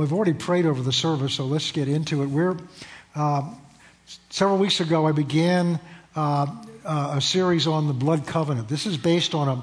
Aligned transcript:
we've 0.00 0.14
already 0.14 0.32
prayed 0.32 0.64
over 0.64 0.82
the 0.82 0.94
service, 0.94 1.34
so 1.34 1.44
let's 1.44 1.72
get 1.72 1.86
into 1.86 2.22
it. 2.22 2.26
We're 2.26 2.56
uh, 3.14 3.52
several 4.30 4.56
weeks 4.56 4.80
ago. 4.80 5.06
I 5.06 5.12
began 5.12 5.78
uh, 6.16 6.46
uh, 6.86 7.14
a 7.16 7.20
series 7.20 7.66
on 7.66 7.86
the 7.86 7.92
blood 7.92 8.26
covenant. 8.26 8.66
This 8.66 8.86
is 8.86 8.96
based 8.96 9.34
on 9.34 9.48
a 9.48 9.62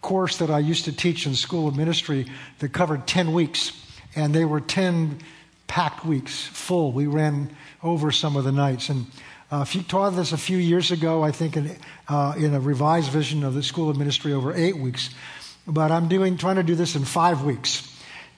course 0.00 0.36
that 0.36 0.50
I 0.50 0.60
used 0.60 0.84
to 0.84 0.92
teach 0.92 1.26
in 1.26 1.34
School 1.34 1.66
of 1.66 1.76
Ministry 1.76 2.26
that 2.60 2.72
covered 2.72 3.08
10 3.08 3.32
weeks, 3.32 3.72
and 4.14 4.32
they 4.32 4.44
were 4.44 4.60
10 4.60 5.18
packed 5.66 6.06
weeks, 6.06 6.46
full. 6.46 6.92
We 6.92 7.08
ran 7.08 7.50
over 7.82 8.12
some 8.12 8.36
of 8.36 8.44
the 8.44 8.52
nights. 8.52 8.88
And 8.88 9.06
uh, 9.50 9.62
if 9.62 9.74
you 9.74 9.82
taught 9.82 10.10
this 10.10 10.30
a 10.30 10.38
few 10.38 10.58
years 10.58 10.92
ago, 10.92 11.24
I 11.24 11.32
think 11.32 11.56
in, 11.56 11.76
uh, 12.06 12.34
in 12.36 12.54
a 12.54 12.60
revised 12.60 13.10
vision 13.10 13.42
of 13.42 13.54
the 13.54 13.64
School 13.64 13.90
of 13.90 13.98
Ministry 13.98 14.32
over 14.32 14.54
eight 14.54 14.76
weeks. 14.76 15.10
But 15.66 15.90
I'm 15.90 16.06
doing, 16.06 16.36
trying 16.36 16.56
to 16.56 16.62
do 16.62 16.76
this 16.76 16.94
in 16.94 17.04
five 17.04 17.42
weeks. 17.42 17.91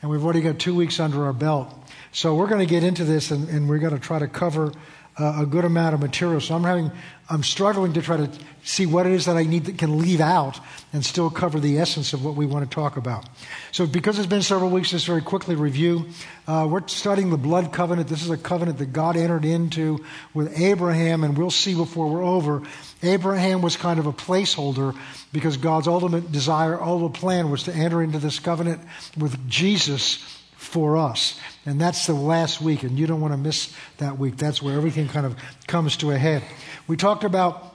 And 0.04 0.10
we've 0.10 0.22
already 0.22 0.42
got 0.42 0.58
two 0.58 0.74
weeks 0.74 1.00
under 1.00 1.24
our 1.24 1.32
belt. 1.32 1.72
So 2.12 2.34
we're 2.34 2.46
going 2.46 2.60
to 2.60 2.66
get 2.66 2.84
into 2.84 3.04
this 3.04 3.30
and, 3.30 3.48
and 3.48 3.66
we're 3.66 3.78
going 3.78 3.94
to 3.94 3.98
try 3.98 4.18
to 4.18 4.28
cover 4.28 4.70
uh, 5.18 5.42
a 5.42 5.46
good 5.46 5.64
amount 5.64 5.94
of 5.94 6.00
material. 6.00 6.40
So 6.40 6.54
I'm 6.54 6.64
having, 6.64 6.90
I'm 7.28 7.42
struggling 7.42 7.92
to 7.92 8.02
try 8.02 8.16
to 8.16 8.30
see 8.64 8.86
what 8.86 9.06
it 9.06 9.12
is 9.12 9.26
that 9.26 9.36
I 9.36 9.44
need 9.44 9.66
that 9.66 9.78
can 9.78 9.98
leave 9.98 10.20
out 10.20 10.58
and 10.92 11.04
still 11.04 11.30
cover 11.30 11.60
the 11.60 11.78
essence 11.78 12.12
of 12.12 12.24
what 12.24 12.34
we 12.34 12.46
want 12.46 12.68
to 12.68 12.74
talk 12.74 12.96
about. 12.96 13.28
So 13.70 13.86
because 13.86 14.18
it's 14.18 14.26
been 14.26 14.42
several 14.42 14.70
weeks, 14.70 14.90
just 14.90 15.06
very 15.06 15.22
quickly 15.22 15.54
review. 15.54 16.06
Uh, 16.46 16.66
we're 16.68 16.86
studying 16.88 17.30
the 17.30 17.36
blood 17.36 17.72
covenant. 17.72 18.08
This 18.08 18.22
is 18.22 18.30
a 18.30 18.36
covenant 18.36 18.78
that 18.78 18.92
God 18.92 19.16
entered 19.16 19.44
into 19.44 20.04
with 20.32 20.58
Abraham, 20.58 21.22
and 21.22 21.38
we'll 21.38 21.50
see 21.50 21.74
before 21.74 22.08
we're 22.08 22.24
over. 22.24 22.62
Abraham 23.02 23.62
was 23.62 23.76
kind 23.76 24.00
of 24.00 24.06
a 24.06 24.12
placeholder 24.12 24.96
because 25.32 25.56
God's 25.56 25.86
ultimate 25.86 26.32
desire, 26.32 26.80
ultimate 26.80 27.14
plan 27.14 27.50
was 27.50 27.64
to 27.64 27.72
enter 27.72 28.02
into 28.02 28.18
this 28.18 28.40
covenant 28.40 28.80
with 29.16 29.48
Jesus 29.48 30.16
for 30.56 30.96
us. 30.96 31.38
And 31.66 31.80
that's 31.80 32.06
the 32.06 32.14
last 32.14 32.60
week, 32.60 32.82
and 32.82 32.98
you 32.98 33.06
don't 33.06 33.20
want 33.20 33.32
to 33.32 33.38
miss 33.38 33.74
that 33.98 34.18
week. 34.18 34.36
That's 34.36 34.60
where 34.60 34.76
everything 34.76 35.08
kind 35.08 35.24
of 35.24 35.36
comes 35.66 35.96
to 35.98 36.10
a 36.10 36.18
head. 36.18 36.42
We 36.86 36.96
talked 36.96 37.24
about 37.24 37.74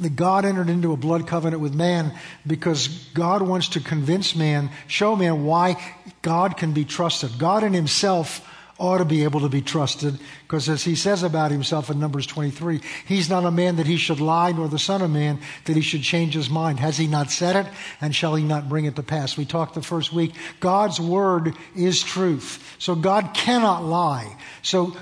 that 0.00 0.16
God 0.16 0.44
entered 0.44 0.68
into 0.68 0.92
a 0.92 0.96
blood 0.96 1.26
covenant 1.26 1.60
with 1.60 1.74
man 1.74 2.12
because 2.46 2.88
God 3.14 3.42
wants 3.42 3.70
to 3.70 3.80
convince 3.80 4.34
man, 4.34 4.70
show 4.86 5.16
man 5.16 5.44
why 5.44 5.76
God 6.22 6.56
can 6.56 6.72
be 6.72 6.84
trusted. 6.84 7.38
God 7.38 7.64
in 7.64 7.72
himself 7.72 8.44
ought 8.78 8.98
to 8.98 9.04
be 9.04 9.24
able 9.24 9.40
to 9.40 9.48
be 9.48 9.60
trusted 9.60 10.18
because 10.42 10.68
as 10.68 10.84
he 10.84 10.94
says 10.94 11.22
about 11.22 11.50
himself 11.50 11.90
in 11.90 11.98
Numbers 11.98 12.26
23, 12.26 12.80
he's 13.06 13.28
not 13.28 13.44
a 13.44 13.50
man 13.50 13.76
that 13.76 13.86
he 13.86 13.96
should 13.96 14.20
lie, 14.20 14.52
nor 14.52 14.68
the 14.68 14.78
son 14.78 15.02
of 15.02 15.10
man 15.10 15.40
that 15.64 15.76
he 15.76 15.82
should 15.82 16.02
change 16.02 16.34
his 16.34 16.48
mind. 16.48 16.78
Has 16.80 16.96
he 16.96 17.06
not 17.06 17.30
said 17.30 17.56
it? 17.56 17.72
And 18.00 18.14
shall 18.14 18.34
he 18.34 18.44
not 18.44 18.68
bring 18.68 18.84
it 18.84 18.96
to 18.96 19.02
pass? 19.02 19.36
We 19.36 19.44
talked 19.44 19.74
the 19.74 19.82
first 19.82 20.12
week. 20.12 20.34
God's 20.60 21.00
word 21.00 21.54
is 21.76 22.02
truth. 22.02 22.76
So 22.78 22.94
God 22.94 23.34
cannot 23.34 23.84
lie. 23.84 24.36
So 24.62 24.96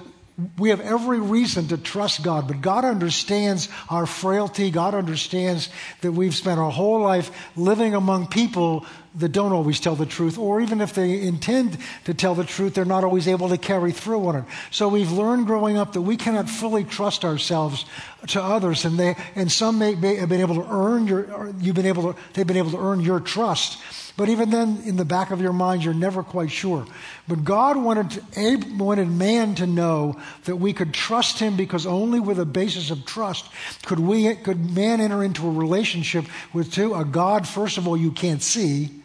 we 0.59 0.69
have 0.69 0.81
every 0.81 1.19
reason 1.19 1.69
to 1.69 1.79
trust 1.79 2.23
God, 2.23 2.47
but 2.47 2.61
God 2.61 2.85
understands 2.85 3.69
our 3.89 4.05
frailty. 4.05 4.71
God 4.71 4.95
understands 4.95 5.71
that 6.03 6.13
we've 6.13 6.35
spent 6.35 6.61
our 6.61 6.71
whole 6.71 7.01
life 7.01 7.31
living 7.57 7.95
among 7.95 8.27
people 8.27 8.85
that 9.17 9.31
don't 9.31 9.53
always 9.53 9.81
tell 9.81 9.97
the 9.97 10.07
truth, 10.07 10.37
or 10.39 10.61
even 10.61 10.81
if 10.81 10.95
they 10.95 11.23
intend 11.23 11.79
to 12.05 12.15
tell 12.15 12.35
the 12.35 12.45
truth, 12.45 12.75
they're 12.75 12.85
not 12.85 13.05
always 13.05 13.27
able 13.27 13.49
to 13.49 13.59
carry 13.59 13.93
through 13.93 14.27
on 14.27 14.37
it. 14.37 14.45
So 14.71 14.89
we've 14.89 15.11
learned 15.11 15.47
growing 15.47 15.77
up 15.77 15.95
that 15.95 16.03
we 16.03 16.17
cannot 16.17 16.49
fully 16.49 16.85
trust 16.85 17.25
ourselves 17.25 17.87
to 18.29 18.43
others, 18.43 18.85
and 18.85 18.99
they 18.99 19.17
and 19.35 19.51
some 19.51 19.79
may, 19.79 19.95
may 19.95 20.17
have 20.17 20.29
been 20.29 20.41
able 20.41 20.57
to 20.57 20.67
earn 20.71 21.07
your 21.07 21.55
you've 21.61 21.77
been 21.77 21.87
able 21.87 22.13
to 22.13 22.21
they've 22.35 22.47
been 22.47 22.57
able 22.57 22.73
to 22.73 22.79
earn 22.79 23.01
your 23.01 23.21
trust. 23.21 23.79
But 24.17 24.31
even 24.31 24.49
then, 24.49 24.81
in 24.87 24.97
the 24.97 25.05
back 25.05 25.31
of 25.31 25.43
your 25.43 25.53
mind, 25.53 25.85
you're 25.85 25.93
never 25.93 26.23
quite 26.23 26.51
sure. 26.51 26.87
But 27.29 27.45
God 27.45 27.77
wanted, 27.77 28.11
to, 28.35 28.75
wanted 28.79 29.09
man 29.11 29.55
to 29.57 29.67
know 29.67 30.19
that 30.45 30.57
we 30.57 30.73
could 30.73 30.95
trust 30.95 31.39
him 31.39 31.55
because 31.55 31.85
only 31.85 32.19
with 32.19 32.39
a 32.39 32.47
basis 32.47 32.91
of 32.91 33.05
trust 33.05 33.45
could, 33.85 33.99
we, 34.01 34.35
could 34.37 34.75
man 34.75 35.03
enter 35.03 35.23
into 35.23 35.47
a 35.47 35.51
relationship 35.51 36.25
with 36.55 36.73
two, 36.73 36.95
a 36.95 37.05
God, 37.05 37.47
first 37.47 37.77
of 37.77 37.87
all, 37.87 37.97
you 37.97 38.11
can't 38.11 38.43
see. 38.43 39.03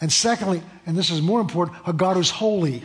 And 0.00 0.12
secondly, 0.12 0.62
and 0.86 0.96
this 0.96 1.10
is 1.10 1.20
more 1.20 1.40
important, 1.40 1.78
a 1.86 1.92
God 1.92 2.16
who's 2.16 2.30
holy 2.30 2.82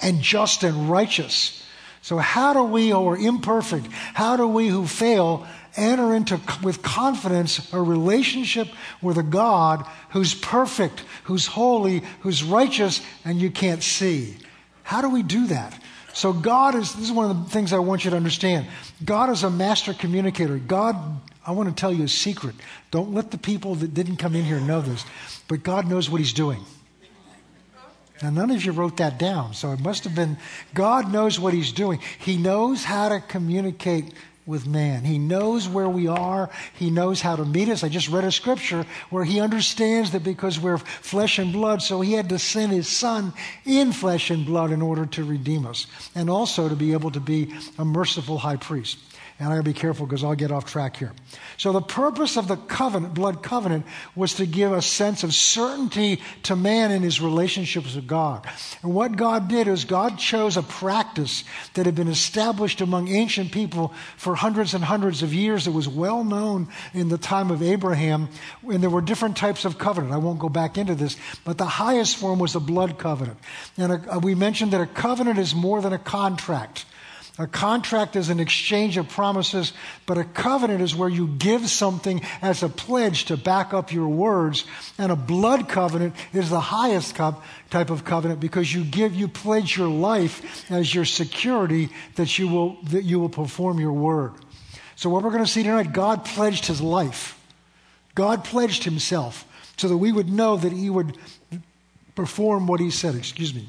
and 0.00 0.20
just 0.20 0.64
and 0.64 0.90
righteous. 0.90 1.64
So, 2.02 2.18
how 2.18 2.52
do 2.52 2.62
we 2.62 2.90
who 2.90 3.06
are 3.06 3.16
imperfect, 3.16 3.86
how 4.14 4.36
do 4.36 4.46
we 4.46 4.68
who 4.68 4.86
fail 4.86 5.46
enter 5.76 6.14
into 6.14 6.40
with 6.62 6.82
confidence 6.82 7.72
a 7.72 7.80
relationship 7.80 8.68
with 9.00 9.16
a 9.16 9.22
God 9.22 9.86
who's 10.10 10.34
perfect, 10.34 11.04
who's 11.24 11.46
holy, 11.46 12.02
who's 12.20 12.42
righteous, 12.42 13.00
and 13.24 13.40
you 13.40 13.50
can't 13.50 13.82
see. 13.82 14.36
How 14.82 15.00
do 15.00 15.08
we 15.08 15.22
do 15.22 15.46
that? 15.48 15.78
So, 16.14 16.32
God 16.32 16.74
is, 16.74 16.94
this 16.94 17.04
is 17.04 17.12
one 17.12 17.30
of 17.30 17.44
the 17.44 17.50
things 17.50 17.72
I 17.72 17.78
want 17.78 18.04
you 18.04 18.10
to 18.10 18.16
understand. 18.16 18.66
God 19.04 19.30
is 19.30 19.44
a 19.44 19.50
master 19.50 19.94
communicator. 19.94 20.58
God, 20.58 20.96
I 21.48 21.52
want 21.52 21.70
to 21.70 21.74
tell 21.74 21.90
you 21.90 22.04
a 22.04 22.08
secret. 22.08 22.54
Don't 22.90 23.14
let 23.14 23.30
the 23.30 23.38
people 23.38 23.74
that 23.76 23.94
didn't 23.94 24.18
come 24.18 24.34
in 24.34 24.44
here 24.44 24.60
know 24.60 24.82
this, 24.82 25.02
but 25.48 25.62
God 25.62 25.88
knows 25.88 26.10
what 26.10 26.20
He's 26.20 26.34
doing. 26.34 26.62
Now, 28.22 28.28
none 28.28 28.50
of 28.50 28.62
you 28.62 28.72
wrote 28.72 28.98
that 28.98 29.18
down, 29.18 29.54
so 29.54 29.72
it 29.72 29.80
must 29.80 30.04
have 30.04 30.14
been 30.14 30.36
God 30.74 31.10
knows 31.10 31.40
what 31.40 31.54
He's 31.54 31.72
doing. 31.72 32.00
He 32.18 32.36
knows 32.36 32.84
how 32.84 33.08
to 33.08 33.20
communicate 33.20 34.12
with 34.44 34.66
man. 34.66 35.04
He 35.04 35.18
knows 35.18 35.66
where 35.66 35.88
we 35.88 36.06
are. 36.06 36.50
He 36.74 36.90
knows 36.90 37.22
how 37.22 37.36
to 37.36 37.46
meet 37.46 37.70
us. 37.70 37.82
I 37.82 37.88
just 37.88 38.10
read 38.10 38.24
a 38.24 38.32
scripture 38.32 38.84
where 39.08 39.24
he 39.24 39.40
understands 39.40 40.10
that 40.10 40.24
because 40.24 40.60
we're 40.60 40.78
flesh 40.78 41.38
and 41.38 41.50
blood, 41.50 41.80
so 41.80 42.02
he 42.02 42.12
had 42.12 42.28
to 42.28 42.38
send 42.38 42.72
his 42.72 42.88
son 42.88 43.32
in 43.64 43.92
flesh 43.92 44.30
and 44.30 44.44
blood 44.44 44.70
in 44.70 44.82
order 44.82 45.06
to 45.06 45.24
redeem 45.24 45.66
us 45.66 45.86
and 46.14 46.28
also 46.28 46.68
to 46.68 46.76
be 46.76 46.92
able 46.92 47.10
to 47.10 47.20
be 47.20 47.54
a 47.78 47.84
merciful 47.84 48.36
high 48.36 48.56
priest. 48.56 48.98
And 49.40 49.48
I 49.48 49.52
gotta 49.52 49.62
be 49.62 49.72
careful 49.72 50.04
because 50.04 50.24
I'll 50.24 50.34
get 50.34 50.50
off 50.50 50.64
track 50.64 50.96
here. 50.96 51.12
So 51.58 51.70
the 51.70 51.80
purpose 51.80 52.36
of 52.36 52.48
the 52.48 52.56
covenant, 52.56 53.14
blood 53.14 53.40
covenant, 53.40 53.86
was 54.16 54.34
to 54.34 54.46
give 54.46 54.72
a 54.72 54.82
sense 54.82 55.22
of 55.22 55.32
certainty 55.32 56.20
to 56.44 56.56
man 56.56 56.90
in 56.90 57.02
his 57.02 57.20
relationships 57.20 57.94
with 57.94 58.08
God. 58.08 58.48
And 58.82 58.94
what 58.94 59.16
God 59.16 59.46
did 59.46 59.68
is 59.68 59.84
God 59.84 60.18
chose 60.18 60.56
a 60.56 60.62
practice 60.62 61.44
that 61.74 61.86
had 61.86 61.94
been 61.94 62.08
established 62.08 62.80
among 62.80 63.08
ancient 63.08 63.52
people 63.52 63.92
for 64.16 64.34
hundreds 64.34 64.74
and 64.74 64.82
hundreds 64.82 65.22
of 65.22 65.32
years. 65.32 65.68
It 65.68 65.72
was 65.72 65.86
well 65.88 66.24
known 66.24 66.66
in 66.92 67.08
the 67.08 67.18
time 67.18 67.52
of 67.52 67.62
Abraham, 67.62 68.28
and 68.68 68.82
there 68.82 68.90
were 68.90 69.00
different 69.00 69.36
types 69.36 69.64
of 69.64 69.78
covenant. 69.78 70.12
I 70.12 70.18
won't 70.18 70.40
go 70.40 70.48
back 70.48 70.76
into 70.76 70.96
this, 70.96 71.16
but 71.44 71.58
the 71.58 71.66
highest 71.66 72.16
form 72.16 72.40
was 72.40 72.56
a 72.56 72.60
blood 72.60 72.98
covenant. 72.98 73.38
And 73.76 73.92
a, 73.92 74.18
we 74.18 74.34
mentioned 74.34 74.72
that 74.72 74.80
a 74.80 74.86
covenant 74.86 75.38
is 75.38 75.54
more 75.54 75.80
than 75.80 75.92
a 75.92 75.98
contract. 75.98 76.86
A 77.40 77.46
contract 77.46 78.16
is 78.16 78.30
an 78.30 78.40
exchange 78.40 78.96
of 78.96 79.08
promises, 79.08 79.72
but 80.06 80.18
a 80.18 80.24
covenant 80.24 80.82
is 80.82 80.96
where 80.96 81.08
you 81.08 81.28
give 81.28 81.68
something 81.70 82.20
as 82.42 82.64
a 82.64 82.68
pledge 82.68 83.26
to 83.26 83.36
back 83.36 83.72
up 83.72 83.92
your 83.92 84.08
words. 84.08 84.64
And 84.98 85.12
a 85.12 85.16
blood 85.16 85.68
covenant 85.68 86.16
is 86.32 86.50
the 86.50 86.58
highest 86.58 87.14
type 87.14 87.90
of 87.90 88.04
covenant 88.04 88.40
because 88.40 88.74
you 88.74 88.82
give, 88.82 89.14
you 89.14 89.28
pledge 89.28 89.76
your 89.76 89.88
life 89.88 90.68
as 90.68 90.92
your 90.92 91.04
security 91.04 91.90
that 92.16 92.40
you 92.40 92.48
will, 92.48 92.82
that 92.84 93.04
you 93.04 93.20
will 93.20 93.28
perform 93.28 93.78
your 93.78 93.92
word. 93.92 94.32
So 94.96 95.08
what 95.08 95.22
we're 95.22 95.30
going 95.30 95.44
to 95.44 95.50
see 95.50 95.62
tonight, 95.62 95.92
God 95.92 96.24
pledged 96.24 96.66
his 96.66 96.80
life. 96.80 97.38
God 98.16 98.42
pledged 98.42 98.82
himself 98.82 99.44
so 99.76 99.86
that 99.86 99.96
we 99.96 100.10
would 100.10 100.28
know 100.28 100.56
that 100.56 100.72
he 100.72 100.90
would 100.90 101.16
perform 102.16 102.66
what 102.66 102.80
he 102.80 102.90
said. 102.90 103.14
Excuse 103.14 103.54
me. 103.54 103.68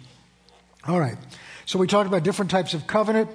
All 0.88 1.00
right. 1.00 1.18
So 1.68 1.78
we 1.78 1.86
talked 1.86 2.08
about 2.08 2.24
different 2.24 2.50
types 2.50 2.74
of 2.74 2.88
covenant. 2.88 3.30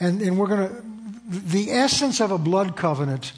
And, 0.00 0.20
and 0.20 0.38
we're 0.38 0.48
going 0.48 0.68
to, 0.68 0.82
the 1.28 1.70
essence 1.70 2.20
of 2.20 2.30
a 2.30 2.38
blood 2.38 2.76
covenant, 2.76 3.32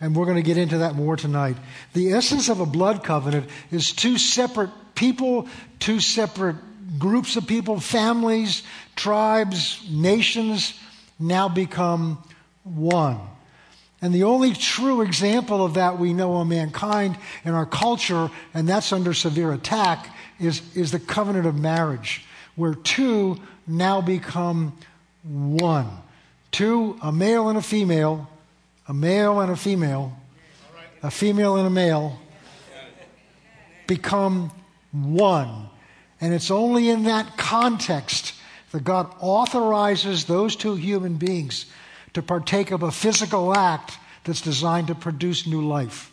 and 0.00 0.14
we're 0.14 0.26
going 0.26 0.36
to 0.36 0.42
get 0.42 0.58
into 0.58 0.78
that 0.78 0.94
more 0.94 1.16
tonight. 1.16 1.56
The 1.92 2.12
essence 2.12 2.48
of 2.48 2.60
a 2.60 2.66
blood 2.66 3.02
covenant 3.02 3.48
is 3.70 3.92
two 3.92 4.18
separate 4.18 4.70
people, 4.94 5.48
two 5.78 6.00
separate 6.00 6.56
groups 6.98 7.36
of 7.36 7.46
people, 7.46 7.80
families, 7.80 8.62
tribes, 8.96 9.84
nations 9.90 10.78
now 11.18 11.48
become 11.48 12.22
one. 12.62 13.18
And 14.02 14.14
the 14.14 14.24
only 14.24 14.52
true 14.52 15.00
example 15.00 15.64
of 15.64 15.74
that 15.74 15.98
we 15.98 16.12
know 16.12 16.36
of 16.36 16.46
mankind 16.46 17.16
in 17.44 17.54
our 17.54 17.66
culture, 17.66 18.30
and 18.52 18.68
that's 18.68 18.92
under 18.92 19.14
severe 19.14 19.52
attack, 19.52 20.14
is, 20.38 20.60
is 20.76 20.92
the 20.92 20.98
covenant 20.98 21.46
of 21.46 21.58
marriage, 21.58 22.24
where 22.54 22.74
two 22.74 23.38
now 23.66 24.00
become 24.00 24.76
one. 25.24 25.88
Two, 26.52 26.96
a 27.02 27.10
male 27.10 27.48
and 27.48 27.58
a 27.58 27.62
female, 27.62 28.28
a 28.86 28.94
male 28.94 29.40
and 29.40 29.50
a 29.50 29.56
female, 29.56 30.16
a 31.02 31.10
female 31.10 31.56
and 31.56 31.66
a 31.66 31.70
male 31.70 32.18
become 33.86 34.52
one. 34.92 35.68
And 36.20 36.32
it's 36.32 36.50
only 36.50 36.88
in 36.88 37.04
that 37.04 37.36
context 37.36 38.34
that 38.72 38.84
God 38.84 39.12
authorizes 39.20 40.24
those 40.24 40.56
two 40.56 40.74
human 40.74 41.16
beings 41.16 41.66
to 42.14 42.22
partake 42.22 42.70
of 42.70 42.82
a 42.82 42.90
physical 42.90 43.54
act 43.54 43.98
that's 44.24 44.40
designed 44.40 44.86
to 44.86 44.94
produce 44.94 45.46
new 45.46 45.66
life. 45.66 46.10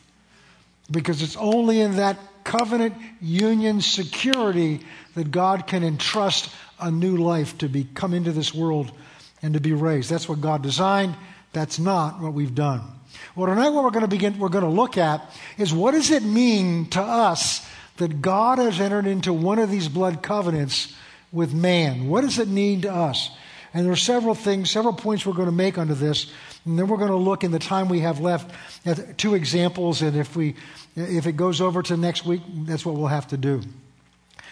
Because 0.89 1.21
it's 1.21 1.37
only 1.37 1.79
in 1.79 1.95
that 1.97 2.17
covenant 2.43 2.95
union 3.19 3.81
security 3.81 4.81
that 5.15 5.31
God 5.31 5.67
can 5.67 5.83
entrust 5.83 6.53
a 6.79 6.89
new 6.89 7.17
life 7.17 7.57
to 7.59 7.69
be 7.69 7.87
come 7.93 8.13
into 8.13 8.31
this 8.31 8.53
world 8.53 8.91
and 9.41 9.53
to 9.53 9.59
be 9.59 9.73
raised. 9.73 10.09
That's 10.09 10.29
what 10.29 10.41
God 10.41 10.61
designed. 10.61 11.15
That's 11.53 11.79
not 11.79 12.19
what 12.21 12.33
we've 12.33 12.55
done. 12.55 12.81
Well, 13.35 13.47
tonight 13.47 13.69
what 13.69 13.83
we're 13.83 13.91
going 13.91 14.05
to 14.05 14.07
begin, 14.07 14.39
we're 14.39 14.49
going 14.49 14.63
to 14.63 14.69
look 14.69 14.97
at 14.97 15.29
is 15.57 15.73
what 15.73 15.91
does 15.91 16.11
it 16.11 16.23
mean 16.23 16.87
to 16.91 17.01
us 17.01 17.65
that 17.97 18.21
God 18.21 18.57
has 18.57 18.79
entered 18.79 19.05
into 19.05 19.33
one 19.33 19.59
of 19.59 19.69
these 19.69 19.87
blood 19.87 20.23
covenants 20.23 20.93
with 21.31 21.53
man? 21.53 22.07
What 22.07 22.21
does 22.21 22.39
it 22.39 22.47
mean 22.47 22.81
to 22.81 22.93
us? 22.93 23.29
And 23.73 23.85
there 23.85 23.93
are 23.93 23.97
several 23.97 24.35
things, 24.35 24.69
several 24.69 24.93
points 24.93 25.25
we're 25.25 25.33
going 25.33 25.45
to 25.47 25.53
make 25.53 25.77
under 25.77 25.93
this. 25.93 26.31
And 26.65 26.77
then 26.77 26.87
we're 26.87 26.97
going 26.97 27.09
to 27.11 27.15
look 27.15 27.43
in 27.43 27.51
the 27.51 27.59
time 27.59 27.87
we 27.87 28.01
have 28.01 28.19
left 28.19 28.53
at 28.85 29.17
two 29.17 29.33
examples. 29.33 30.01
And 30.01 30.17
if 30.17 30.35
we, 30.35 30.55
if 30.95 31.25
it 31.25 31.33
goes 31.37 31.61
over 31.61 31.81
to 31.83 31.95
next 31.95 32.25
week, 32.25 32.41
that's 32.65 32.85
what 32.85 32.95
we'll 32.95 33.07
have 33.07 33.27
to 33.29 33.37
do. 33.37 33.61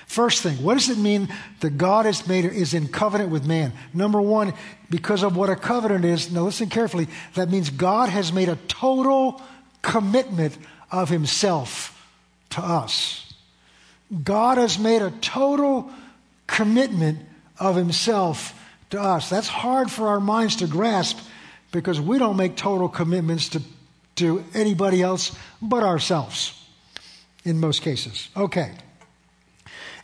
First 0.06 0.42
thing, 0.42 0.56
what 0.64 0.74
does 0.74 0.90
it 0.90 0.98
mean 0.98 1.30
that 1.60 1.78
God 1.78 2.08
has 2.08 2.28
made 2.28 2.44
is 2.46 2.74
in 2.74 2.88
covenant 2.88 3.30
with 3.30 3.46
man? 3.46 3.74
Number 3.94 4.20
one, 4.20 4.54
because 4.90 5.22
of 5.22 5.36
what 5.36 5.52
a 5.52 5.56
covenant 5.56 6.04
is. 6.04 6.32
Now 6.32 6.46
listen 6.46 6.68
carefully. 6.68 7.08
That 7.36 7.52
means 7.52 7.70
God 7.70 8.10
has 8.10 8.34
made 8.34 8.50
a 8.50 8.56
total 8.68 9.40
commitment 9.84 10.58
of 10.92 11.10
Himself 11.10 11.96
to 12.52 12.62
us. 12.62 13.32
God 14.24 14.58
has 14.58 14.80
made 14.80 15.04
a 15.04 15.12
total 15.12 15.92
commitment 16.48 17.20
of 17.60 17.76
Himself 17.76 18.59
to 18.90 19.02
us. 19.02 19.30
That's 19.30 19.48
hard 19.48 19.92
for 19.92 20.08
our 20.08 20.20
minds 20.20 20.58
to 20.58 20.68
grasp 20.68 21.20
because 21.72 22.02
we 22.02 22.18
don't 22.18 22.38
make 22.38 22.56
total 22.56 22.90
commitments 22.90 23.50
to, 23.50 23.62
to 24.16 24.44
anybody 24.54 25.02
else 25.02 25.36
but 25.62 25.84
ourselves 25.84 26.56
in 27.44 27.60
most 27.60 27.82
cases. 27.82 28.30
Okay. 28.36 28.72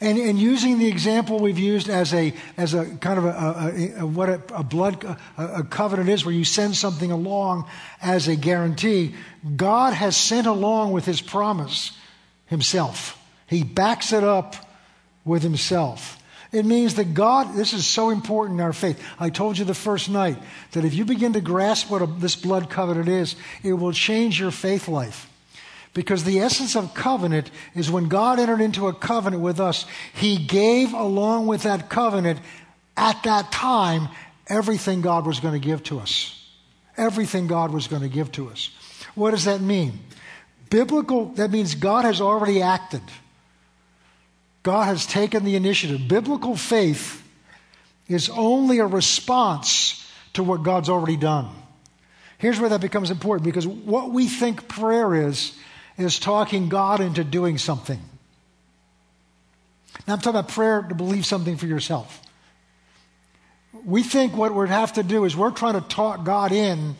And, 0.01 0.17
and 0.17 0.37
using 0.37 0.77
the 0.77 0.87
example 0.87 1.39
we've 1.39 1.57
used 1.57 1.89
as 1.89 2.13
a, 2.13 2.33
as 2.57 2.73
a 2.73 2.85
kind 2.97 3.17
of 3.17 3.25
a, 3.25 3.29
a, 3.29 4.01
a 4.01 4.05
what 4.05 4.29
a, 4.29 4.41
a 4.53 4.63
blood 4.63 5.17
a, 5.37 5.63
covenant 5.63 6.09
is, 6.09 6.25
where 6.25 6.35
you 6.35 6.43
send 6.43 6.75
something 6.75 7.11
along 7.11 7.67
as 8.01 8.27
a 8.27 8.35
guarantee, 8.35 9.15
God 9.55 9.93
has 9.93 10.17
sent 10.17 10.47
along 10.47 10.91
with 10.91 11.05
his 11.05 11.21
promise 11.21 11.97
himself. 12.47 13.17
He 13.47 13.63
backs 13.63 14.11
it 14.11 14.23
up 14.23 14.55
with 15.23 15.43
himself. 15.43 16.17
It 16.55 16.65
means 16.65 16.95
that 16.95 17.13
God, 17.13 17.53
this 17.53 17.73
is 17.73 17.85
so 17.85 18.11
important 18.11 18.61
in 18.61 18.65
our 18.65 18.71
faith. 18.71 19.03
I 19.19 19.29
told 19.29 19.57
you 19.57 19.65
the 19.65 19.73
first 19.73 20.09
night 20.09 20.37
that 20.71 20.85
if 20.85 20.93
you 20.93 21.03
begin 21.03 21.33
to 21.33 21.41
grasp 21.41 21.91
what 21.91 22.01
a, 22.01 22.05
this 22.05 22.37
blood 22.37 22.69
covenant 22.69 23.09
is, 23.09 23.35
it 23.61 23.73
will 23.73 23.91
change 23.91 24.39
your 24.39 24.51
faith 24.51 24.87
life. 24.87 25.29
Because 25.93 26.23
the 26.23 26.39
essence 26.39 26.77
of 26.77 26.93
covenant 26.93 27.51
is 27.73 27.91
when 27.91 28.07
God 28.07 28.39
entered 28.39 28.61
into 28.61 28.87
a 28.87 28.93
covenant 28.93 29.43
with 29.43 29.59
us, 29.59 29.85
He 30.13 30.37
gave 30.37 30.93
along 30.93 31.47
with 31.47 31.63
that 31.63 31.89
covenant 31.89 32.39
at 32.95 33.21
that 33.23 33.51
time 33.51 34.07
everything 34.47 35.01
God 35.01 35.27
was 35.27 35.41
going 35.41 35.59
to 35.59 35.67
give 35.67 35.83
to 35.83 35.99
us. 35.99 36.41
Everything 36.95 37.47
God 37.47 37.71
was 37.71 37.87
going 37.87 38.01
to 38.01 38.07
give 38.07 38.31
to 38.31 38.47
us. 38.49 38.69
What 39.13 39.31
does 39.31 39.43
that 39.43 39.59
mean? 39.59 39.99
Biblical, 40.69 41.25
that 41.33 41.51
means 41.51 41.75
God 41.75 42.05
has 42.05 42.21
already 42.21 42.61
acted. 42.61 43.01
God 44.65 44.85
has 44.85 45.05
taken 45.05 45.43
the 45.43 45.55
initiative. 45.55 46.07
Biblical 46.07 46.55
faith 46.55 47.23
is 48.07 48.31
only 48.31 48.79
a 48.79 48.87
response 48.87 50.11
to 50.33 50.43
what 50.43 50.63
God's 50.63 50.89
already 50.89 51.17
done. 51.17 51.49
Here's 52.39 52.59
where 52.59 52.69
that 52.69 52.81
becomes 52.81 53.11
important 53.11 53.45
because 53.45 53.67
what 53.67 54.09
we 54.09 54.27
think 54.27 54.67
prayer 54.67 55.27
is, 55.27 55.55
is 55.99 56.17
talking 56.17 56.67
God 56.67 56.99
into 56.99 57.23
doing 57.23 57.59
something. 57.59 57.99
Now, 60.07 60.15
I'm 60.15 60.19
talking 60.19 60.39
about 60.39 60.49
prayer 60.49 60.81
to 60.81 60.95
believe 60.95 61.27
something 61.27 61.57
for 61.57 61.67
yourself. 61.67 62.19
We 63.85 64.01
think 64.01 64.35
what 64.35 64.55
we'd 64.55 64.69
have 64.69 64.93
to 64.93 65.03
do 65.03 65.25
is 65.25 65.37
we're 65.37 65.51
trying 65.51 65.79
to 65.79 65.87
talk 65.87 66.25
God 66.25 66.51
in 66.51 66.95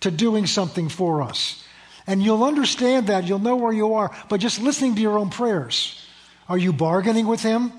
to 0.00 0.10
doing 0.10 0.44
something 0.44 0.90
for 0.90 1.22
us. 1.22 1.64
And 2.06 2.22
you'll 2.22 2.44
understand 2.44 3.06
that, 3.06 3.24
you'll 3.24 3.38
know 3.38 3.56
where 3.56 3.72
you 3.72 3.94
are, 3.94 4.14
but 4.28 4.40
just 4.40 4.60
listening 4.60 4.94
to 4.96 5.00
your 5.00 5.16
own 5.16 5.30
prayers. 5.30 6.04
Are 6.48 6.58
you 6.58 6.72
bargaining 6.72 7.26
with 7.26 7.42
Him? 7.42 7.72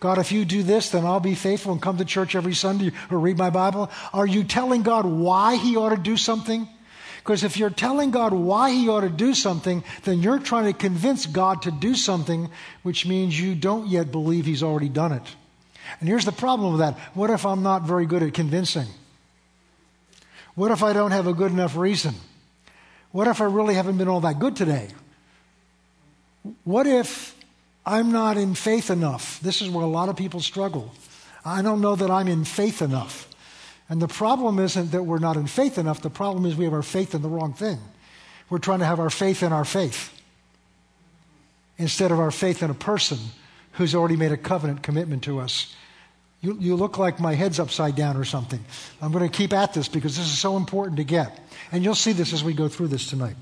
God, 0.00 0.18
if 0.18 0.32
you 0.32 0.44
do 0.44 0.62
this, 0.62 0.90
then 0.90 1.04
I'll 1.04 1.20
be 1.20 1.34
faithful 1.34 1.72
and 1.72 1.80
come 1.80 1.96
to 1.98 2.04
church 2.04 2.34
every 2.34 2.54
Sunday 2.54 2.92
or 3.10 3.18
read 3.18 3.38
my 3.38 3.50
Bible. 3.50 3.90
Are 4.12 4.26
you 4.26 4.44
telling 4.44 4.82
God 4.82 5.06
why 5.06 5.56
He 5.56 5.76
ought 5.76 5.90
to 5.90 5.96
do 5.96 6.16
something? 6.16 6.68
Because 7.18 7.42
if 7.42 7.56
you're 7.56 7.70
telling 7.70 8.10
God 8.10 8.34
why 8.34 8.70
He 8.70 8.88
ought 8.88 9.00
to 9.00 9.08
do 9.08 9.32
something, 9.32 9.82
then 10.02 10.20
you're 10.20 10.38
trying 10.38 10.70
to 10.70 10.78
convince 10.78 11.24
God 11.24 11.62
to 11.62 11.70
do 11.70 11.94
something, 11.94 12.50
which 12.82 13.06
means 13.06 13.38
you 13.38 13.54
don't 13.54 13.86
yet 13.86 14.12
believe 14.12 14.44
He's 14.44 14.62
already 14.62 14.90
done 14.90 15.12
it. 15.12 15.22
And 16.00 16.08
here's 16.08 16.24
the 16.26 16.32
problem 16.32 16.72
with 16.72 16.80
that. 16.80 16.98
What 17.14 17.30
if 17.30 17.46
I'm 17.46 17.62
not 17.62 17.82
very 17.82 18.04
good 18.04 18.22
at 18.22 18.34
convincing? 18.34 18.88
What 20.54 20.70
if 20.70 20.82
I 20.82 20.92
don't 20.92 21.12
have 21.12 21.26
a 21.26 21.32
good 21.32 21.50
enough 21.50 21.76
reason? 21.76 22.14
What 23.10 23.26
if 23.26 23.40
I 23.40 23.44
really 23.44 23.74
haven't 23.74 23.96
been 23.96 24.08
all 24.08 24.20
that 24.20 24.38
good 24.38 24.56
today? 24.56 24.88
What 26.64 26.86
if 26.86 27.33
I'm 27.86 28.12
not 28.12 28.36
in 28.36 28.54
faith 28.54 28.90
enough? 28.90 29.40
This 29.40 29.60
is 29.60 29.68
where 29.68 29.84
a 29.84 29.88
lot 29.88 30.08
of 30.08 30.16
people 30.16 30.40
struggle. 30.40 30.92
I 31.44 31.60
don't 31.62 31.80
know 31.80 31.96
that 31.96 32.10
I'm 32.10 32.28
in 32.28 32.44
faith 32.44 32.80
enough. 32.80 33.28
And 33.88 34.00
the 34.00 34.08
problem 34.08 34.58
isn't 34.58 34.92
that 34.92 35.02
we're 35.02 35.18
not 35.18 35.36
in 35.36 35.46
faith 35.46 35.76
enough, 35.76 36.00
the 36.00 36.10
problem 36.10 36.46
is 36.46 36.56
we 36.56 36.64
have 36.64 36.72
our 36.72 36.82
faith 36.82 37.14
in 37.14 37.22
the 37.22 37.28
wrong 37.28 37.52
thing. 37.52 37.78
We're 38.48 38.58
trying 38.58 38.78
to 38.78 38.86
have 38.86 39.00
our 39.00 39.10
faith 39.10 39.42
in 39.42 39.52
our 39.52 39.64
faith 39.64 40.10
instead 41.76 42.12
of 42.12 42.20
our 42.20 42.30
faith 42.30 42.62
in 42.62 42.70
a 42.70 42.74
person 42.74 43.18
who's 43.72 43.94
already 43.94 44.16
made 44.16 44.32
a 44.32 44.36
covenant 44.36 44.82
commitment 44.82 45.24
to 45.24 45.40
us. 45.40 45.74
You, 46.40 46.56
you 46.60 46.76
look 46.76 46.98
like 46.98 47.20
my 47.20 47.34
head's 47.34 47.58
upside 47.58 47.96
down 47.96 48.16
or 48.16 48.24
something. 48.24 48.62
I'm 49.00 49.12
going 49.12 49.28
to 49.28 49.34
keep 49.34 49.52
at 49.52 49.72
this 49.74 49.88
because 49.88 50.16
this 50.16 50.26
is 50.26 50.38
so 50.38 50.56
important 50.56 50.98
to 50.98 51.04
get. 51.04 51.40
And 51.72 51.82
you'll 51.82 51.94
see 51.94 52.12
this 52.12 52.32
as 52.32 52.44
we 52.44 52.52
go 52.52 52.68
through 52.68 52.88
this 52.88 53.08
tonight. 53.08 53.36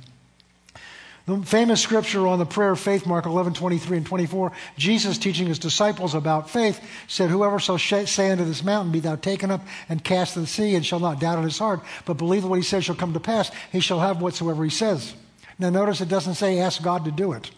The 1.25 1.41
famous 1.43 1.81
scripture 1.81 2.27
on 2.27 2.41
the 2.41 2.47
prayer 2.47 2.73
of 2.73 2.81
faith, 2.81 3.07
Mark 3.07 3.27
11, 3.27 3.55
23 3.55 3.99
and 3.99 4.07
24, 4.07 4.53
Jesus 4.77 5.19
teaching 5.19 5.47
his 5.47 5.61
disciples 5.61 6.15
about 6.15 6.51
faith 6.51 6.81
said, 7.07 7.31
Whoever 7.31 7.61
shall 7.61 7.79
say 7.79 8.31
unto 8.31 8.45
this 8.45 8.65
mountain, 8.65 8.91
Be 8.91 8.99
thou 8.99 9.15
taken 9.15 9.51
up 9.53 9.61
and 9.89 10.03
cast 10.03 10.37
in 10.37 10.43
the 10.43 10.49
sea, 10.49 10.75
and 10.75 10.85
shall 10.85 10.99
not 10.99 11.21
doubt 11.21 11.39
in 11.39 11.45
his 11.45 11.59
heart, 11.59 11.81
but 12.07 12.15
believe 12.15 12.43
that 12.43 12.49
what 12.49 12.59
he 12.59 12.65
says 12.65 12.85
shall 12.85 12.97
come 12.97 13.13
to 13.13 13.21
pass, 13.21 13.53
he 13.71 13.79
shall 13.79 14.01
have 14.01 14.21
whatsoever 14.21 14.65
he 14.65 14.71
says. 14.71 15.15
Now 15.61 15.71
notice 15.71 16.01
it 16.01 16.09
doesn't 16.09 16.35
say 16.35 16.59
ask 16.59 16.83
God 16.83 17.05
to 17.05 17.13
do 17.13 17.33
it. 17.33 17.51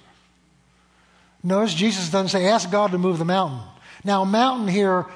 Notice 1.42 1.74
Jesus 1.74 2.10
doesn't 2.10 2.28
say 2.28 2.46
ask 2.46 2.70
God 2.70 2.90
to 2.90 2.98
move 2.98 3.18
the 3.18 3.24
mountain. 3.24 3.60
Now, 4.04 4.24
mountain 4.24 4.68
here 4.68 5.06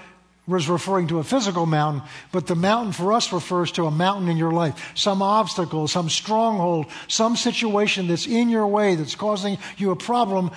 was 0.48 0.68
referring 0.68 1.06
to 1.08 1.18
a 1.18 1.24
physical 1.24 1.66
mountain, 1.66 2.02
but 2.32 2.46
the 2.46 2.54
mountain 2.54 2.92
for 2.92 3.12
us 3.12 3.32
refers 3.32 3.70
to 3.72 3.84
a 3.84 3.90
mountain 3.90 4.28
in 4.28 4.38
your 4.38 4.50
life. 4.50 4.92
Some 4.94 5.20
obstacle, 5.20 5.86
some 5.86 6.08
stronghold, 6.08 6.86
some 7.06 7.36
situation 7.36 8.08
that's 8.08 8.26
in 8.26 8.48
your 8.48 8.66
way 8.66 8.94
that's 8.94 9.14
causing 9.14 9.58
you 9.76 9.90
a 9.90 9.96
problem. 9.96 10.50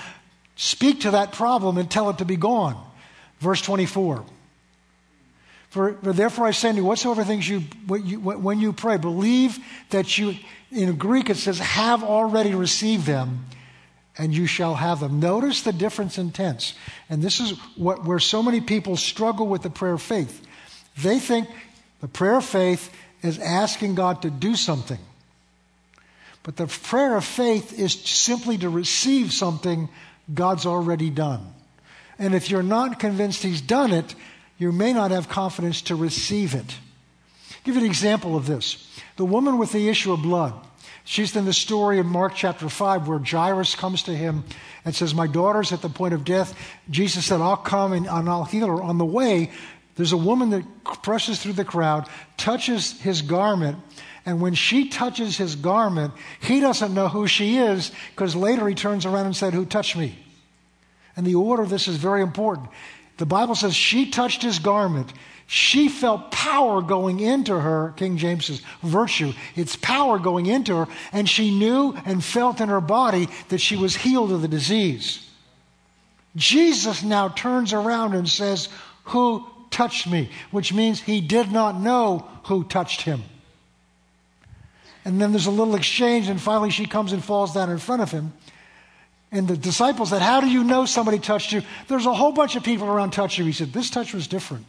Speak 0.55 1.01
to 1.01 1.11
that 1.11 1.33
problem 1.33 1.77
and 1.77 1.91
tell 1.91 2.09
it 2.09 2.19
to 2.19 2.25
be 2.25 2.37
gone. 2.37 2.81
Verse 3.39 3.61
24. 3.61 4.23
For, 5.69 5.93
for 5.93 6.13
therefore 6.13 6.47
I 6.47 6.51
say 6.51 6.71
to 6.71 6.77
you, 6.77 6.85
whatsoever 6.85 7.23
things 7.23 7.47
you, 7.47 7.63
you, 8.03 8.19
when 8.19 8.59
you 8.59 8.73
pray, 8.73 8.97
believe 8.97 9.59
that 9.89 10.17
you, 10.17 10.35
in 10.71 10.95
Greek 10.95 11.29
it 11.29 11.37
says, 11.37 11.59
have 11.59 12.03
already 12.03 12.55
received 12.55 13.05
them 13.05 13.45
and 14.17 14.33
you 14.33 14.45
shall 14.45 14.75
have 14.75 14.99
them. 14.99 15.19
Notice 15.19 15.61
the 15.61 15.73
difference 15.73 16.17
in 16.17 16.31
tense. 16.31 16.73
And 17.09 17.21
this 17.21 17.39
is 17.39 17.51
what, 17.75 18.03
where 18.05 18.19
so 18.19 18.43
many 18.43 18.61
people 18.61 18.97
struggle 18.97 19.47
with 19.47 19.61
the 19.61 19.69
prayer 19.69 19.93
of 19.93 20.01
faith. 20.01 20.45
They 20.97 21.19
think 21.19 21.47
the 22.01 22.07
prayer 22.07 22.37
of 22.37 22.45
faith 22.45 22.93
is 23.21 23.39
asking 23.39 23.95
God 23.95 24.23
to 24.23 24.29
do 24.29 24.55
something. 24.55 24.99
But 26.43 26.57
the 26.57 26.67
prayer 26.67 27.15
of 27.15 27.23
faith 27.23 27.77
is 27.77 27.93
simply 27.93 28.57
to 28.59 28.69
receive 28.69 29.31
something 29.31 29.89
God's 30.33 30.65
already 30.65 31.09
done. 31.09 31.53
And 32.17 32.33
if 32.35 32.49
you're 32.49 32.63
not 32.63 32.99
convinced 32.99 33.43
He's 33.43 33.61
done 33.61 33.91
it, 33.91 34.15
you 34.57 34.71
may 34.71 34.93
not 34.93 35.11
have 35.11 35.29
confidence 35.29 35.81
to 35.83 35.95
receive 35.95 36.53
it. 36.53 36.75
I'll 37.51 37.57
give 37.63 37.75
you 37.75 37.81
an 37.81 37.87
example 37.87 38.35
of 38.35 38.47
this. 38.47 38.87
The 39.17 39.25
woman 39.25 39.57
with 39.57 39.71
the 39.71 39.89
issue 39.89 40.13
of 40.13 40.21
blood. 40.21 40.53
She's 41.11 41.35
in 41.35 41.43
the 41.43 41.51
story 41.51 41.99
in 41.99 42.07
Mark 42.07 42.35
chapter 42.35 42.69
5 42.69 43.09
where 43.09 43.19
Jairus 43.19 43.75
comes 43.75 44.03
to 44.03 44.15
him 44.15 44.45
and 44.85 44.95
says, 44.95 45.13
My 45.13 45.27
daughter's 45.27 45.73
at 45.73 45.81
the 45.81 45.89
point 45.89 46.13
of 46.13 46.23
death. 46.23 46.57
Jesus 46.89 47.25
said, 47.25 47.41
I'll 47.41 47.57
come 47.57 47.91
and, 47.91 48.07
I'll 48.07 48.45
heal 48.45 48.67
her. 48.67 48.81
On 48.81 48.97
the 48.97 49.03
way, 49.03 49.51
there's 49.95 50.13
a 50.13 50.17
woman 50.17 50.51
that 50.51 50.63
presses 51.03 51.43
through 51.43 51.51
the 51.51 51.65
crowd, 51.65 52.07
touches 52.37 52.97
his 53.01 53.23
garment, 53.23 53.77
and 54.25 54.39
when 54.39 54.53
she 54.53 54.87
touches 54.87 55.35
his 55.35 55.57
garment, 55.57 56.13
he 56.39 56.61
doesn't 56.61 56.93
know 56.93 57.09
who 57.09 57.27
she 57.27 57.57
is 57.57 57.91
because 58.11 58.33
later 58.33 58.65
he 58.69 58.73
turns 58.73 59.05
around 59.05 59.25
and 59.25 59.35
said, 59.35 59.53
Who 59.53 59.65
touched 59.65 59.97
me? 59.97 60.17
And 61.17 61.27
the 61.27 61.35
order 61.35 61.61
of 61.61 61.69
this 61.69 61.89
is 61.89 61.97
very 61.97 62.21
important. 62.21 62.69
The 63.17 63.25
Bible 63.25 63.55
says 63.55 63.75
she 63.75 64.11
touched 64.11 64.43
his 64.43 64.59
garment. 64.59 65.11
She 65.53 65.89
felt 65.89 66.31
power 66.31 66.81
going 66.81 67.19
into 67.19 67.59
her, 67.59 67.93
King 67.97 68.15
James 68.15 68.45
says 68.45 68.61
virtue. 68.81 69.33
It's 69.53 69.75
power 69.75 70.17
going 70.17 70.45
into 70.45 70.77
her, 70.77 70.87
and 71.11 71.27
she 71.27 71.51
knew 71.53 71.93
and 72.05 72.23
felt 72.23 72.61
in 72.61 72.69
her 72.69 72.79
body 72.79 73.27
that 73.49 73.57
she 73.57 73.75
was 73.75 73.93
healed 73.93 74.31
of 74.31 74.41
the 74.41 74.47
disease. 74.47 75.29
Jesus 76.37 77.03
now 77.03 77.27
turns 77.27 77.73
around 77.73 78.13
and 78.13 78.29
says, 78.29 78.69
Who 79.03 79.45
touched 79.71 80.07
me? 80.07 80.29
Which 80.51 80.71
means 80.71 81.01
he 81.01 81.19
did 81.19 81.51
not 81.51 81.81
know 81.81 82.29
who 82.43 82.63
touched 82.63 83.01
him. 83.01 83.21
And 85.03 85.19
then 85.19 85.33
there's 85.33 85.47
a 85.47 85.51
little 85.51 85.75
exchange, 85.75 86.29
and 86.29 86.39
finally 86.39 86.69
she 86.69 86.85
comes 86.85 87.11
and 87.11 87.21
falls 87.21 87.53
down 87.53 87.69
in 87.69 87.77
front 87.77 88.01
of 88.01 88.09
him. 88.09 88.31
And 89.33 89.49
the 89.49 89.57
disciples 89.57 90.11
said, 90.11 90.21
How 90.21 90.39
do 90.39 90.47
you 90.47 90.63
know 90.63 90.85
somebody 90.85 91.19
touched 91.19 91.51
you? 91.51 91.61
There's 91.89 92.05
a 92.05 92.13
whole 92.13 92.31
bunch 92.31 92.55
of 92.55 92.63
people 92.63 92.87
around 92.87 93.11
touching 93.11 93.43
you. 93.43 93.51
He 93.51 93.53
said, 93.53 93.73
This 93.73 93.89
touch 93.89 94.13
was 94.13 94.29
different 94.29 94.65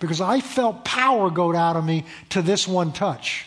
because 0.00 0.20
I 0.20 0.40
felt 0.40 0.84
power 0.84 1.30
go 1.30 1.54
out 1.54 1.76
of 1.76 1.84
me 1.84 2.04
to 2.30 2.42
this 2.42 2.66
one 2.66 2.92
touch. 2.92 3.46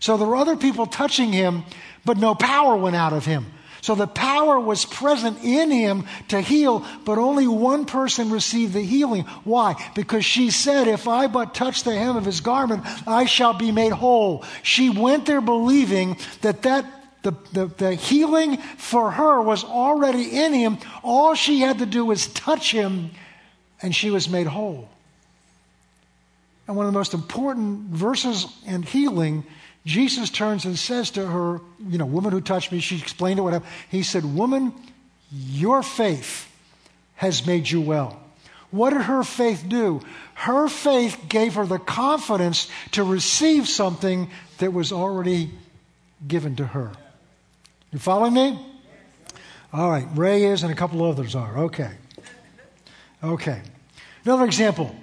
So 0.00 0.16
there 0.16 0.26
were 0.26 0.36
other 0.36 0.56
people 0.56 0.86
touching 0.86 1.32
him, 1.32 1.62
but 2.04 2.18
no 2.18 2.34
power 2.34 2.76
went 2.76 2.96
out 2.96 3.12
of 3.12 3.24
him. 3.24 3.46
So 3.80 3.94
the 3.94 4.06
power 4.06 4.58
was 4.58 4.86
present 4.86 5.44
in 5.44 5.70
him 5.70 6.06
to 6.28 6.40
heal, 6.40 6.86
but 7.04 7.18
only 7.18 7.46
one 7.46 7.84
person 7.84 8.30
received 8.30 8.72
the 8.72 8.80
healing. 8.80 9.24
Why? 9.44 9.74
Because 9.94 10.24
she 10.24 10.50
said, 10.50 10.88
If 10.88 11.06
I 11.06 11.26
but 11.26 11.54
touch 11.54 11.84
the 11.84 11.94
hem 11.94 12.16
of 12.16 12.24
his 12.24 12.40
garment, 12.40 12.82
I 13.06 13.26
shall 13.26 13.52
be 13.52 13.72
made 13.72 13.92
whole. 13.92 14.42
She 14.62 14.88
went 14.88 15.26
there 15.26 15.42
believing 15.42 16.16
that 16.40 16.62
that 16.62 16.86
the, 17.22 17.32
the, 17.52 17.66
the, 17.66 17.94
healing 17.94 18.56
for 18.58 19.10
her 19.10 19.40
was 19.42 19.64
already 19.64 20.38
in 20.38 20.54
him. 20.54 20.78
All 21.02 21.34
she 21.34 21.60
had 21.60 21.78
to 21.80 21.86
do 21.86 22.06
was 22.06 22.26
touch 22.28 22.70
him, 22.70 23.10
and 23.82 23.94
she 23.94 24.10
was 24.10 24.28
made 24.30 24.46
whole. 24.46 24.88
And 26.66 26.76
one 26.76 26.86
of 26.86 26.92
the 26.92 26.98
most 26.98 27.14
important 27.14 27.90
verses 27.90 28.46
in 28.66 28.82
healing 28.82 29.44
Jesus 29.84 30.30
turns 30.30 30.64
and 30.64 30.78
says 30.78 31.10
to 31.12 31.26
her, 31.26 31.60
You 31.88 31.98
know, 31.98 32.06
woman 32.06 32.32
who 32.32 32.40
touched 32.40 32.72
me, 32.72 32.80
she 32.80 32.98
explained 32.98 33.38
it, 33.38 33.42
whatever. 33.42 33.66
He 33.90 34.02
said, 34.02 34.24
Woman, 34.24 34.72
your 35.30 35.82
faith 35.82 36.50
has 37.16 37.46
made 37.46 37.68
you 37.68 37.80
well. 37.80 38.20
What 38.70 38.90
did 38.90 39.02
her 39.02 39.22
faith 39.22 39.64
do? 39.68 40.00
Her 40.34 40.68
faith 40.68 41.26
gave 41.28 41.54
her 41.54 41.66
the 41.66 41.78
confidence 41.78 42.68
to 42.92 43.04
receive 43.04 43.68
something 43.68 44.30
that 44.58 44.72
was 44.72 44.90
already 44.90 45.50
given 46.26 46.56
to 46.56 46.66
her. 46.66 46.90
You 47.92 47.98
following 47.98 48.34
me? 48.34 48.58
All 49.72 49.90
right, 49.90 50.06
Ray 50.14 50.44
is 50.44 50.62
and 50.62 50.72
a 50.72 50.76
couple 50.76 51.04
others 51.04 51.34
are. 51.34 51.58
Okay. 51.64 51.90
Okay. 53.22 53.60
Another 54.24 54.44
example. 54.44 54.94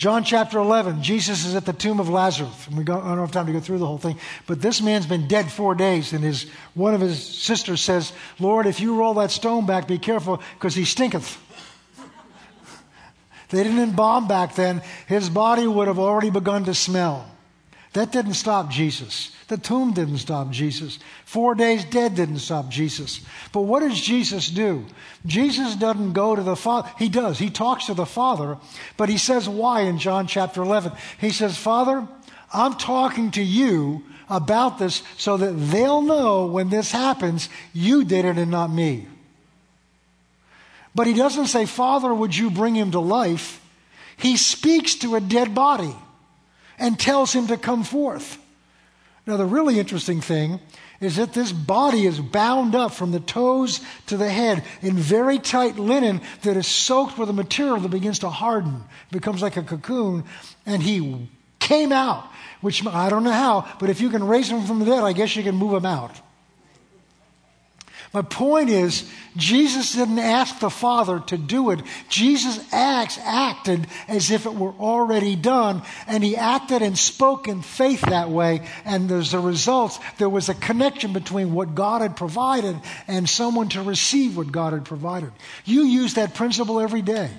John 0.00 0.24
chapter 0.24 0.58
11, 0.58 1.02
Jesus 1.02 1.44
is 1.44 1.54
at 1.54 1.66
the 1.66 1.74
tomb 1.74 2.00
of 2.00 2.08
Lazarus. 2.08 2.66
And 2.68 2.78
we 2.78 2.84
don't, 2.84 3.04
don't 3.04 3.18
have 3.18 3.32
time 3.32 3.44
to 3.44 3.52
go 3.52 3.60
through 3.60 3.80
the 3.80 3.86
whole 3.86 3.98
thing, 3.98 4.16
but 4.46 4.62
this 4.62 4.80
man's 4.80 5.04
been 5.04 5.28
dead 5.28 5.52
four 5.52 5.74
days, 5.74 6.14
and 6.14 6.24
his, 6.24 6.46
one 6.72 6.94
of 6.94 7.02
his 7.02 7.22
sisters 7.22 7.82
says, 7.82 8.14
Lord, 8.38 8.64
if 8.64 8.80
you 8.80 8.96
roll 8.96 9.12
that 9.14 9.30
stone 9.30 9.66
back, 9.66 9.86
be 9.86 9.98
careful, 9.98 10.40
because 10.54 10.74
he 10.74 10.86
stinketh. 10.86 11.36
they 13.50 13.62
didn't 13.62 13.78
embalm 13.78 14.26
back 14.26 14.54
then. 14.54 14.80
His 15.06 15.28
body 15.28 15.66
would 15.66 15.86
have 15.86 15.98
already 15.98 16.30
begun 16.30 16.64
to 16.64 16.72
smell. 16.72 17.30
That 17.92 18.12
didn't 18.12 18.34
stop 18.34 18.70
Jesus. 18.70 19.32
The 19.48 19.58
tomb 19.58 19.92
didn't 19.92 20.18
stop 20.18 20.50
Jesus. 20.50 21.00
Four 21.24 21.56
days 21.56 21.84
dead 21.84 22.14
didn't 22.14 22.38
stop 22.38 22.68
Jesus. 22.68 23.20
But 23.52 23.62
what 23.62 23.80
does 23.80 24.00
Jesus 24.00 24.48
do? 24.48 24.86
Jesus 25.26 25.74
doesn't 25.74 26.12
go 26.12 26.36
to 26.36 26.42
the 26.42 26.54
Father. 26.54 26.88
He 26.98 27.08
does. 27.08 27.38
He 27.38 27.50
talks 27.50 27.86
to 27.86 27.94
the 27.94 28.06
Father, 28.06 28.58
but 28.96 29.08
he 29.08 29.18
says 29.18 29.48
why 29.48 29.82
in 29.82 29.98
John 29.98 30.28
chapter 30.28 30.62
11. 30.62 30.92
He 31.18 31.30
says, 31.30 31.58
Father, 31.58 32.06
I'm 32.52 32.74
talking 32.74 33.32
to 33.32 33.42
you 33.42 34.04
about 34.28 34.78
this 34.78 35.02
so 35.16 35.36
that 35.36 35.52
they'll 35.52 36.02
know 36.02 36.46
when 36.46 36.70
this 36.70 36.92
happens, 36.92 37.48
you 37.72 38.04
did 38.04 38.24
it 38.24 38.38
and 38.38 38.52
not 38.52 38.70
me. 38.70 39.08
But 40.94 41.08
he 41.08 41.14
doesn't 41.14 41.46
say, 41.46 41.66
Father, 41.66 42.14
would 42.14 42.36
you 42.36 42.50
bring 42.50 42.76
him 42.76 42.92
to 42.92 43.00
life? 43.00 43.60
He 44.16 44.36
speaks 44.36 44.94
to 44.96 45.16
a 45.16 45.20
dead 45.20 45.56
body 45.56 45.94
and 46.80 46.98
tells 46.98 47.32
him 47.32 47.46
to 47.46 47.56
come 47.56 47.84
forth. 47.84 48.38
Now, 49.26 49.36
the 49.36 49.46
really 49.46 49.78
interesting 49.78 50.20
thing 50.20 50.58
is 51.00 51.16
that 51.16 51.34
this 51.34 51.52
body 51.52 52.06
is 52.06 52.18
bound 52.18 52.74
up 52.74 52.92
from 52.92 53.12
the 53.12 53.20
toes 53.20 53.80
to 54.06 54.16
the 54.16 54.28
head 54.28 54.64
in 54.82 54.96
very 54.96 55.38
tight 55.38 55.76
linen 55.76 56.20
that 56.42 56.56
is 56.56 56.66
soaked 56.66 57.16
with 57.16 57.30
a 57.30 57.32
material 57.32 57.78
that 57.78 57.90
begins 57.90 58.18
to 58.20 58.28
harden, 58.28 58.82
becomes 59.10 59.40
like 59.40 59.56
a 59.56 59.62
cocoon, 59.62 60.24
and 60.66 60.82
he 60.82 61.28
came 61.58 61.92
out, 61.92 62.28
which 62.60 62.84
I 62.86 63.08
don't 63.08 63.24
know 63.24 63.30
how, 63.30 63.68
but 63.78 63.88
if 63.88 64.00
you 64.00 64.10
can 64.10 64.26
raise 64.26 64.48
him 64.48 64.64
from 64.64 64.78
the 64.80 64.84
dead, 64.86 65.04
I 65.04 65.12
guess 65.12 65.36
you 65.36 65.42
can 65.42 65.54
move 65.54 65.74
him 65.74 65.86
out. 65.86 66.20
My 68.12 68.22
point 68.22 68.70
is, 68.70 69.08
Jesus 69.36 69.92
didn't 69.92 70.18
ask 70.18 70.58
the 70.58 70.70
Father 70.70 71.20
to 71.28 71.38
do 71.38 71.70
it. 71.70 71.80
Jesus 72.08 72.58
acts, 72.72 73.18
acted 73.22 73.86
as 74.08 74.32
if 74.32 74.46
it 74.46 74.54
were 74.54 74.72
already 74.72 75.36
done, 75.36 75.82
and 76.08 76.24
he 76.24 76.36
acted 76.36 76.82
and 76.82 76.98
spoke 76.98 77.46
in 77.46 77.62
faith 77.62 78.00
that 78.00 78.28
way. 78.28 78.66
And 78.84 79.10
as 79.12 79.32
a 79.32 79.38
result, 79.38 79.96
there 80.18 80.28
was 80.28 80.48
a 80.48 80.54
connection 80.54 81.12
between 81.12 81.54
what 81.54 81.76
God 81.76 82.02
had 82.02 82.16
provided 82.16 82.76
and 83.06 83.28
someone 83.28 83.68
to 83.70 83.82
receive 83.82 84.36
what 84.36 84.50
God 84.50 84.72
had 84.72 84.84
provided. 84.84 85.30
You 85.64 85.82
use 85.82 86.14
that 86.14 86.34
principle 86.34 86.80
every 86.80 87.02
day. 87.02 87.30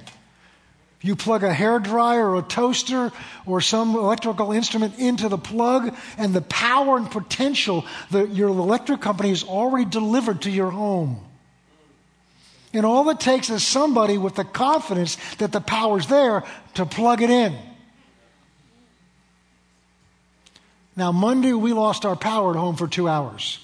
You 1.01 1.15
plug 1.15 1.43
a 1.43 1.53
hair 1.53 1.79
dryer 1.79 2.29
or 2.29 2.39
a 2.39 2.43
toaster 2.43 3.11
or 3.45 3.59
some 3.59 3.95
electrical 3.95 4.51
instrument 4.51 4.99
into 4.99 5.29
the 5.29 5.37
plug, 5.37 5.95
and 6.17 6.33
the 6.33 6.41
power 6.41 6.97
and 6.97 7.09
potential 7.09 7.85
that 8.11 8.29
your 8.29 8.49
electric 8.49 9.01
company 9.01 9.29
has 9.29 9.43
already 9.43 9.89
delivered 9.89 10.43
to 10.43 10.51
your 10.51 10.69
home. 10.69 11.19
And 12.73 12.85
all 12.85 13.09
it 13.09 13.19
takes 13.19 13.49
is 13.49 13.65
somebody 13.65 14.17
with 14.17 14.35
the 14.35 14.45
confidence 14.45 15.17
that 15.39 15.51
the 15.51 15.59
power's 15.59 16.07
there 16.07 16.43
to 16.75 16.85
plug 16.85 17.21
it 17.21 17.29
in. 17.29 17.57
Now, 20.95 21.11
Monday, 21.11 21.53
we 21.53 21.73
lost 21.73 22.05
our 22.05 22.15
power 22.15 22.51
at 22.51 22.57
home 22.57 22.75
for 22.75 22.87
two 22.87 23.07
hours. 23.07 23.59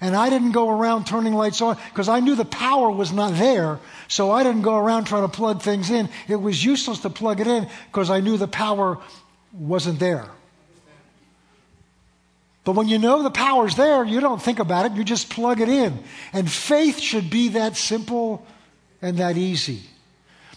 And 0.00 0.14
I 0.14 0.28
didn't 0.28 0.52
go 0.52 0.68
around 0.68 1.06
turning 1.06 1.34
lights 1.34 1.60
on 1.60 1.76
because 1.90 2.08
I 2.08 2.20
knew 2.20 2.34
the 2.34 2.44
power 2.44 2.90
was 2.90 3.12
not 3.12 3.34
there. 3.34 3.78
So 4.08 4.30
I 4.30 4.42
didn't 4.42 4.62
go 4.62 4.76
around 4.76 5.04
trying 5.04 5.22
to 5.22 5.34
plug 5.34 5.62
things 5.62 5.90
in. 5.90 6.08
It 6.28 6.36
was 6.36 6.62
useless 6.64 7.00
to 7.00 7.10
plug 7.10 7.40
it 7.40 7.46
in 7.46 7.68
because 7.86 8.10
I 8.10 8.20
knew 8.20 8.36
the 8.36 8.48
power 8.48 8.98
wasn't 9.52 9.98
there. 9.98 10.28
But 12.64 12.72
when 12.72 12.88
you 12.88 12.98
know 12.98 13.22
the 13.22 13.30
power's 13.30 13.76
there, 13.76 14.04
you 14.04 14.20
don't 14.20 14.42
think 14.42 14.58
about 14.58 14.86
it, 14.86 14.92
you 14.96 15.04
just 15.04 15.30
plug 15.30 15.60
it 15.60 15.68
in. 15.68 16.02
And 16.32 16.50
faith 16.50 16.98
should 16.98 17.30
be 17.30 17.50
that 17.50 17.76
simple 17.76 18.44
and 19.00 19.18
that 19.18 19.36
easy. 19.36 19.82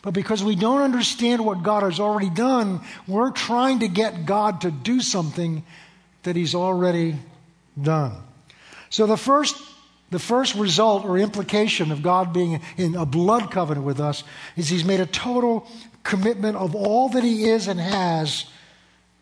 But 0.02 0.16
because 0.16 0.44
we 0.44 0.56
don't 0.56 0.82
understand 0.82 1.46
what 1.46 1.62
God 1.62 1.84
has 1.84 2.00
already 2.00 2.32
done, 2.32 2.82
we're 3.08 3.32
trying 3.32 3.80
to 3.80 3.88
get 3.88 4.26
God 4.26 4.62
to 4.62 4.72
do 4.72 5.02
something 5.02 5.64
that 6.24 6.36
He's 6.36 6.56
already 6.56 7.16
done. 7.80 8.16
So 8.90 9.06
the 9.06 9.18
first, 9.18 9.56
the 10.10 10.20
first 10.20 10.56
result 10.56 11.06
or 11.06 11.18
implication 11.18 11.92
of 11.92 12.02
God 12.02 12.34
being 12.34 12.62
in 12.78 12.96
a 12.96 13.06
blood 13.06 13.52
covenant 13.52 13.86
with 13.86 14.00
us 14.00 14.24
is 14.56 14.70
He's 14.70 14.86
made 14.86 15.00
a 15.00 15.06
total 15.06 15.68
commitment 16.04 16.58
of 16.58 16.76
all 16.76 17.10
that 17.10 17.24
He 17.24 17.46
is 17.50 17.68
and 17.68 17.80
has 17.80 18.46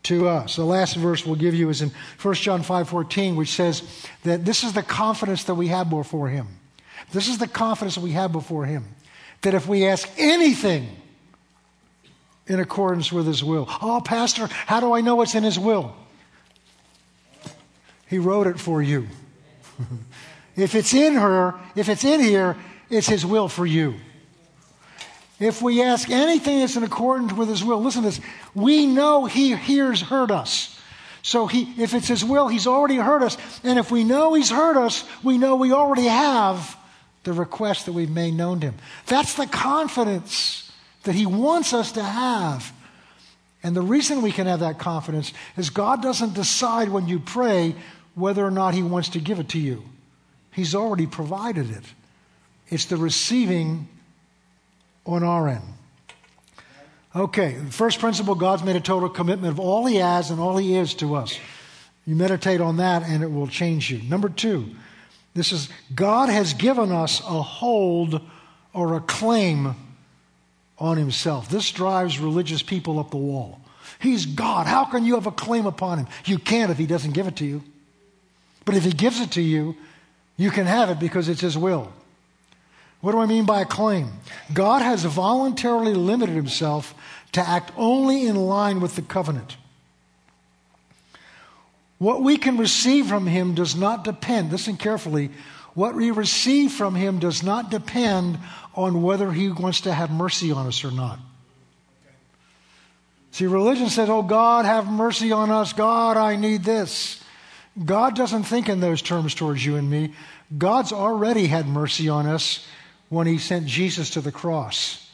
to 0.04 0.28
us. 0.30 0.56
The 0.56 0.64
last 0.64 0.96
verse 0.96 1.26
we'll 1.26 1.36
give 1.36 1.54
you 1.54 1.70
is 1.70 1.82
in 1.82 1.92
1 2.22 2.36
John 2.36 2.64
5:14, 2.64 3.36
which 3.36 3.52
says 3.52 3.84
that 4.24 4.46
this 4.46 4.64
is 4.64 4.74
the 4.74 4.84
confidence 4.84 5.44
that 5.46 5.56
we 5.56 5.68
have 5.68 5.90
before 5.90 6.30
Him. 6.30 6.48
This 7.12 7.28
is 7.28 7.38
the 7.38 7.48
confidence 7.48 7.96
that 7.96 8.02
we 8.02 8.12
have 8.12 8.32
before 8.32 8.66
Him. 8.66 8.86
That 9.42 9.54
if 9.54 9.68
we 9.68 9.86
ask 9.86 10.10
anything 10.18 10.90
in 12.48 12.60
accordance 12.60 13.12
with 13.12 13.28
His 13.28 13.44
will, 13.44 13.68
oh, 13.82 14.02
Pastor, 14.04 14.48
how 14.48 14.80
do 14.80 14.94
I 14.94 15.02
know 15.02 15.16
what's 15.16 15.36
in 15.36 15.44
His 15.44 15.60
will? 15.60 15.94
He 18.08 18.18
wrote 18.18 18.48
it 18.48 18.60
for 18.60 18.82
you. 18.82 19.08
if 20.56 20.76
it's 20.76 20.94
in 20.94 21.14
her, 21.16 21.56
if 21.76 21.90
it's 21.90 22.04
in 22.04 22.20
here, 22.20 22.56
it's 22.90 23.08
His 23.08 23.26
will 23.26 23.48
for 23.48 23.66
you. 23.66 23.96
If 25.40 25.62
we 25.62 25.84
ask 25.84 26.10
anything 26.10 26.60
that's 26.60 26.76
in 26.76 26.84
accordance 26.84 27.34
with 27.34 27.50
His 27.50 27.64
will, 27.64 27.82
listen 27.82 28.04
to 28.04 28.10
this. 28.10 28.22
We 28.56 28.86
know 28.88 29.26
He 29.26 29.56
hears, 29.56 30.02
heard 30.02 30.32
us. 30.32 30.74
So 31.22 31.46
he, 31.46 31.74
if 31.82 31.94
it's 31.94 32.08
His 32.08 32.24
will, 32.24 32.48
He's 32.48 32.68
already 32.68 32.96
heard 32.96 33.22
us. 33.22 33.38
And 33.64 33.78
if 33.78 33.92
we 33.92 34.04
know 34.04 34.34
He's 34.34 34.50
heard 34.50 34.78
us, 34.78 35.04
we 35.24 35.38
know 35.38 35.56
we 35.58 35.74
already 35.74 36.06
have 36.06 36.78
the 37.24 37.34
request 37.34 37.86
that 37.86 37.92
we've 37.92 38.10
made 38.10 38.34
known 38.34 38.62
to 38.62 38.68
Him. 38.68 38.76
That's 39.06 39.36
the 39.36 39.46
confidence 39.46 40.72
that 41.04 41.14
He 41.14 41.26
wants 41.26 41.74
us 41.74 41.92
to 41.94 42.04
have. 42.04 42.72
And 43.62 43.76
the 43.76 43.82
reason 43.82 44.22
we 44.22 44.32
can 44.32 44.48
have 44.48 44.62
that 44.62 44.80
confidence 44.80 45.34
is 45.58 45.70
God 45.70 46.02
doesn't 46.02 46.34
decide 46.34 46.90
when 46.90 47.08
you 47.08 47.20
pray 47.20 47.76
whether 48.18 48.46
or 48.46 48.52
not 48.52 48.74
He 48.74 48.84
wants 48.84 49.10
to 49.10 49.20
give 49.20 49.40
it 49.40 49.50
to 49.50 49.60
you. 49.60 49.84
He's 50.52 50.74
already 50.74 51.06
provided 51.06 51.70
it. 51.70 51.84
It's 52.70 52.86
the 52.86 52.98
receiving 52.98 53.88
on 55.06 55.24
our 55.24 55.48
end. 55.48 55.64
Okay, 57.16 57.56
first 57.70 58.00
principle 58.00 58.36
God's 58.36 58.64
made 58.64 58.76
a 58.76 58.82
total 58.82 59.10
commitment 59.10 59.54
of 59.54 59.60
all 59.60 59.86
He 59.86 59.98
has 59.98 60.32
and 60.32 60.40
all 60.40 60.58
He 60.58 60.76
is 60.76 60.94
to 60.96 61.16
us. 61.16 61.40
You 62.06 62.16
meditate 62.16 62.60
on 62.60 62.78
that 62.78 63.04
and 63.04 63.24
it 63.24 63.32
will 63.32 63.48
change 63.48 63.92
you. 63.92 64.02
Number 64.10 64.30
two, 64.30 64.76
this 65.34 65.52
is 65.52 65.70
God 65.94 66.30
has 66.30 66.54
given 66.54 66.92
us 66.92 67.20
a 67.22 67.42
hold 67.42 68.22
or 68.74 68.96
a 68.96 69.02
claim 69.02 69.76
on 70.80 70.98
Himself. 70.98 71.50
This 71.50 71.72
drives 71.72 72.20
religious 72.20 72.64
people 72.64 73.00
up 73.00 73.12
the 73.12 73.18
wall. 73.18 73.62
He's 74.00 74.26
God. 74.26 74.68
How 74.68 74.86
can 74.86 75.06
you 75.06 75.16
have 75.16 75.28
a 75.28 75.32
claim 75.32 75.66
upon 75.66 76.00
Him? 76.00 76.08
You 76.26 76.40
can't 76.40 76.72
if 76.72 76.78
He 76.78 76.86
doesn't 76.86 77.14
give 77.14 77.28
it 77.28 77.36
to 77.38 77.46
you. 77.46 77.64
But 78.68 78.76
if 78.76 78.84
He 78.84 78.92
gives 78.92 79.20
it 79.22 79.32
to 79.32 79.42
you, 79.42 79.76
you 80.36 80.52
can 80.52 80.68
have 80.68 80.92
it 80.92 81.00
because 81.00 81.30
it's 81.30 81.42
His 81.42 81.58
will. 81.58 81.92
What 83.02 83.12
do 83.12 83.20
I 83.20 83.26
mean 83.26 83.46
by 83.46 83.62
a 83.62 83.66
claim? 83.66 84.12
God 84.54 84.82
has 84.82 85.06
voluntarily 85.06 85.94
limited 85.94 86.36
himself 86.36 86.96
to 87.34 87.48
act 87.48 87.72
only 87.78 88.26
in 88.26 88.36
line 88.36 88.80
with 88.80 88.96
the 88.96 89.02
covenant. 89.02 89.56
What 92.00 92.22
we 92.22 92.38
can 92.38 92.58
receive 92.58 93.08
from 93.08 93.28
him 93.28 93.56
does 93.56 93.76
not 93.76 94.04
depend, 94.04 94.52
listen 94.52 94.78
carefully, 94.78 95.32
what 95.74 95.96
we 95.96 96.12
receive 96.12 96.72
from 96.72 96.96
him 96.96 97.20
does 97.20 97.44
not 97.44 97.70
depend 97.70 98.40
on 98.76 99.04
whether 99.04 99.32
he 99.32 99.50
wants 99.50 99.82
to 99.82 99.94
have 99.94 100.12
mercy 100.12 100.52
on 100.52 100.68
us 100.68 100.84
or 100.84 100.92
not. 100.92 101.20
See, 103.32 103.46
religion 103.46 103.90
says, 103.90 104.10
Oh, 104.10 104.24
God, 104.24 104.66
have 104.66 104.88
mercy 104.88 105.32
on 105.32 105.52
us. 105.52 105.74
God, 105.74 106.18
I 106.18 106.36
need 106.36 106.64
this. 106.64 107.17
God 107.86 108.16
doesn't 108.16 108.44
think 108.44 108.70
in 108.70 108.80
those 108.80 109.02
terms 109.02 109.36
towards 109.36 109.66
you 109.66 109.76
and 109.76 109.90
me. 109.90 110.14
God's 110.58 110.92
already 110.92 111.48
had 111.48 111.68
mercy 111.68 112.10
on 112.10 112.26
us 112.26 112.66
when 113.10 113.28
he 113.28 113.38
sent 113.38 113.66
Jesus 113.68 114.12
to 114.12 114.22
the 114.22 114.32
cross. 114.32 115.10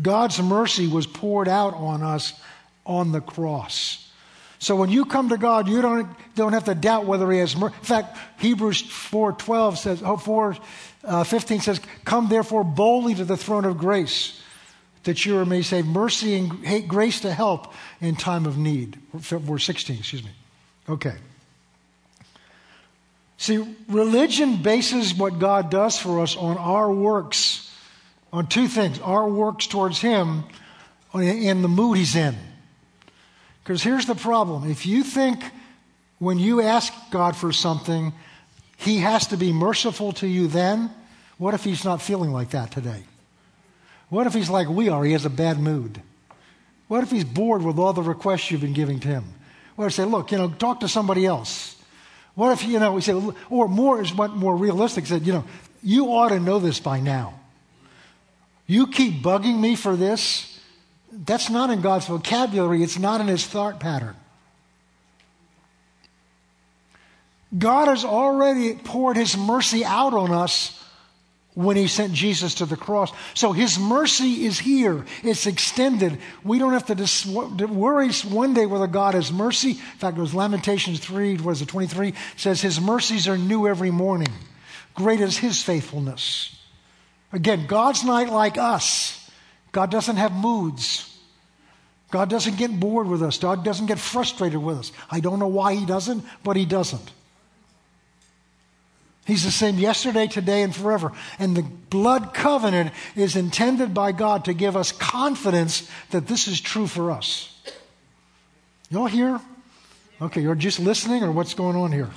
God's 0.00 0.40
mercy 0.40 0.86
was 0.86 1.06
poured 1.06 1.48
out 1.48 1.74
on 1.74 2.02
us 2.02 2.32
on 2.86 3.12
the 3.12 3.20
cross. 3.20 4.08
So 4.58 4.74
when 4.74 4.90
you 4.90 5.04
come 5.04 5.28
to 5.28 5.36
God, 5.36 5.68
you 5.68 5.80
don't, 5.80 6.08
don't 6.34 6.52
have 6.52 6.64
to 6.64 6.74
doubt 6.74 7.06
whether 7.06 7.30
He 7.30 7.38
has 7.38 7.56
mercy. 7.56 7.76
In 7.78 7.84
fact, 7.84 8.18
Hebrews 8.40 8.82
4.12 8.82 9.76
says, 9.76 10.02
oh, 10.04 10.16
4, 10.16 10.56
uh, 11.04 11.24
15 11.24 11.60
says, 11.60 11.80
Come 12.04 12.28
therefore 12.28 12.64
boldly 12.64 13.14
to 13.14 13.24
the 13.24 13.36
throne 13.36 13.64
of 13.64 13.78
grace, 13.78 14.40
that 15.04 15.24
you 15.24 15.44
may 15.44 15.62
say 15.62 15.82
mercy 15.82 16.34
and 16.34 16.88
grace 16.88 17.20
to 17.20 17.32
help 17.32 17.72
in 18.00 18.16
time 18.16 18.46
of 18.46 18.58
need. 18.58 18.96
Verse 19.14 19.64
16, 19.64 19.98
excuse 19.98 20.24
me. 20.24 20.30
Okay. 20.88 21.14
See, 23.38 23.64
religion 23.88 24.62
bases 24.62 25.14
what 25.14 25.38
God 25.38 25.70
does 25.70 25.96
for 25.96 26.20
us 26.20 26.36
on 26.36 26.58
our 26.58 26.92
works, 26.92 27.72
on 28.32 28.48
two 28.48 28.66
things 28.66 28.98
our 28.98 29.28
works 29.28 29.68
towards 29.68 30.00
Him 30.00 30.44
and 31.14 31.64
the 31.64 31.68
mood 31.68 31.96
He's 31.96 32.16
in. 32.16 32.36
Because 33.62 33.82
here's 33.82 34.06
the 34.06 34.16
problem 34.16 34.68
if 34.68 34.86
you 34.86 35.04
think 35.04 35.42
when 36.18 36.40
you 36.40 36.60
ask 36.60 36.92
God 37.10 37.36
for 37.36 37.52
something, 37.52 38.12
He 38.76 38.98
has 38.98 39.28
to 39.28 39.36
be 39.36 39.52
merciful 39.52 40.12
to 40.14 40.26
you 40.26 40.48
then, 40.48 40.90
what 41.38 41.54
if 41.54 41.62
He's 41.62 41.84
not 41.84 42.02
feeling 42.02 42.32
like 42.32 42.50
that 42.50 42.72
today? 42.72 43.04
What 44.08 44.26
if 44.26 44.34
He's 44.34 44.50
like 44.50 44.68
we 44.68 44.88
are? 44.88 45.04
He 45.04 45.12
has 45.12 45.24
a 45.24 45.30
bad 45.30 45.60
mood. 45.60 46.02
What 46.88 47.04
if 47.04 47.12
He's 47.12 47.24
bored 47.24 47.62
with 47.62 47.78
all 47.78 47.92
the 47.92 48.02
requests 48.02 48.50
you've 48.50 48.62
been 48.62 48.72
giving 48.72 48.98
to 48.98 49.08
Him? 49.08 49.24
What 49.76 49.84
if 49.84 49.92
He 49.92 49.96
say, 50.02 50.04
look, 50.06 50.32
you 50.32 50.38
know, 50.38 50.48
talk 50.50 50.80
to 50.80 50.88
somebody 50.88 51.24
else? 51.24 51.76
What 52.38 52.52
if, 52.52 52.62
you 52.62 52.78
know, 52.78 52.92
we 52.92 53.00
say, 53.00 53.20
or 53.50 53.66
more 53.66 54.00
is 54.00 54.14
what 54.14 54.30
more 54.30 54.54
realistic 54.54 55.06
said, 55.06 55.26
you 55.26 55.32
know, 55.32 55.44
you 55.82 56.12
ought 56.12 56.28
to 56.28 56.38
know 56.38 56.60
this 56.60 56.78
by 56.78 57.00
now. 57.00 57.34
You 58.64 58.86
keep 58.86 59.24
bugging 59.24 59.58
me 59.58 59.74
for 59.74 59.96
this. 59.96 60.60
That's 61.10 61.50
not 61.50 61.70
in 61.70 61.80
God's 61.80 62.06
vocabulary, 62.06 62.84
it's 62.84 62.96
not 62.96 63.20
in 63.20 63.26
his 63.26 63.44
thought 63.44 63.80
pattern. 63.80 64.14
God 67.58 67.88
has 67.88 68.04
already 68.04 68.74
poured 68.74 69.16
his 69.16 69.36
mercy 69.36 69.84
out 69.84 70.14
on 70.14 70.30
us 70.30 70.80
when 71.58 71.76
he 71.76 71.88
sent 71.88 72.12
Jesus 72.12 72.54
to 72.54 72.66
the 72.66 72.76
cross. 72.76 73.10
So 73.34 73.50
his 73.50 73.80
mercy 73.80 74.46
is 74.46 74.60
here. 74.60 75.04
It's 75.24 75.44
extended. 75.44 76.16
We 76.44 76.60
don't 76.60 76.72
have 76.72 76.86
to 76.86 76.94
dis- 76.94 77.26
worry 77.26 78.12
one 78.12 78.54
day 78.54 78.64
whether 78.64 78.86
God 78.86 79.14
has 79.14 79.32
mercy. 79.32 79.70
In 79.70 79.98
fact, 79.98 80.16
it 80.16 80.20
was 80.20 80.34
Lamentations 80.34 81.00
3, 81.00 81.38
what 81.38 81.50
is 81.50 81.62
it, 81.62 81.66
23, 81.66 82.14
says 82.36 82.62
his 82.62 82.80
mercies 82.80 83.26
are 83.26 83.36
new 83.36 83.66
every 83.66 83.90
morning. 83.90 84.32
Great 84.94 85.20
is 85.20 85.36
his 85.36 85.60
faithfulness. 85.60 86.56
Again, 87.32 87.66
God's 87.66 88.04
not 88.04 88.28
like 88.28 88.56
us. 88.56 89.28
God 89.72 89.90
doesn't 89.90 90.16
have 90.16 90.30
moods. 90.30 91.12
God 92.12 92.30
doesn't 92.30 92.56
get 92.56 92.78
bored 92.78 93.08
with 93.08 93.20
us. 93.20 93.36
God 93.36 93.64
doesn't 93.64 93.86
get 93.86 93.98
frustrated 93.98 94.62
with 94.62 94.78
us. 94.78 94.92
I 95.10 95.18
don't 95.18 95.40
know 95.40 95.48
why 95.48 95.74
he 95.74 95.84
doesn't, 95.84 96.24
but 96.44 96.56
he 96.56 96.66
doesn't. 96.66 97.10
He's 99.28 99.44
the 99.44 99.50
same 99.50 99.76
yesterday, 99.76 100.26
today, 100.26 100.62
and 100.62 100.74
forever. 100.74 101.12
And 101.38 101.54
the 101.54 101.62
blood 101.62 102.32
covenant 102.32 102.92
is 103.14 103.36
intended 103.36 103.92
by 103.92 104.12
God 104.12 104.46
to 104.46 104.54
give 104.54 104.74
us 104.74 104.90
confidence 104.90 105.86
that 106.12 106.26
this 106.26 106.48
is 106.48 106.62
true 106.62 106.86
for 106.86 107.10
us. 107.10 107.54
Y'all 108.88 109.04
here? 109.04 109.38
Okay, 110.22 110.40
you're 110.40 110.54
just 110.54 110.80
listening, 110.80 111.22
or 111.22 111.30
what's 111.30 111.52
going 111.52 111.76
on 111.76 111.92
here? 111.92 112.08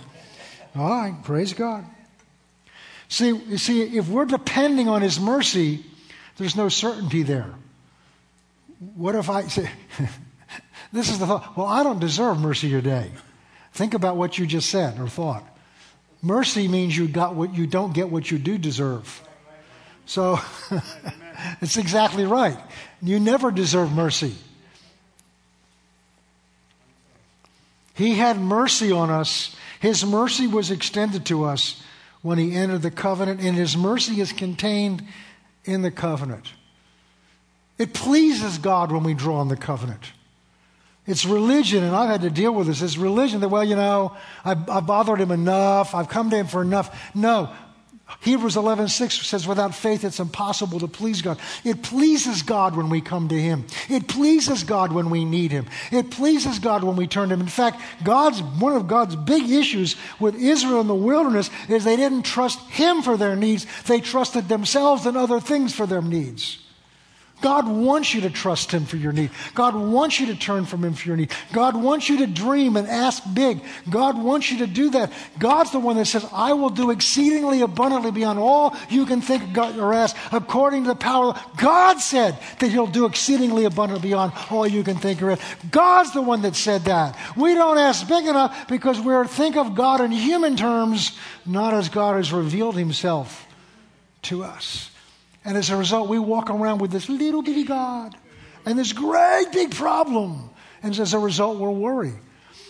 All 0.73 0.89
right, 0.89 1.21
praise 1.21 1.51
God. 1.51 1.83
See, 3.09 3.57
see, 3.57 3.81
if 3.97 4.07
we're 4.07 4.23
depending 4.23 4.87
on 4.87 5.01
His 5.01 5.19
mercy, 5.19 5.83
there's 6.37 6.55
no 6.55 6.69
certainty 6.69 7.23
there. 7.23 7.53
What 8.95 9.15
if 9.15 9.29
I 9.29 9.49
say, 9.49 9.69
this 10.93 11.09
is 11.09 11.19
the 11.19 11.27
thought, 11.27 11.57
well, 11.57 11.67
I 11.67 11.83
don't 11.83 11.99
deserve 11.99 12.39
mercy 12.39 12.69
today. 12.69 13.11
Think 13.73 13.95
about 13.95 14.15
what 14.15 14.37
you 14.37 14.47
just 14.47 14.69
said 14.69 14.97
or 14.97 15.09
thought. 15.09 15.45
Mercy 16.21 16.67
means 16.67 16.95
you 16.95 17.07
got 17.07 17.35
what 17.35 17.53
you 17.55 17.65
don't 17.65 17.93
get 17.93 18.09
what 18.09 18.29
you 18.29 18.37
do 18.37 18.57
deserve. 18.57 19.21
So 20.05 20.39
it's 21.61 21.77
exactly 21.77 22.25
right. 22.25 22.57
You 23.01 23.19
never 23.19 23.51
deserve 23.51 23.91
mercy. 23.91 24.35
He 27.93 28.15
had 28.15 28.39
mercy 28.39 28.91
on 28.91 29.09
us. 29.09 29.55
His 29.79 30.05
mercy 30.05 30.47
was 30.47 30.71
extended 30.71 31.25
to 31.27 31.43
us 31.43 31.81
when 32.21 32.37
he 32.37 32.55
entered 32.55 32.83
the 32.83 32.91
covenant, 32.91 33.41
and 33.41 33.55
his 33.55 33.75
mercy 33.75 34.21
is 34.21 34.31
contained 34.31 35.03
in 35.65 35.81
the 35.81 35.91
covenant. 35.91 36.53
It 37.77 37.93
pleases 37.93 38.59
God 38.59 38.91
when 38.91 39.03
we 39.03 39.15
draw 39.15 39.37
on 39.37 39.47
the 39.47 39.57
covenant. 39.57 40.11
It's 41.11 41.25
religion, 41.25 41.83
and 41.83 41.93
I've 41.93 42.07
had 42.07 42.21
to 42.21 42.29
deal 42.29 42.53
with 42.53 42.67
this. 42.67 42.81
It's 42.81 42.95
religion 42.95 43.41
that, 43.41 43.49
well, 43.49 43.65
you 43.65 43.75
know, 43.75 44.15
I've, 44.45 44.69
I've 44.69 44.87
bothered 44.87 45.19
him 45.19 45.31
enough. 45.31 45.93
I've 45.93 46.07
come 46.07 46.29
to 46.29 46.37
him 46.37 46.47
for 46.47 46.61
enough. 46.61 47.13
No. 47.13 47.49
Hebrews 48.21 48.55
11, 48.55 48.87
6 48.87 49.27
says, 49.27 49.45
without 49.45 49.75
faith, 49.75 50.05
it's 50.05 50.21
impossible 50.21 50.79
to 50.79 50.87
please 50.87 51.21
God. 51.21 51.37
It 51.65 51.83
pleases 51.83 52.43
God 52.43 52.77
when 52.77 52.89
we 52.89 53.01
come 53.01 53.27
to 53.27 53.39
Him. 53.39 53.65
It 53.89 54.07
pleases 54.07 54.63
God 54.63 54.93
when 54.93 55.09
we 55.09 55.25
need 55.25 55.51
Him. 55.51 55.65
It 55.91 56.11
pleases 56.11 56.59
God 56.59 56.83
when 56.83 56.95
we 56.95 57.07
turn 57.07 57.29
to 57.29 57.33
Him. 57.33 57.41
In 57.41 57.47
fact, 57.47 57.81
God's, 58.03 58.41
one 58.41 58.75
of 58.75 58.87
God's 58.87 59.15
big 59.15 59.49
issues 59.49 59.95
with 60.19 60.35
Israel 60.35 60.81
in 60.81 60.87
the 60.87 60.95
wilderness 60.95 61.49
is 61.67 61.83
they 61.83 61.95
didn't 61.95 62.23
trust 62.23 62.59
Him 62.69 63.01
for 63.01 63.17
their 63.17 63.35
needs. 63.35 63.65
They 63.83 63.99
trusted 63.99 64.47
themselves 64.47 65.05
and 65.05 65.17
other 65.17 65.41
things 65.41 65.73
for 65.73 65.85
their 65.85 66.01
needs. 66.01 66.60
God 67.41 67.67
wants 67.67 68.13
you 68.13 68.21
to 68.21 68.29
trust 68.29 68.71
Him 68.71 68.85
for 68.85 68.97
your 68.97 69.11
need. 69.11 69.31
God 69.55 69.75
wants 69.75 70.19
you 70.19 70.27
to 70.27 70.35
turn 70.35 70.65
from 70.65 70.83
Him 70.83 70.93
for 70.93 71.07
your 71.07 71.17
need. 71.17 71.31
God 71.51 71.75
wants 71.75 72.07
you 72.09 72.19
to 72.19 72.27
dream 72.27 72.77
and 72.77 72.87
ask 72.87 73.23
big. 73.33 73.61
God 73.89 74.21
wants 74.21 74.51
you 74.51 74.59
to 74.59 74.67
do 74.67 74.91
that. 74.91 75.11
God's 75.39 75.71
the 75.71 75.79
one 75.79 75.97
that 75.97 76.05
says, 76.05 76.25
I 76.31 76.53
will 76.53 76.69
do 76.69 76.91
exceedingly 76.91 77.61
abundantly 77.61 78.11
beyond 78.11 78.39
all 78.39 78.75
you 78.89 79.05
can 79.05 79.21
think 79.21 79.57
or 79.57 79.93
ask, 79.93 80.15
according 80.31 80.83
to 80.83 80.89
the 80.89 80.95
power. 80.95 81.33
God 81.57 81.99
said 81.99 82.37
that 82.59 82.69
He'll 82.69 82.87
do 82.87 83.05
exceedingly 83.05 83.65
abundantly 83.65 84.09
beyond 84.09 84.33
all 84.49 84.67
you 84.67 84.83
can 84.83 84.97
think 84.97 85.21
or 85.21 85.31
ask. 85.31 85.57
God's 85.71 86.13
the 86.13 86.21
one 86.21 86.43
that 86.43 86.55
said 86.55 86.83
that. 86.83 87.17
We 87.35 87.55
don't 87.55 87.77
ask 87.77 88.07
big 88.07 88.25
enough 88.25 88.67
because 88.67 88.99
we 88.99 89.11
think 89.27 89.57
of 89.57 89.75
God 89.75 90.01
in 90.01 90.11
human 90.11 90.55
terms, 90.55 91.17
not 91.45 91.73
as 91.73 91.89
God 91.89 92.17
has 92.17 92.31
revealed 92.31 92.75
Himself 92.75 93.47
to 94.23 94.43
us. 94.43 94.90
And 95.43 95.57
as 95.57 95.69
a 95.69 95.77
result, 95.77 96.09
we 96.09 96.19
walk 96.19 96.49
around 96.49 96.79
with 96.79 96.91
this 96.91 97.09
little 97.09 97.41
bitty 97.41 97.63
God 97.63 98.15
and 98.65 98.77
this 98.77 98.93
great 98.93 99.47
big 99.51 99.73
problem. 99.73 100.49
And 100.83 100.97
as 100.97 101.13
a 101.13 101.19
result, 101.19 101.57
we're 101.57 101.71
worried. 101.71 102.17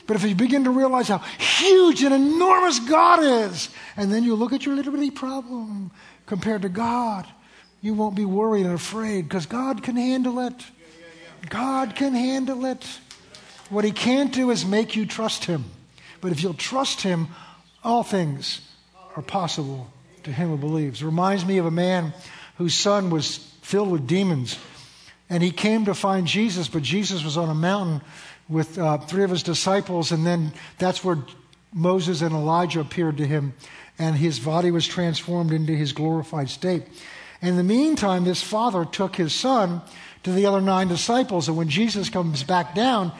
But 0.07 0.15
if 0.15 0.23
you 0.23 0.35
begin 0.35 0.63
to 0.63 0.71
realize 0.71 1.07
how 1.07 1.19
huge 1.19 2.03
and 2.03 2.13
enormous 2.13 2.79
God 2.79 3.23
is, 3.23 3.69
and 3.95 4.11
then 4.11 4.23
you 4.23 4.35
look 4.35 4.53
at 4.53 4.65
your 4.65 4.75
little 4.75 4.91
bitty 4.93 5.11
problem 5.11 5.91
compared 6.25 6.63
to 6.63 6.69
God, 6.69 7.27
you 7.81 7.93
won't 7.93 8.15
be 8.15 8.25
worried 8.25 8.65
and 8.65 8.75
afraid 8.75 9.27
because 9.27 9.45
God 9.45 9.83
can 9.83 9.95
handle 9.95 10.39
it. 10.39 10.65
God 11.49 11.95
can 11.95 12.13
handle 12.13 12.65
it. 12.65 12.85
What 13.69 13.85
He 13.85 13.91
can't 13.91 14.33
do 14.33 14.51
is 14.51 14.65
make 14.65 14.95
you 14.95 15.05
trust 15.05 15.45
Him. 15.45 15.65
But 16.19 16.31
if 16.31 16.43
you'll 16.43 16.53
trust 16.53 17.01
Him, 17.01 17.29
all 17.83 18.03
things 18.03 18.61
are 19.15 19.23
possible 19.23 19.91
to 20.23 20.31
him 20.31 20.49
who 20.49 20.57
believes. 20.57 21.01
It 21.01 21.05
reminds 21.05 21.45
me 21.45 21.57
of 21.57 21.65
a 21.65 21.71
man 21.71 22.13
whose 22.61 22.75
son 22.75 23.09
was 23.09 23.37
filled 23.63 23.89
with 23.89 24.05
demons. 24.05 24.59
and 25.31 25.41
he 25.41 25.49
came 25.49 25.85
to 25.85 25.95
find 25.95 26.27
Jesus, 26.27 26.67
but 26.67 26.83
Jesus 26.83 27.23
was 27.23 27.37
on 27.37 27.49
a 27.49 27.55
mountain 27.55 28.01
with 28.47 28.77
uh, 28.77 28.99
three 28.99 29.23
of 29.23 29.31
his 29.31 29.41
disciples, 29.41 30.11
and 30.11 30.27
then 30.27 30.53
that's 30.77 31.03
where 31.03 31.17
Moses 31.73 32.21
and 32.21 32.35
Elijah 32.35 32.81
appeared 32.81 33.17
to 33.17 33.25
him, 33.25 33.53
and 33.97 34.15
his 34.15 34.39
body 34.39 34.69
was 34.69 34.85
transformed 34.85 35.53
into 35.53 35.73
his 35.73 35.91
glorified 35.91 36.49
state. 36.49 36.83
In 37.41 37.55
the 37.55 37.63
meantime, 37.63 38.25
this 38.25 38.43
father 38.43 38.85
took 38.85 39.15
his 39.15 39.33
son 39.33 39.81
to 40.21 40.31
the 40.31 40.45
other 40.45 40.61
nine 40.61 40.87
disciples, 40.87 41.47
and 41.47 41.57
when 41.57 41.69
Jesus 41.69 42.09
comes 42.09 42.43
back 42.43 42.75
down, 42.75 43.11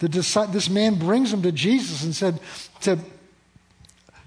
the, 0.00 0.08
this 0.08 0.68
man 0.68 0.96
brings 0.96 1.32
him 1.32 1.40
to 1.42 1.52
Jesus 1.52 2.04
and 2.04 2.14
said, 2.14 2.38
said, 2.80 3.00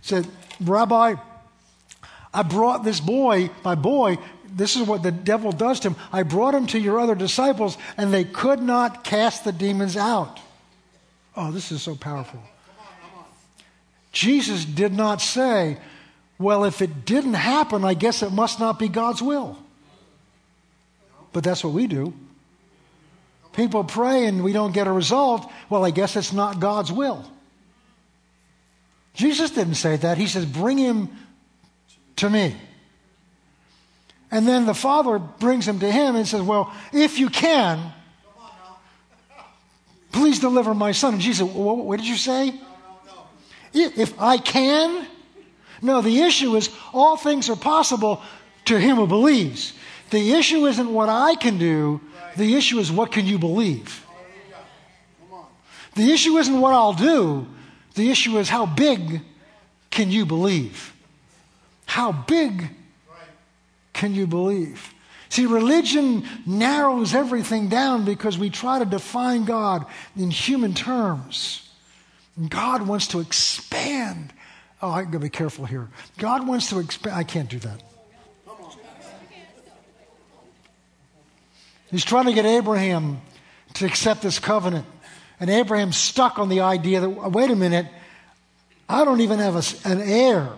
said, 0.02 0.26
Rabbi, 0.62 1.16
I 2.34 2.44
brought 2.44 2.84
this 2.84 3.00
boy, 3.00 3.50
my 3.64 3.76
boy, 3.76 4.18
this 4.58 4.76
is 4.76 4.88
what 4.88 5.04
the 5.04 5.12
devil 5.12 5.52
does 5.52 5.80
to 5.82 5.92
him. 5.92 5.96
I 6.12 6.24
brought 6.24 6.56
him 6.56 6.66
to 6.68 6.80
your 6.80 7.00
other 7.00 7.14
disciples, 7.14 7.78
and 7.96 8.12
they 8.12 8.24
could 8.24 8.60
not 8.60 9.04
cast 9.04 9.44
the 9.44 9.52
demons 9.52 9.96
out. 9.96 10.40
Oh, 11.36 11.52
this 11.52 11.72
is 11.72 11.84
so 11.84 11.96
powerful. 11.96 12.42
Jesus 14.12 14.66
did 14.66 14.94
not 14.94 15.22
say, 15.22 15.78
Well, 16.40 16.66
if 16.66 16.82
it 16.82 17.06
didn't 17.06 17.36
happen, 17.36 17.86
I 17.86 17.94
guess 17.94 18.24
it 18.24 18.32
must 18.32 18.60
not 18.60 18.80
be 18.80 18.88
God's 18.88 19.22
will. 19.22 19.58
But 21.34 21.44
that's 21.44 21.64
what 21.64 21.74
we 21.74 21.86
do. 21.86 22.16
People 23.54 23.84
pray 23.84 24.26
and 24.26 24.44
we 24.44 24.54
don't 24.54 24.72
get 24.72 24.88
a 24.88 24.92
result. 24.92 25.48
Well, 25.70 25.86
I 25.86 25.92
guess 25.92 26.16
it's 26.16 26.34
not 26.34 26.60
God's 26.60 26.92
will. 26.92 27.24
Jesus 29.14 29.52
didn't 29.52 29.76
say 29.76 29.98
that. 29.98 30.18
He 30.18 30.26
says, 30.26 30.46
Bring 30.46 30.80
him 30.80 31.10
to 32.16 32.30
me. 32.30 32.56
And 34.30 34.48
then 34.48 34.66
the 34.66 34.74
father 34.74 35.20
brings 35.20 35.68
him 35.68 35.80
to 35.80 35.92
him 35.92 36.16
and 36.16 36.28
says, 36.28 36.42
Well, 36.42 36.74
if 36.92 37.20
you 37.20 37.30
can, 37.30 37.94
please 40.12 40.40
deliver 40.40 40.74
my 40.74 40.92
son. 40.92 41.14
And 41.14 41.22
Jesus 41.22 41.48
said, 41.48 41.56
What 41.56 41.98
did 41.98 42.08
you 42.08 42.18
say? 42.18 42.54
If 43.74 44.20
I 44.20 44.38
can? 44.38 45.08
No, 45.82 46.02
the 46.02 46.22
issue 46.22 46.56
is 46.56 46.70
all 46.94 47.18
things 47.18 47.50
are 47.50 47.56
possible 47.56 48.22
to 48.66 48.80
him 48.80 48.98
who 48.98 49.08
believes. 49.08 49.74
The 50.10 50.34
issue 50.34 50.66
isn't 50.66 50.92
what 50.92 51.10
I 51.10 51.36
can 51.36 51.58
do, 51.58 52.02
the 52.36 52.56
issue 52.56 52.80
is 52.80 52.92
what 52.92 53.12
can 53.12 53.26
you 53.26 53.38
believe? 53.38 54.06
The 55.96 56.12
issue 56.12 56.38
isn't 56.38 56.60
what 56.62 56.74
I'll 56.74 56.94
do, 56.94 57.48
the 57.96 58.10
issue 58.10 58.38
is 58.38 58.50
how 58.50 58.66
big 58.66 59.22
can 59.90 60.12
you 60.12 60.26
believe? 60.26 60.94
How 61.86 62.12
big 62.12 62.70
can 63.98 64.14
you 64.14 64.28
believe? 64.28 64.94
See, 65.30 65.48
religion 65.48 66.24
narrows 66.46 67.14
everything 67.16 67.68
down 67.68 68.06
because 68.06 68.38
we 68.38 68.50
try 68.50 68.80
to 68.80 68.86
define 68.86 69.44
God 69.44 69.86
in 70.16 70.30
human 70.30 70.74
terms. 70.74 71.68
God 72.48 72.88
wants 72.88 73.08
to 73.08 73.20
expand. 73.20 74.32
Oh, 74.82 74.92
going 74.92 75.12
to 75.12 75.20
be 75.20 75.30
careful 75.30 75.66
here. 75.66 75.90
God 76.20 76.48
wants 76.48 76.70
to 76.70 76.80
expand. 76.80 77.16
I 77.16 77.24
can't 77.24 77.50
do 77.50 77.58
that. 77.60 77.82
He's 81.90 82.06
trying 82.06 82.26
to 82.26 82.34
get 82.34 82.46
Abraham 82.46 83.20
to 83.76 83.86
accept 83.86 84.22
this 84.22 84.38
covenant. 84.38 84.86
And 85.40 85.50
Abraham's 85.50 85.98
stuck 85.98 86.38
on 86.38 86.50
the 86.50 86.62
idea 86.62 87.00
that, 87.00 87.10
wait 87.10 87.50
a 87.50 87.56
minute, 87.56 87.88
I 88.88 89.04
don't 89.06 89.22
even 89.22 89.40
have 89.40 89.56
a, 89.56 89.90
an 89.90 90.02
heir. 90.02 90.50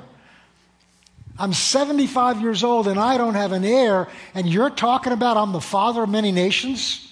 I'm 1.39 1.53
75 1.53 2.41
years 2.41 2.63
old 2.63 2.87
and 2.87 2.99
I 2.99 3.17
don't 3.17 3.35
have 3.35 3.53
an 3.53 3.63
heir, 3.63 4.09
and 4.33 4.47
you're 4.47 4.69
talking 4.69 5.13
about 5.13 5.37
I'm 5.37 5.53
the 5.53 5.61
father 5.61 6.03
of 6.03 6.09
many 6.09 6.31
nations? 6.31 7.05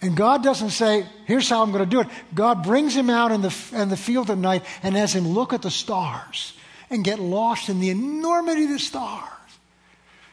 And 0.00 0.16
God 0.16 0.42
doesn't 0.42 0.70
say, 0.70 1.06
here's 1.26 1.50
how 1.50 1.62
I'm 1.62 1.72
going 1.72 1.84
to 1.84 1.90
do 1.90 2.00
it. 2.00 2.06
God 2.34 2.62
brings 2.62 2.96
him 2.96 3.10
out 3.10 3.32
in 3.32 3.42
the, 3.42 3.54
in 3.72 3.90
the 3.90 3.96
field 3.96 4.30
at 4.30 4.38
night 4.38 4.64
and 4.82 4.96
has 4.96 5.14
him 5.14 5.28
look 5.28 5.52
at 5.52 5.62
the 5.62 5.70
stars 5.70 6.54
and 6.88 7.04
get 7.04 7.18
lost 7.18 7.68
in 7.68 7.80
the 7.80 7.90
enormity 7.90 8.64
of 8.64 8.70
the 8.70 8.78
stars. 8.78 9.28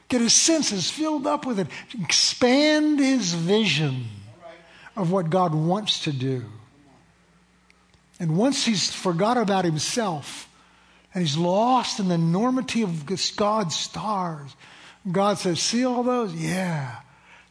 Get 0.08 0.22
his 0.22 0.34
senses 0.34 0.90
filled 0.90 1.28
up 1.28 1.46
with 1.46 1.60
it. 1.60 1.68
Expand 2.02 3.00
his 3.00 3.34
vision 3.34 4.06
of 4.96 5.12
what 5.12 5.30
God 5.30 5.54
wants 5.54 6.04
to 6.06 6.14
do. 6.14 6.46
And 8.20 8.38
once 8.38 8.66
he's 8.66 8.94
forgot 8.94 9.38
about 9.38 9.66
himself 9.66 10.47
and 11.14 11.24
he's 11.24 11.38
lost 11.38 12.00
in 12.00 12.10
the 12.10 12.16
enormity 12.16 12.82
of 12.84 13.06
God's 13.36 13.76
stars, 13.76 14.56
God 15.12 15.38
says, 15.38 15.60
See 15.60 15.86
all 15.86 16.04
those? 16.04 16.34
Yeah. 16.34 16.98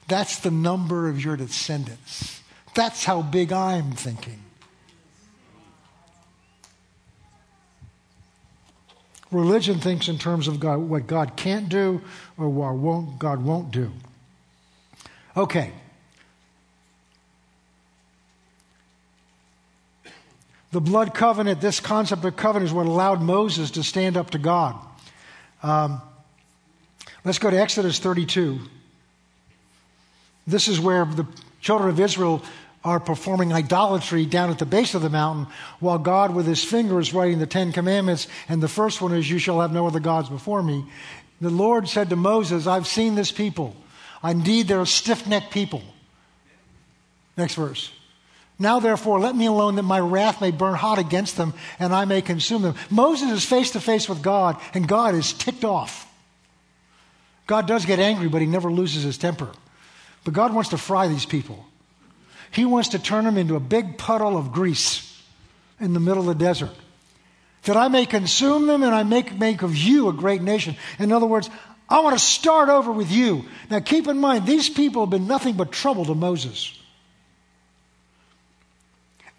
That's 0.08 0.38
the 0.40 0.50
number 0.50 1.08
of 1.08 1.24
your 1.24 1.36
descendants. 1.36 2.40
That's 2.74 3.04
how 3.04 3.22
big 3.22 3.52
I'm 3.52 3.92
thinking. 3.92 4.42
Religion 9.32 9.80
thinks 9.80 10.08
in 10.08 10.18
terms 10.18 10.46
of 10.46 10.60
God, 10.60 10.78
what 10.78 11.06
God 11.06 11.36
can't 11.36 11.68
do 11.68 12.00
or 12.38 12.48
what 12.48 12.74
won't, 12.74 13.18
God 13.18 13.42
won't 13.42 13.72
do. 13.72 13.90
Okay. 15.36 15.72
The 20.76 20.82
blood 20.82 21.14
covenant, 21.14 21.62
this 21.62 21.80
concept 21.80 22.22
of 22.26 22.36
covenant 22.36 22.68
is 22.68 22.74
what 22.74 22.84
allowed 22.84 23.22
Moses 23.22 23.70
to 23.70 23.82
stand 23.82 24.18
up 24.18 24.32
to 24.32 24.38
God. 24.38 24.76
Um, 25.62 26.02
let's 27.24 27.38
go 27.38 27.48
to 27.48 27.58
Exodus 27.58 27.98
32. 27.98 28.60
This 30.46 30.68
is 30.68 30.78
where 30.78 31.06
the 31.06 31.26
children 31.62 31.88
of 31.88 31.98
Israel 31.98 32.42
are 32.84 33.00
performing 33.00 33.54
idolatry 33.54 34.26
down 34.26 34.50
at 34.50 34.58
the 34.58 34.66
base 34.66 34.94
of 34.94 35.00
the 35.00 35.08
mountain 35.08 35.46
while 35.80 35.96
God, 35.96 36.34
with 36.34 36.46
his 36.46 36.62
finger, 36.62 37.00
is 37.00 37.14
writing 37.14 37.38
the 37.38 37.46
Ten 37.46 37.72
Commandments. 37.72 38.28
And 38.46 38.62
the 38.62 38.68
first 38.68 39.00
one 39.00 39.14
is, 39.14 39.30
You 39.30 39.38
shall 39.38 39.62
have 39.62 39.72
no 39.72 39.86
other 39.86 39.98
gods 39.98 40.28
before 40.28 40.62
me. 40.62 40.84
The 41.40 41.48
Lord 41.48 41.88
said 41.88 42.10
to 42.10 42.16
Moses, 42.16 42.66
I've 42.66 42.86
seen 42.86 43.14
this 43.14 43.32
people. 43.32 43.74
Indeed, 44.22 44.68
they're 44.68 44.82
a 44.82 44.86
stiff 44.86 45.26
necked 45.26 45.52
people. 45.52 45.82
Next 47.34 47.54
verse. 47.54 47.95
Now, 48.58 48.80
therefore, 48.80 49.20
let 49.20 49.36
me 49.36 49.46
alone 49.46 49.74
that 49.76 49.82
my 49.82 50.00
wrath 50.00 50.40
may 50.40 50.50
burn 50.50 50.74
hot 50.74 50.98
against 50.98 51.36
them 51.36 51.52
and 51.78 51.94
I 51.94 52.06
may 52.06 52.22
consume 52.22 52.62
them. 52.62 52.74
Moses 52.90 53.30
is 53.30 53.44
face 53.44 53.72
to 53.72 53.80
face 53.80 54.08
with 54.08 54.22
God, 54.22 54.58
and 54.72 54.88
God 54.88 55.14
is 55.14 55.34
ticked 55.34 55.64
off. 55.64 56.10
God 57.46 57.66
does 57.66 57.84
get 57.84 57.98
angry, 57.98 58.28
but 58.28 58.40
he 58.40 58.46
never 58.46 58.72
loses 58.72 59.02
his 59.02 59.18
temper. 59.18 59.50
But 60.24 60.34
God 60.34 60.54
wants 60.54 60.70
to 60.70 60.78
fry 60.78 61.06
these 61.06 61.26
people. 61.26 61.64
He 62.50 62.64
wants 62.64 62.90
to 62.90 62.98
turn 62.98 63.24
them 63.24 63.36
into 63.36 63.56
a 63.56 63.60
big 63.60 63.98
puddle 63.98 64.36
of 64.36 64.52
grease 64.52 65.22
in 65.78 65.92
the 65.92 66.00
middle 66.00 66.28
of 66.28 66.38
the 66.38 66.44
desert. 66.44 66.70
That 67.64 67.76
I 67.76 67.88
may 67.88 68.06
consume 68.06 68.66
them 68.66 68.82
and 68.82 68.94
I 68.94 69.02
make, 69.02 69.38
make 69.38 69.62
of 69.62 69.76
you 69.76 70.08
a 70.08 70.12
great 70.12 70.40
nation. 70.40 70.76
In 70.98 71.12
other 71.12 71.26
words, 71.26 71.50
I 71.88 72.00
want 72.00 72.18
to 72.18 72.24
start 72.24 72.68
over 72.68 72.90
with 72.90 73.10
you. 73.10 73.44
Now 73.70 73.80
keep 73.80 74.08
in 74.08 74.18
mind, 74.18 74.46
these 74.46 74.68
people 74.68 75.02
have 75.02 75.10
been 75.10 75.26
nothing 75.26 75.56
but 75.56 75.72
trouble 75.72 76.04
to 76.06 76.14
Moses. 76.14 76.75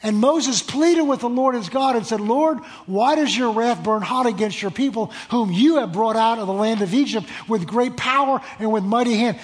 And 0.03 0.17
Moses 0.17 0.61
pleaded 0.61 1.01
with 1.03 1.21
the 1.21 1.29
Lord 1.29 1.55
his 1.55 1.69
God 1.69 1.95
and 1.95 2.05
said, 2.05 2.21
Lord, 2.21 2.59
why 2.85 3.15
does 3.15 3.35
your 3.35 3.51
wrath 3.51 3.83
burn 3.83 4.03
hot 4.03 4.27
against 4.27 4.61
your 4.61 4.69
people, 4.71 5.07
whom 5.31 5.51
you 5.51 5.77
have 5.77 5.91
brought 5.91 6.15
out 6.15 6.37
of 6.37 6.45
the 6.45 6.53
land 6.53 6.81
of 6.81 6.93
Egypt 6.93 7.27
with 7.47 7.65
great 7.65 7.97
power 7.97 8.39
and 8.59 8.71
with 8.71 8.83
mighty 8.83 9.17
hand? 9.17 9.39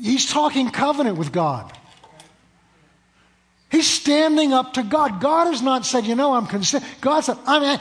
he's 0.00 0.30
talking 0.30 0.70
covenant 0.70 1.18
with 1.18 1.32
God. 1.32 1.72
He's 3.70 3.88
standing 3.88 4.54
up 4.54 4.74
to 4.74 4.82
God. 4.82 5.20
God 5.20 5.48
has 5.48 5.60
not 5.60 5.84
said, 5.84 6.06
you 6.06 6.14
know, 6.14 6.32
I'm 6.32 6.46
concerned. 6.46 6.84
God 7.00 7.20
said, 7.20 7.36
I'm, 7.46 7.78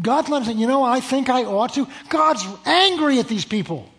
God's 0.00 0.30
not 0.30 0.44
saying, 0.46 0.58
you 0.58 0.66
know, 0.66 0.82
I 0.82 1.00
think 1.00 1.28
I 1.28 1.44
ought 1.44 1.74
to. 1.74 1.86
God's 2.08 2.46
angry 2.64 3.18
at 3.18 3.28
these 3.28 3.44
people. 3.44 3.89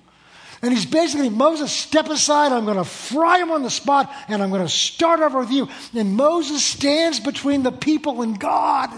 And 0.62 0.72
he's 0.72 0.86
basically, 0.86 1.30
Moses, 1.30 1.72
step 1.72 2.08
aside. 2.08 2.52
I'm 2.52 2.66
going 2.66 2.78
to 2.78 2.84
fry 2.84 3.40
him 3.40 3.52
on 3.52 3.64
the 3.64 3.70
spot 3.70 4.14
and 4.28 4.44
I'm 4.44 4.50
going 4.50 4.62
to 4.62 4.70
start 4.70 5.20
over 5.20 5.40
with 5.40 5.52
you. 5.52 5.68
And 5.96 6.14
Moses 6.16 6.64
stands 6.64 7.20
between 7.20 7.64
the 7.64 7.72
people 7.72 8.22
and 8.22 8.40
God. 8.40 8.92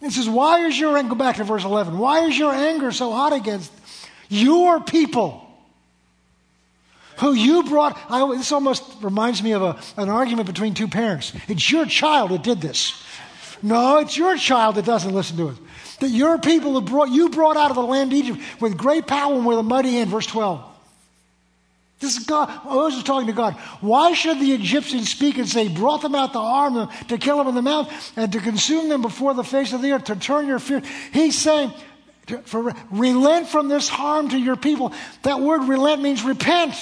And 0.00 0.12
says, 0.12 0.28
Why 0.28 0.66
is 0.66 0.78
your 0.78 0.96
anger, 0.96 1.10
go 1.10 1.14
back 1.14 1.36
to 1.36 1.44
verse 1.44 1.64
11, 1.64 1.96
why 1.96 2.26
is 2.26 2.36
your 2.36 2.52
anger 2.52 2.90
so 2.90 3.12
hot 3.12 3.32
against 3.32 3.72
your 4.28 4.80
people? 4.80 5.42
who 7.18 7.34
you 7.34 7.62
brought. 7.62 7.96
I, 8.10 8.26
this 8.36 8.50
almost 8.50 8.82
reminds 9.00 9.42
me 9.42 9.52
of 9.52 9.62
a, 9.62 9.78
an 9.96 10.08
argument 10.08 10.46
between 10.46 10.74
two 10.74 10.88
parents. 10.88 11.32
It's 11.46 11.70
your 11.70 11.86
child 11.86 12.32
that 12.32 12.42
did 12.42 12.60
this. 12.60 13.00
No, 13.62 13.98
it's 13.98 14.16
your 14.16 14.36
child 14.36 14.74
that 14.74 14.84
doesn't 14.84 15.14
listen 15.14 15.36
to 15.36 15.48
it. 15.50 15.56
That 16.02 16.10
your 16.10 16.36
people 16.38 16.72
who 16.72 16.80
brought 16.80 17.10
you 17.10 17.28
brought 17.28 17.56
out 17.56 17.70
of 17.70 17.76
the 17.76 17.82
land 17.82 18.12
of 18.12 18.18
Egypt 18.18 18.40
with 18.60 18.76
great 18.76 19.06
power 19.06 19.34
and 19.34 19.46
with 19.46 19.56
a 19.56 19.62
mighty 19.62 19.92
hand. 19.92 20.10
Verse 20.10 20.26
12. 20.26 20.60
This 22.00 22.16
is 22.16 22.26
God. 22.26 22.64
Moses 22.64 22.98
is 22.98 23.04
talking 23.04 23.28
to 23.28 23.32
God. 23.32 23.54
Why 23.80 24.12
should 24.12 24.40
the 24.40 24.52
Egyptians 24.52 25.08
speak 25.08 25.38
and 25.38 25.48
say, 25.48 25.68
brought 25.68 26.02
them 26.02 26.16
out 26.16 26.32
to 26.32 26.40
harm 26.40 26.74
them, 26.74 26.88
to 27.06 27.18
kill 27.18 27.38
them 27.38 27.46
in 27.46 27.54
the 27.54 27.62
mouth, 27.62 28.12
and 28.16 28.32
to 28.32 28.40
consume 28.40 28.88
them 28.88 29.00
before 29.00 29.32
the 29.32 29.44
face 29.44 29.72
of 29.72 29.80
the 29.80 29.92
earth, 29.92 30.04
to 30.06 30.16
turn 30.16 30.48
your 30.48 30.58
fear? 30.58 30.82
He's 31.12 31.38
saying, 31.38 31.72
for, 32.46 32.74
relent 32.90 33.46
from 33.46 33.68
this 33.68 33.88
harm 33.88 34.30
to 34.30 34.36
your 34.36 34.56
people. 34.56 34.92
That 35.22 35.38
word 35.38 35.68
relent 35.68 36.02
means 36.02 36.24
repent. 36.24 36.74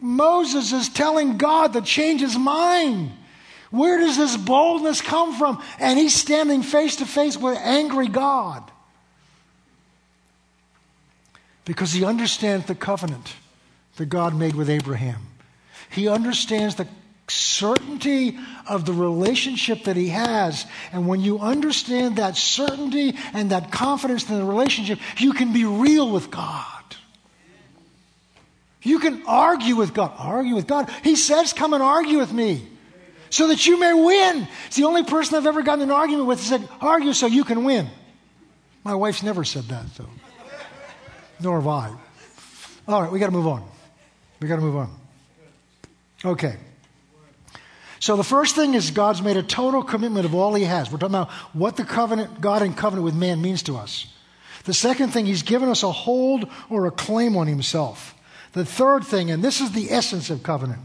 Moses 0.00 0.72
is 0.72 0.88
telling 0.88 1.36
God 1.36 1.72
to 1.72 1.82
change 1.82 2.20
his 2.20 2.38
mind. 2.38 3.10
Where 3.74 3.98
does 3.98 4.16
this 4.16 4.36
boldness 4.36 5.00
come 5.00 5.36
from? 5.36 5.60
And 5.80 5.98
he's 5.98 6.14
standing 6.14 6.62
face 6.62 6.96
to 6.96 7.06
face 7.06 7.36
with 7.36 7.58
angry 7.58 8.06
God 8.06 8.62
because 11.64 11.92
he 11.92 12.04
understands 12.04 12.66
the 12.66 12.76
covenant 12.76 13.34
that 13.96 14.06
God 14.06 14.32
made 14.32 14.54
with 14.54 14.70
Abraham. 14.70 15.22
He 15.90 16.06
understands 16.06 16.76
the 16.76 16.86
certainty 17.26 18.38
of 18.68 18.86
the 18.86 18.92
relationship 18.92 19.84
that 19.84 19.96
he 19.96 20.10
has. 20.10 20.66
And 20.92 21.08
when 21.08 21.20
you 21.20 21.40
understand 21.40 22.14
that 22.16 22.36
certainty 22.36 23.16
and 23.32 23.50
that 23.50 23.72
confidence 23.72 24.30
in 24.30 24.38
the 24.38 24.44
relationship, 24.44 25.00
you 25.18 25.32
can 25.32 25.52
be 25.52 25.64
real 25.64 26.12
with 26.12 26.30
God. 26.30 26.84
You 28.82 29.00
can 29.00 29.24
argue 29.26 29.74
with 29.74 29.94
God. 29.94 30.12
Argue 30.16 30.54
with 30.54 30.68
God. 30.68 30.88
He 31.02 31.16
says, 31.16 31.52
Come 31.52 31.74
and 31.74 31.82
argue 31.82 32.18
with 32.18 32.32
me 32.32 32.68
so 33.34 33.48
that 33.48 33.66
you 33.66 33.80
may 33.80 33.92
win. 33.92 34.46
It's 34.68 34.76
the 34.76 34.84
only 34.84 35.02
person 35.02 35.36
I've 35.36 35.46
ever 35.46 35.62
gotten 35.62 35.82
an 35.82 35.90
argument 35.90 36.28
with. 36.28 36.38
He 36.38 36.46
said, 36.46 36.68
Argue 36.80 37.12
so 37.12 37.26
you 37.26 37.42
can 37.42 37.64
win. 37.64 37.88
My 38.84 38.94
wife's 38.94 39.24
never 39.24 39.42
said 39.42 39.64
that, 39.64 39.92
though. 39.96 40.08
Nor 41.40 41.56
have 41.56 41.66
I. 41.66 41.92
All 42.86 43.02
right, 43.02 43.10
we 43.10 43.18
got 43.18 43.26
to 43.26 43.32
move 43.32 43.48
on. 43.48 43.64
We 44.38 44.46
got 44.46 44.54
to 44.56 44.62
move 44.62 44.76
on. 44.76 44.96
Okay. 46.24 46.54
So 47.98 48.14
the 48.14 48.22
first 48.22 48.54
thing 48.54 48.74
is 48.74 48.92
God's 48.92 49.20
made 49.20 49.36
a 49.36 49.42
total 49.42 49.82
commitment 49.82 50.26
of 50.26 50.34
all 50.36 50.54
he 50.54 50.62
has. 50.62 50.92
We're 50.92 50.98
talking 50.98 51.16
about 51.16 51.32
what 51.54 51.74
the 51.74 51.84
covenant, 51.84 52.40
God 52.40 52.62
in 52.62 52.72
covenant 52.72 53.04
with 53.04 53.16
man 53.16 53.42
means 53.42 53.64
to 53.64 53.76
us. 53.76 54.06
The 54.62 54.74
second 54.74 55.08
thing, 55.08 55.26
he's 55.26 55.42
given 55.42 55.68
us 55.68 55.82
a 55.82 55.90
hold 55.90 56.48
or 56.70 56.86
a 56.86 56.92
claim 56.92 57.36
on 57.36 57.48
himself. 57.48 58.14
The 58.52 58.64
third 58.64 59.04
thing, 59.04 59.32
and 59.32 59.42
this 59.42 59.60
is 59.60 59.72
the 59.72 59.90
essence 59.90 60.30
of 60.30 60.44
covenant, 60.44 60.80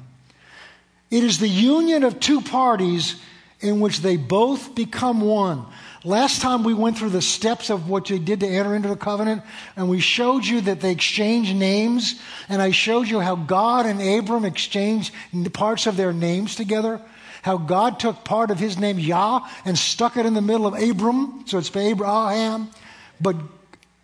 it 1.12 1.24
is 1.24 1.40
the 1.40 1.48
union 1.48 2.04
of 2.04 2.20
two 2.20 2.42
parties 2.42 3.16
in 3.62 3.80
which 3.80 4.00
they 4.00 4.18
both 4.18 4.76
become 4.76 5.22
one. 5.22 5.66
Last 6.06 6.42
time 6.42 6.64
we 6.64 6.74
went 6.74 6.98
through 6.98 7.10
the 7.10 7.22
steps 7.22 7.70
of 7.70 7.90
what 7.90 8.06
they 8.06 8.20
did 8.20 8.40
to 8.40 8.48
enter 8.48 8.74
into 8.74 8.88
the 8.88 8.96
covenant, 8.96 9.44
and 9.76 9.90
we 9.90 10.00
showed 10.00 10.46
you 10.46 10.62
that 10.62 10.80
they 10.80 10.92
exchanged 10.92 11.54
names, 11.56 12.22
and 12.48 12.62
I 12.62 12.72
showed 12.72 13.08
you 13.08 13.20
how 13.20 13.36
God 13.36 13.86
and 13.86 14.02
Abram 14.02 14.46
exchanged 14.46 15.14
parts 15.52 15.88
of 15.88 15.98
their 15.98 16.14
names 16.14 16.56
together. 16.56 17.02
How 17.42 17.58
God 17.58 18.00
took 18.00 18.24
part 18.24 18.52
of 18.52 18.60
his 18.60 18.78
name, 18.78 19.00
Yah, 19.00 19.48
and 19.66 19.78
stuck 19.78 20.18
it 20.18 20.26
in 20.26 20.34
the 20.34 20.42
middle 20.42 20.68
of 20.68 20.82
Abram, 20.82 21.44
so 21.48 21.58
it's 21.58 21.74
Abraham. 21.76 22.70
But 23.20 23.36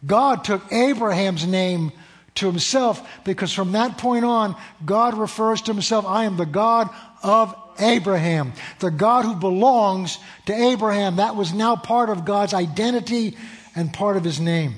God 0.06 0.44
took 0.44 0.72
Abraham's 0.72 1.46
name 1.46 1.92
to 2.36 2.48
himself 2.48 3.08
because 3.24 3.52
from 3.52 3.72
that 3.74 3.98
point 3.98 4.26
on, 4.26 4.56
God 4.86 5.18
refers 5.18 5.62
to 5.64 5.72
himself, 5.72 6.06
I 6.06 6.26
am 6.26 6.38
the 6.38 6.46
God 6.46 6.90
of 7.24 7.56
Abraham. 7.80 8.54
The 8.80 8.92
God 8.92 9.26
who 9.26 9.36
belongs 9.36 10.20
to 10.46 10.54
Abraham. 10.54 11.18
That 11.18 11.36
was 11.36 11.54
now 11.54 11.76
part 11.76 12.10
of 12.10 12.26
God's 12.26 12.54
identity 12.54 13.38
and 13.76 13.94
part 13.94 14.18
of 14.18 14.24
his 14.24 14.40
name. 14.40 14.76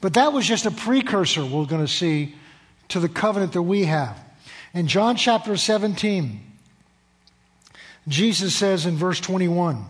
But 0.00 0.14
that 0.14 0.32
was 0.32 0.46
just 0.46 0.66
a 0.66 0.70
precursor, 0.70 1.44
we're 1.44 1.64
going 1.64 1.84
to 1.84 1.92
see, 1.92 2.34
to 2.88 3.00
the 3.00 3.08
covenant 3.08 3.52
that 3.52 3.62
we 3.62 3.84
have. 3.84 4.18
In 4.74 4.86
John 4.86 5.16
chapter 5.16 5.56
17, 5.56 6.40
Jesus 8.08 8.54
says 8.54 8.86
in 8.86 8.96
verse 8.96 9.20
21, 9.20 9.84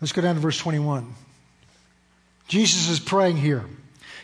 let's 0.00 0.12
go 0.12 0.20
down 0.20 0.34
to 0.34 0.40
verse 0.40 0.58
21. 0.58 1.14
Jesus 2.48 2.88
is 2.88 3.00
praying 3.00 3.36
here. 3.36 3.64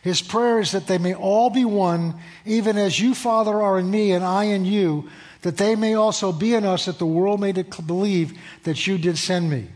His 0.02 0.22
prayer 0.22 0.60
is 0.60 0.72
that 0.72 0.86
they 0.86 0.98
may 0.98 1.14
all 1.14 1.50
be 1.50 1.64
one, 1.64 2.14
even 2.46 2.78
as 2.78 2.98
you, 2.98 3.14
Father, 3.14 3.60
are 3.60 3.78
in 3.78 3.90
me 3.90 4.12
and 4.12 4.24
I 4.24 4.44
in 4.44 4.64
you, 4.64 5.10
that 5.42 5.56
they 5.56 5.76
may 5.76 5.94
also 5.94 6.32
be 6.32 6.54
in 6.54 6.64
us, 6.64 6.86
that 6.86 6.98
the 6.98 7.06
world 7.06 7.40
may 7.40 7.52
believe 7.52 8.38
that 8.64 8.86
you 8.86 8.98
did 8.98 9.18
send 9.18 9.50
me. 9.50 9.68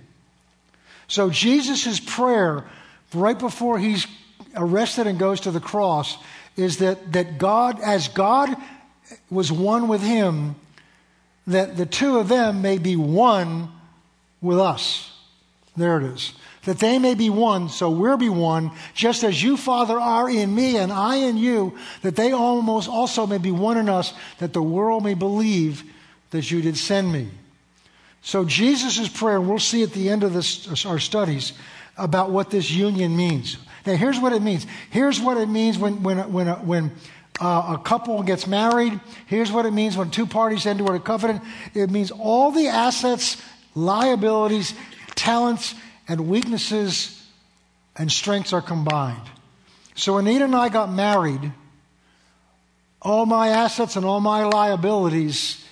So 1.08 1.30
Jesus' 1.30 2.00
prayer, 2.00 2.64
right 3.12 3.38
before 3.38 3.78
he's 3.78 4.06
arrested 4.56 5.06
and 5.06 5.18
goes 5.18 5.40
to 5.40 5.50
the 5.50 5.60
cross, 5.60 6.16
is 6.56 6.78
that, 6.78 7.12
that 7.12 7.38
God, 7.38 7.80
as 7.80 8.08
God 8.08 8.56
was 9.30 9.52
one 9.52 9.88
with 9.88 10.02
him, 10.02 10.56
that 11.46 11.76
the 11.76 11.86
two 11.86 12.18
of 12.18 12.28
them 12.28 12.62
may 12.62 12.78
be 12.78 12.96
one 12.96 13.68
with 14.40 14.58
us. 14.58 15.10
There 15.76 15.98
it 15.98 16.04
is 16.04 16.32
that 16.64 16.78
they 16.78 16.98
may 16.98 17.14
be 17.14 17.30
one, 17.30 17.68
so 17.68 17.90
we'll 17.90 18.16
be 18.16 18.28
one, 18.28 18.70
just 18.94 19.24
as 19.24 19.42
you, 19.42 19.56
Father, 19.56 19.98
are 19.98 20.28
in 20.28 20.54
me 20.54 20.76
and 20.76 20.92
I 20.92 21.16
in 21.16 21.36
you, 21.36 21.76
that 22.02 22.16
they 22.16 22.32
almost 22.32 22.88
also 22.88 23.26
may 23.26 23.38
be 23.38 23.50
one 23.50 23.76
in 23.76 23.88
us, 23.88 24.14
that 24.38 24.52
the 24.52 24.62
world 24.62 25.04
may 25.04 25.14
believe 25.14 25.84
that 26.30 26.50
you 26.50 26.62
did 26.62 26.76
send 26.76 27.12
me. 27.12 27.28
So 28.22 28.44
Jesus' 28.44 29.08
prayer, 29.08 29.36
and 29.36 29.48
we'll 29.48 29.58
see 29.58 29.82
at 29.82 29.92
the 29.92 30.08
end 30.08 30.24
of 30.24 30.32
this, 30.32 30.84
our 30.86 30.98
studies 30.98 31.52
about 31.96 32.30
what 32.30 32.50
this 32.50 32.70
union 32.70 33.16
means. 33.16 33.58
Now, 33.86 33.96
here's 33.96 34.18
what 34.18 34.32
it 34.32 34.40
means. 34.40 34.66
Here's 34.90 35.20
what 35.20 35.36
it 35.36 35.46
means 35.46 35.78
when, 35.78 36.02
when, 36.02 36.32
when, 36.32 36.48
when 36.66 36.92
uh, 37.40 37.76
a 37.78 37.82
couple 37.82 38.22
gets 38.22 38.46
married. 38.46 38.98
Here's 39.26 39.52
what 39.52 39.66
it 39.66 39.72
means 39.72 39.96
when 39.96 40.10
two 40.10 40.26
parties 40.26 40.64
enter 40.64 40.84
into 40.84 40.94
a 40.94 41.00
covenant. 41.00 41.42
It 41.74 41.90
means 41.90 42.10
all 42.10 42.50
the 42.50 42.68
assets, 42.68 43.40
liabilities, 43.74 44.74
talents, 45.14 45.74
and 46.08 46.28
weaknesses 46.28 47.24
and 47.96 48.10
strengths 48.10 48.52
are 48.52 48.62
combined. 48.62 49.28
So 49.94 50.14
when 50.14 50.26
Anita 50.26 50.44
and 50.44 50.56
I 50.56 50.68
got 50.68 50.92
married. 50.92 51.52
All 53.02 53.26
my 53.26 53.48
assets 53.48 53.96
and 53.96 54.06
all 54.06 54.20
my 54.20 54.44
liabilities 54.44 55.62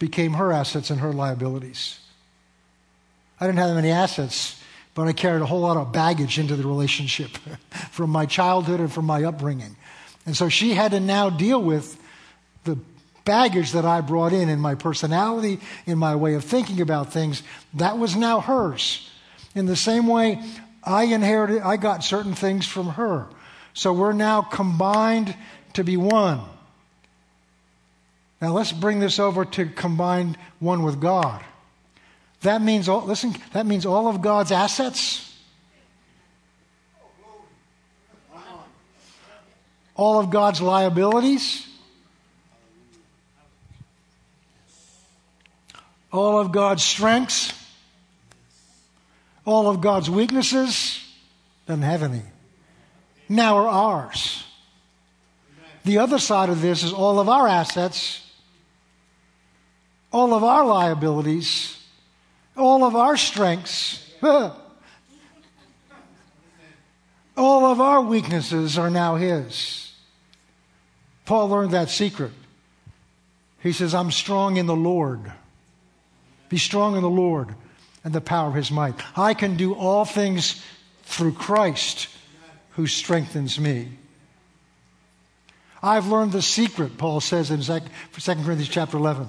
became 0.00 0.32
her 0.32 0.52
assets 0.52 0.90
and 0.90 1.00
her 1.00 1.12
liabilities. 1.12 2.00
I 3.40 3.46
didn't 3.46 3.58
have 3.58 3.74
many 3.76 3.90
assets, 3.90 4.60
but 4.94 5.06
I 5.06 5.12
carried 5.12 5.42
a 5.42 5.46
whole 5.46 5.60
lot 5.60 5.76
of 5.76 5.92
baggage 5.92 6.40
into 6.40 6.56
the 6.56 6.66
relationship 6.66 7.30
from 7.92 8.10
my 8.10 8.26
childhood 8.26 8.80
and 8.80 8.92
from 8.92 9.06
my 9.06 9.22
upbringing. 9.22 9.76
And 10.26 10.36
so 10.36 10.48
she 10.48 10.74
had 10.74 10.90
to 10.90 11.00
now 11.00 11.30
deal 11.30 11.62
with 11.62 11.96
the 12.64 12.76
baggage 13.24 13.72
that 13.72 13.84
I 13.84 14.00
brought 14.00 14.32
in, 14.32 14.48
in 14.48 14.58
my 14.58 14.74
personality, 14.74 15.60
in 15.86 15.98
my 15.98 16.16
way 16.16 16.34
of 16.34 16.44
thinking 16.44 16.80
about 16.80 17.12
things. 17.12 17.44
That 17.74 17.96
was 17.96 18.16
now 18.16 18.40
hers. 18.40 19.08
In 19.54 19.66
the 19.66 19.76
same 19.76 20.06
way, 20.06 20.42
I 20.84 21.04
inherited, 21.04 21.62
I 21.62 21.76
got 21.76 22.04
certain 22.04 22.34
things 22.34 22.66
from 22.66 22.90
her. 22.90 23.26
So 23.74 23.92
we're 23.92 24.12
now 24.12 24.42
combined 24.42 25.34
to 25.74 25.84
be 25.84 25.96
one. 25.96 26.40
Now 28.40 28.52
let's 28.52 28.72
bring 28.72 29.00
this 29.00 29.18
over 29.18 29.44
to 29.44 29.66
combine 29.66 30.36
one 30.60 30.82
with 30.82 31.00
God. 31.00 31.44
That 32.42 32.62
means, 32.62 32.88
all, 32.88 33.04
listen, 33.04 33.34
that 33.52 33.66
means 33.66 33.84
all 33.84 34.08
of 34.08 34.22
God's 34.22 34.50
assets, 34.50 35.26
all 39.94 40.18
of 40.18 40.30
God's 40.30 40.62
liabilities, 40.62 41.66
all 46.10 46.40
of 46.40 46.50
God's 46.50 46.82
strengths, 46.82 47.52
all 49.50 49.68
of 49.68 49.80
God's 49.80 50.08
weaknesses, 50.08 51.04
doesn't 51.66 51.82
have 51.82 52.04
any, 52.04 52.22
now 53.28 53.56
are 53.56 53.68
ours. 53.68 54.44
The 55.84 55.98
other 55.98 56.18
side 56.18 56.50
of 56.50 56.60
this 56.60 56.84
is 56.84 56.92
all 56.92 57.18
of 57.18 57.28
our 57.28 57.48
assets, 57.48 58.24
all 60.12 60.34
of 60.34 60.44
our 60.44 60.64
liabilities, 60.64 61.76
all 62.56 62.84
of 62.84 62.94
our 62.94 63.16
strengths, 63.16 64.08
all 64.22 64.54
of 67.36 67.80
our 67.80 68.02
weaknesses 68.02 68.78
are 68.78 68.90
now 68.90 69.16
His. 69.16 69.92
Paul 71.24 71.48
learned 71.48 71.72
that 71.72 71.90
secret. 71.90 72.32
He 73.62 73.72
says, 73.72 73.94
I'm 73.94 74.12
strong 74.12 74.58
in 74.58 74.66
the 74.66 74.76
Lord. 74.76 75.32
Be 76.48 76.56
strong 76.56 76.94
in 76.94 77.02
the 77.02 77.10
Lord 77.10 77.54
and 78.04 78.12
the 78.12 78.20
power 78.20 78.48
of 78.48 78.54
his 78.54 78.70
might. 78.70 78.94
I 79.16 79.34
can 79.34 79.56
do 79.56 79.74
all 79.74 80.04
things 80.04 80.62
through 81.04 81.32
Christ 81.32 82.08
who 82.70 82.86
strengthens 82.86 83.58
me. 83.58 83.88
I've 85.82 86.06
learned 86.06 86.32
the 86.32 86.42
secret, 86.42 86.98
Paul 86.98 87.20
says 87.20 87.50
in 87.50 87.60
2 87.62 87.80
Corinthians 88.12 88.68
chapter 88.68 88.96
11. 88.96 89.28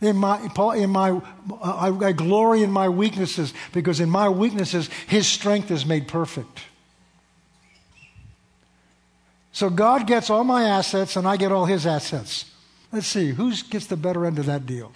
In 0.00 0.16
my, 0.16 0.48
Paul, 0.54 0.72
in 0.72 0.90
my, 0.90 1.10
uh, 1.12 1.20
I, 1.60 2.06
I 2.06 2.12
glory 2.12 2.62
in 2.62 2.72
my 2.72 2.88
weaknesses 2.88 3.54
because 3.72 4.00
in 4.00 4.10
my 4.10 4.28
weaknesses, 4.28 4.90
his 5.06 5.26
strength 5.28 5.70
is 5.70 5.86
made 5.86 6.08
perfect. 6.08 6.60
So 9.52 9.70
God 9.70 10.06
gets 10.06 10.28
all 10.28 10.44
my 10.44 10.64
assets 10.64 11.16
and 11.16 11.26
I 11.26 11.36
get 11.36 11.52
all 11.52 11.66
his 11.66 11.86
assets. 11.86 12.46
Let's 12.90 13.06
see, 13.06 13.30
who 13.30 13.54
gets 13.70 13.86
the 13.86 13.96
better 13.96 14.26
end 14.26 14.38
of 14.38 14.46
that 14.46 14.66
deal? 14.66 14.92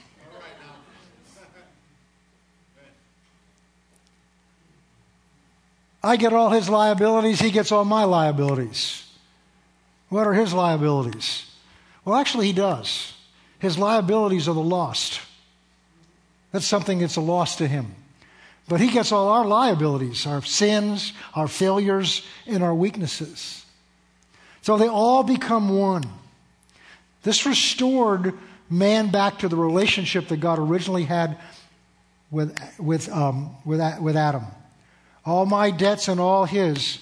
I 6.07 6.17
get 6.17 6.33
all 6.33 6.51
his 6.51 6.69
liabilities, 6.69 7.41
he 7.41 7.51
gets 7.51 7.73
all 7.73 7.85
my 7.85 8.05
liabilities. 8.05 9.03
What 10.09 10.27
are 10.27 10.35
his 10.35 10.55
liabilities? 10.55 11.45
Well, 12.05 12.15
actually, 12.15 12.47
he 12.47 12.53
does. 12.53 13.13
His 13.59 13.77
liabilities 13.77 14.47
are 14.49 14.55
the 14.55 14.61
lost. 14.61 15.21
That's 16.53 16.67
something 16.67 17.01
that's 17.01 17.17
a 17.17 17.21
loss 17.21 17.57
to 17.57 17.67
him. 17.67 17.95
But 18.69 18.81
he 18.81 18.89
gets 18.89 19.11
all 19.11 19.29
our 19.29 19.45
liabilities, 19.45 20.27
our 20.27 20.43
sins, 20.43 21.13
our 21.35 21.49
failures, 21.49 22.25
and 22.47 22.63
our 22.63 22.75
weaknesses. 22.75 23.65
So 24.63 24.77
they 24.77 24.89
all 24.89 25.25
become 25.25 25.77
one. 25.77 26.05
This 27.25 27.47
restored 27.47 28.35
man 28.71 29.11
back 29.11 29.41
to 29.41 29.49
the 29.49 29.57
relationship 29.57 30.29
that 30.29 30.39
God 30.39 30.59
originally 30.61 31.05
had 31.05 31.39
with, 32.31 32.57
with, 32.79 33.09
um, 33.09 33.57
with, 33.65 33.81
with 34.01 34.17
Adam. 34.17 34.45
All 35.27 35.45
my 35.45 35.73
debts 35.73 36.07
and 36.07 36.21
all 36.21 36.45
his, 36.45 36.99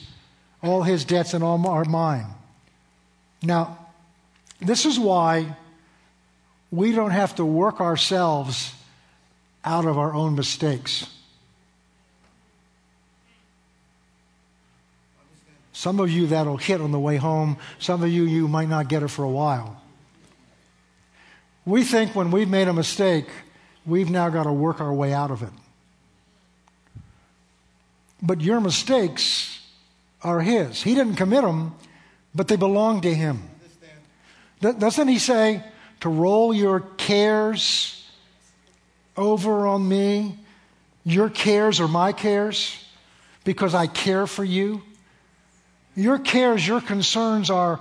all 0.63 0.83
his 0.83 1.05
debts 1.05 1.35
and 1.35 1.45
all 1.45 1.65
are 1.69 1.85
mine. 1.85 2.27
Now, 3.43 3.79
this 4.61 4.87
is 4.87 4.99
why 4.99 5.57
we 6.73 6.93
don't 6.93 7.11
have 7.11 7.35
to 7.37 7.45
work 7.45 7.81
ourselves 7.83 8.75
out 9.63 9.85
of 9.85 9.99
our 9.99 10.15
own 10.15 10.35
mistakes. 10.35 11.07
Some 15.75 16.01
of 16.01 16.11
you 16.11 16.29
that'll 16.29 16.57
hit 16.57 16.81
on 16.81 16.93
the 16.93 16.99
way 16.99 17.17
home. 17.17 17.59
Some 17.79 18.03
of 18.03 18.09
you, 18.09 18.25
you 18.25 18.49
might 18.49 18.71
not 18.71 18.89
get 18.89 19.03
it 19.03 19.09
for 19.09 19.23
a 19.23 19.29
while. 19.29 19.83
We 21.67 21.85
think 21.85 22.15
when 22.15 22.31
we've 22.31 22.49
made 22.49 22.69
a 22.69 22.73
mistake, 22.73 23.27
we've 23.85 24.09
now 24.09 24.31
got 24.31 24.45
to 24.45 24.53
work 24.53 24.81
our 24.81 24.93
way 24.93 25.13
out 25.13 25.31
of 25.31 25.43
it. 25.43 25.51
But 28.27 28.41
your 28.41 28.59
mistakes 28.59 29.61
are 30.23 30.41
His. 30.41 30.83
He 30.83 30.95
didn't 30.95 31.17
commit 31.17 31.43
them, 31.43 31.75
but 32.35 32.49
they 32.49 32.57
belong 32.57 33.03
to 33.03 33.15
Him. 33.15 33.43
Doesn't 34.61 35.09
He 35.09 35.19
say 35.19 35.63
to 36.01 36.09
roll 36.09 36.55
your 36.55 36.81
cares 36.81 38.09
over 39.15 39.67
on 39.67 39.87
me? 39.87 40.39
Your 41.05 41.29
cares 41.29 41.81
are 41.81 41.89
my 41.89 42.13
cares 42.13 42.75
because 43.45 43.75
I 43.75 43.87
care 43.87 44.27
for 44.27 44.43
you. 44.43 44.81
Your 45.95 46.19
cares, 46.19 46.67
your 46.67 46.81
concerns 46.81 47.51
are 47.51 47.79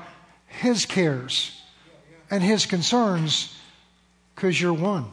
His 0.47 0.85
cares 0.85 1.57
and 2.29 2.43
His 2.43 2.65
concerns 2.65 3.57
because 4.35 4.59
you're 4.59 4.73
one. 4.73 5.05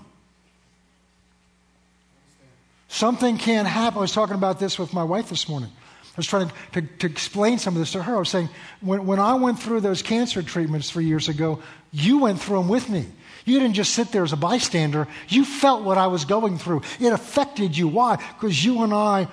Something 2.90 3.38
can't 3.38 3.68
happen. 3.68 3.98
I 3.98 4.00
was 4.00 4.10
talking 4.10 4.34
about 4.34 4.58
this 4.58 4.76
with 4.76 4.92
my 4.92 5.04
wife 5.04 5.28
this 5.28 5.48
morning. 5.48 5.70
I 5.70 6.12
was 6.16 6.26
trying 6.26 6.48
to, 6.48 6.54
to, 6.72 6.82
to, 6.98 7.06
explain 7.06 7.58
some 7.58 7.74
of 7.74 7.78
this 7.78 7.92
to 7.92 8.02
her. 8.02 8.16
I 8.16 8.18
was 8.18 8.28
saying, 8.28 8.48
when, 8.80 9.06
when 9.06 9.20
I 9.20 9.34
went 9.34 9.60
through 9.60 9.82
those 9.82 10.02
cancer 10.02 10.42
treatments 10.42 10.90
three 10.90 11.04
years 11.04 11.28
ago, 11.28 11.62
you 11.92 12.18
went 12.18 12.40
through 12.40 12.58
them 12.58 12.68
with 12.68 12.90
me. 12.90 13.06
You 13.44 13.60
didn't 13.60 13.74
just 13.74 13.94
sit 13.94 14.10
there 14.10 14.24
as 14.24 14.32
a 14.32 14.36
bystander. 14.36 15.06
You 15.28 15.44
felt 15.44 15.84
what 15.84 15.98
I 15.98 16.08
was 16.08 16.24
going 16.24 16.58
through. 16.58 16.82
It 16.98 17.12
affected 17.12 17.78
you. 17.78 17.86
Why? 17.86 18.16
Because 18.16 18.62
you 18.62 18.82
and 18.82 18.92
I 18.92 19.28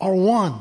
are 0.00 0.14
one. 0.14 0.54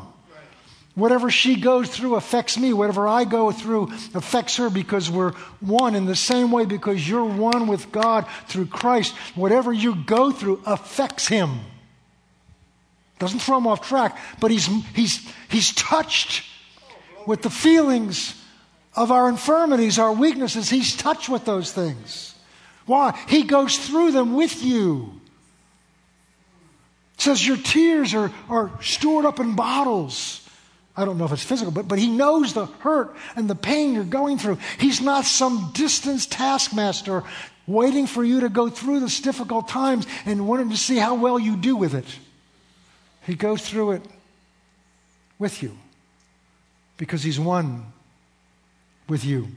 Whatever 0.96 1.30
she 1.30 1.58
goes 1.58 1.90
through 1.90 2.16
affects 2.16 2.58
me. 2.58 2.74
Whatever 2.74 3.08
I 3.08 3.26
go 3.26 3.52
through 3.52 3.92
affects 4.16 4.58
her 4.58 4.72
because 4.72 5.12
we're 5.12 5.34
one 5.60 5.94
in 5.94 6.08
the 6.08 6.16
same 6.16 6.52
way 6.52 6.66
because 6.66 7.08
you're 7.08 7.24
one 7.24 7.68
with 7.68 7.92
God 7.92 8.26
through 8.48 8.66
Christ. 8.66 9.14
Whatever 9.36 9.72
you 9.72 9.94
go 9.94 10.32
through 10.32 10.64
affects 10.66 11.28
him. 11.28 11.60
Doesn't 13.20 13.40
throw 13.40 13.58
him 13.58 13.68
off 13.68 13.88
track, 13.88 14.18
but 14.40 14.52
he's, 14.52 14.68
he's, 14.94 15.32
he's 15.50 15.74
touched 15.74 16.44
with 17.26 17.42
the 17.42 17.50
feelings 17.50 18.42
of 18.96 19.12
our 19.12 19.30
infirmities, 19.30 20.00
our 20.00 20.12
weaknesses. 20.12 20.70
He's 20.70 20.96
touched 20.96 21.30
with 21.30 21.46
those 21.46 21.72
things. 21.72 22.36
Why? 22.86 23.18
He 23.28 23.44
goes 23.44 23.78
through 23.78 24.12
them 24.12 24.36
with 24.36 24.64
you. 24.64 25.22
It 27.16 27.22
says 27.22 27.46
your 27.46 27.58
tears 27.58 28.14
are, 28.14 28.32
are 28.50 28.72
stored 28.82 29.26
up 29.26 29.40
in 29.40 29.56
bottles. 29.56 30.48
I 30.98 31.06
don't 31.06 31.18
know 31.18 31.26
if 31.26 31.32
it's 31.32 31.44
physical, 31.44 31.72
but, 31.72 31.88
but 31.88 32.00
he 32.00 32.08
knows 32.08 32.54
the 32.54 32.66
hurt 32.66 33.16
and 33.36 33.50
the 33.50 33.56
pain 33.56 33.94
you're 33.94 34.04
going 34.04 34.38
through. 34.38 34.60
He's 34.80 35.02
not 35.02 35.26
some 35.26 35.72
distant 35.74 36.30
taskmaster 36.30 37.24
waiting 37.68 38.08
for 38.08 38.24
you 38.24 38.42
to 38.42 38.50
go 38.50 38.70
through 38.70 39.00
this 39.00 39.20
difficult 39.20 39.68
times 39.68 40.06
and 40.26 40.48
wanting 40.48 40.70
to 40.70 40.78
see 40.78 40.98
how 40.98 41.16
well 41.16 41.40
you 41.40 41.58
do 41.58 41.76
with 41.76 41.96
it. 41.96 42.06
He 43.26 43.36
goes 43.36 43.68
through 43.68 43.94
it 43.94 44.02
with 45.40 45.64
you 45.64 45.78
because 46.98 47.24
he's 47.24 47.40
one 47.40 47.92
with 49.08 49.26
you. 49.26 49.48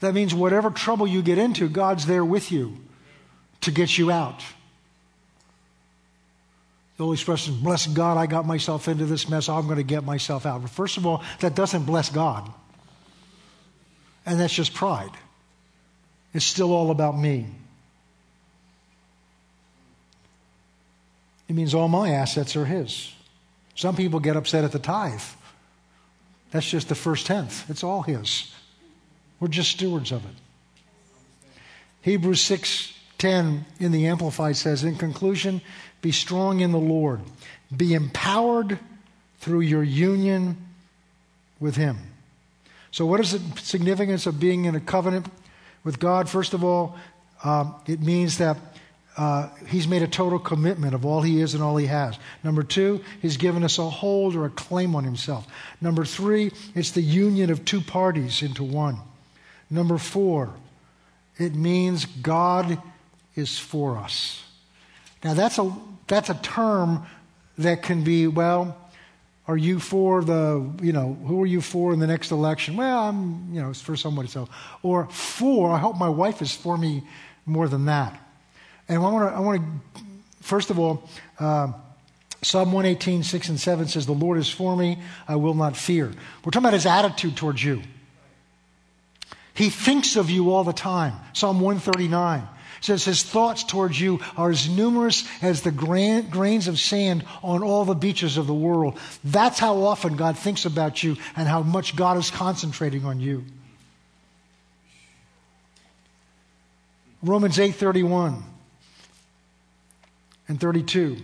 That 0.00 0.12
means 0.14 0.34
whatever 0.34 0.70
trouble 0.70 1.06
you 1.06 1.22
get 1.22 1.38
into, 1.38 1.68
God's 1.68 2.06
there 2.06 2.24
with 2.24 2.52
you 2.52 2.76
to 3.62 3.70
get 3.70 3.96
you 3.96 4.10
out. 4.10 4.42
The 6.96 7.04
old 7.04 7.14
expression, 7.14 7.58
bless 7.62 7.86
God, 7.86 8.16
I 8.16 8.26
got 8.26 8.46
myself 8.46 8.88
into 8.88 9.04
this 9.04 9.28
mess, 9.28 9.48
I'm 9.48 9.64
going 9.64 9.76
to 9.76 9.82
get 9.82 10.04
myself 10.04 10.46
out. 10.46 10.62
But 10.62 10.70
first 10.70 10.96
of 10.96 11.06
all, 11.06 11.22
that 11.40 11.54
doesn't 11.54 11.84
bless 11.84 12.08
God. 12.08 12.50
And 14.24 14.40
that's 14.40 14.54
just 14.54 14.74
pride. 14.74 15.10
It's 16.34 16.44
still 16.44 16.72
all 16.72 16.90
about 16.90 17.18
me. 17.18 17.46
It 21.48 21.54
means 21.54 21.74
all 21.74 21.88
my 21.88 22.10
assets 22.10 22.56
are 22.56 22.64
His. 22.64 23.12
Some 23.74 23.94
people 23.94 24.20
get 24.20 24.36
upset 24.36 24.64
at 24.64 24.72
the 24.72 24.78
tithe. 24.78 25.22
That's 26.50 26.68
just 26.68 26.88
the 26.88 26.94
first 26.94 27.26
tenth, 27.26 27.68
it's 27.70 27.84
all 27.84 28.02
His. 28.02 28.52
We're 29.40 29.48
just 29.48 29.70
stewards 29.70 30.12
of 30.12 30.24
it. 30.24 30.34
Hebrews 32.02 32.40
6:10 32.40 33.64
in 33.78 33.92
the 33.92 34.06
Amplified 34.06 34.56
says, 34.56 34.84
In 34.84 34.96
conclusion, 34.96 35.60
be 36.00 36.12
strong 36.12 36.60
in 36.60 36.72
the 36.72 36.78
Lord, 36.78 37.20
be 37.74 37.94
empowered 37.94 38.78
through 39.40 39.60
your 39.60 39.82
union 39.82 40.56
with 41.60 41.76
Him. 41.76 41.98
So, 42.90 43.04
what 43.04 43.20
is 43.20 43.32
the 43.32 43.60
significance 43.60 44.26
of 44.26 44.40
being 44.40 44.64
in 44.64 44.74
a 44.74 44.80
covenant 44.80 45.26
with 45.86 45.98
God? 45.98 46.28
First 46.28 46.52
of 46.52 46.62
all, 46.62 46.96
um, 47.44 47.74
it 47.86 48.02
means 48.02 48.38
that 48.38 48.58
uh, 49.16 49.48
He's 49.68 49.88
made 49.88 50.02
a 50.02 50.08
total 50.08 50.38
commitment 50.38 50.94
of 50.94 51.06
all 51.06 51.22
He 51.22 51.40
is 51.40 51.54
and 51.54 51.62
all 51.62 51.76
He 51.76 51.86
has. 51.86 52.18
Number 52.44 52.62
two, 52.62 53.02
He's 53.22 53.38
given 53.38 53.64
us 53.64 53.78
a 53.78 53.88
hold 53.88 54.36
or 54.36 54.44
a 54.44 54.50
claim 54.50 54.94
on 54.94 55.04
Himself. 55.04 55.46
Number 55.80 56.04
three, 56.04 56.50
it's 56.74 56.90
the 56.90 57.00
union 57.00 57.50
of 57.50 57.64
two 57.64 57.80
parties 57.80 58.42
into 58.42 58.64
one. 58.64 58.98
Number 59.70 59.96
four, 59.96 60.52
it 61.38 61.54
means 61.54 62.04
God 62.04 62.78
is 63.34 63.58
for 63.58 63.96
us. 63.96 64.42
Now, 65.22 65.34
that's 65.34 65.58
a, 65.58 65.72
that's 66.08 66.30
a 66.30 66.34
term 66.34 67.06
that 67.58 67.82
can 67.82 68.04
be, 68.04 68.26
well, 68.26 68.76
are 69.48 69.56
you 69.56 69.78
for 69.78 70.24
the, 70.24 70.68
you 70.82 70.92
know, 70.92 71.16
who 71.26 71.42
are 71.42 71.46
you 71.46 71.60
for 71.60 71.92
in 71.92 72.00
the 72.00 72.06
next 72.06 72.30
election? 72.32 72.76
Well, 72.76 72.98
I'm, 72.98 73.48
you 73.52 73.62
know, 73.62 73.70
it's 73.70 73.80
for 73.80 73.96
somebody 73.96 74.28
so. 74.28 74.48
Or 74.82 75.06
for, 75.06 75.70
I 75.70 75.78
hope 75.78 75.96
my 75.96 76.08
wife 76.08 76.42
is 76.42 76.54
for 76.54 76.76
me 76.76 77.04
more 77.44 77.68
than 77.68 77.84
that. 77.84 78.20
And 78.88 78.98
I 78.98 79.00
want 79.00 79.30
to, 79.30 79.36
I 79.36 79.40
want 79.40 79.62
to 79.94 80.00
first 80.46 80.70
of 80.70 80.78
all, 80.78 81.08
uh, 81.38 81.72
Psalm 82.42 82.72
118, 82.72 83.22
6 83.22 83.48
and 83.48 83.60
7 83.60 83.88
says, 83.88 84.06
The 84.06 84.12
Lord 84.12 84.38
is 84.38 84.48
for 84.48 84.76
me, 84.76 84.98
I 85.26 85.36
will 85.36 85.54
not 85.54 85.76
fear. 85.76 86.06
We're 86.06 86.50
talking 86.50 86.60
about 86.60 86.74
his 86.74 86.86
attitude 86.86 87.36
towards 87.36 87.62
you. 87.62 87.82
He 89.54 89.70
thinks 89.70 90.16
of 90.16 90.30
you 90.30 90.52
all 90.52 90.64
the 90.64 90.72
time. 90.72 91.14
Psalm 91.32 91.60
139 91.60 92.46
says 92.86 93.04
his 93.04 93.22
thoughts 93.24 93.64
towards 93.64 94.00
you 94.00 94.20
are 94.36 94.50
as 94.50 94.68
numerous 94.68 95.24
as 95.42 95.62
the 95.62 95.72
grains 95.72 96.68
of 96.68 96.78
sand 96.78 97.24
on 97.42 97.62
all 97.62 97.84
the 97.84 97.94
beaches 97.94 98.36
of 98.36 98.46
the 98.46 98.54
world. 98.54 98.98
That's 99.24 99.58
how 99.58 99.82
often 99.82 100.16
God 100.16 100.38
thinks 100.38 100.64
about 100.64 101.02
you 101.02 101.16
and 101.34 101.48
how 101.48 101.62
much 101.62 101.96
God 101.96 102.16
is 102.16 102.30
concentrating 102.30 103.04
on 103.04 103.20
you. 103.20 103.44
Romans 107.22 107.58
8:31 107.58 108.44
and 110.48 110.60
32. 110.60 111.16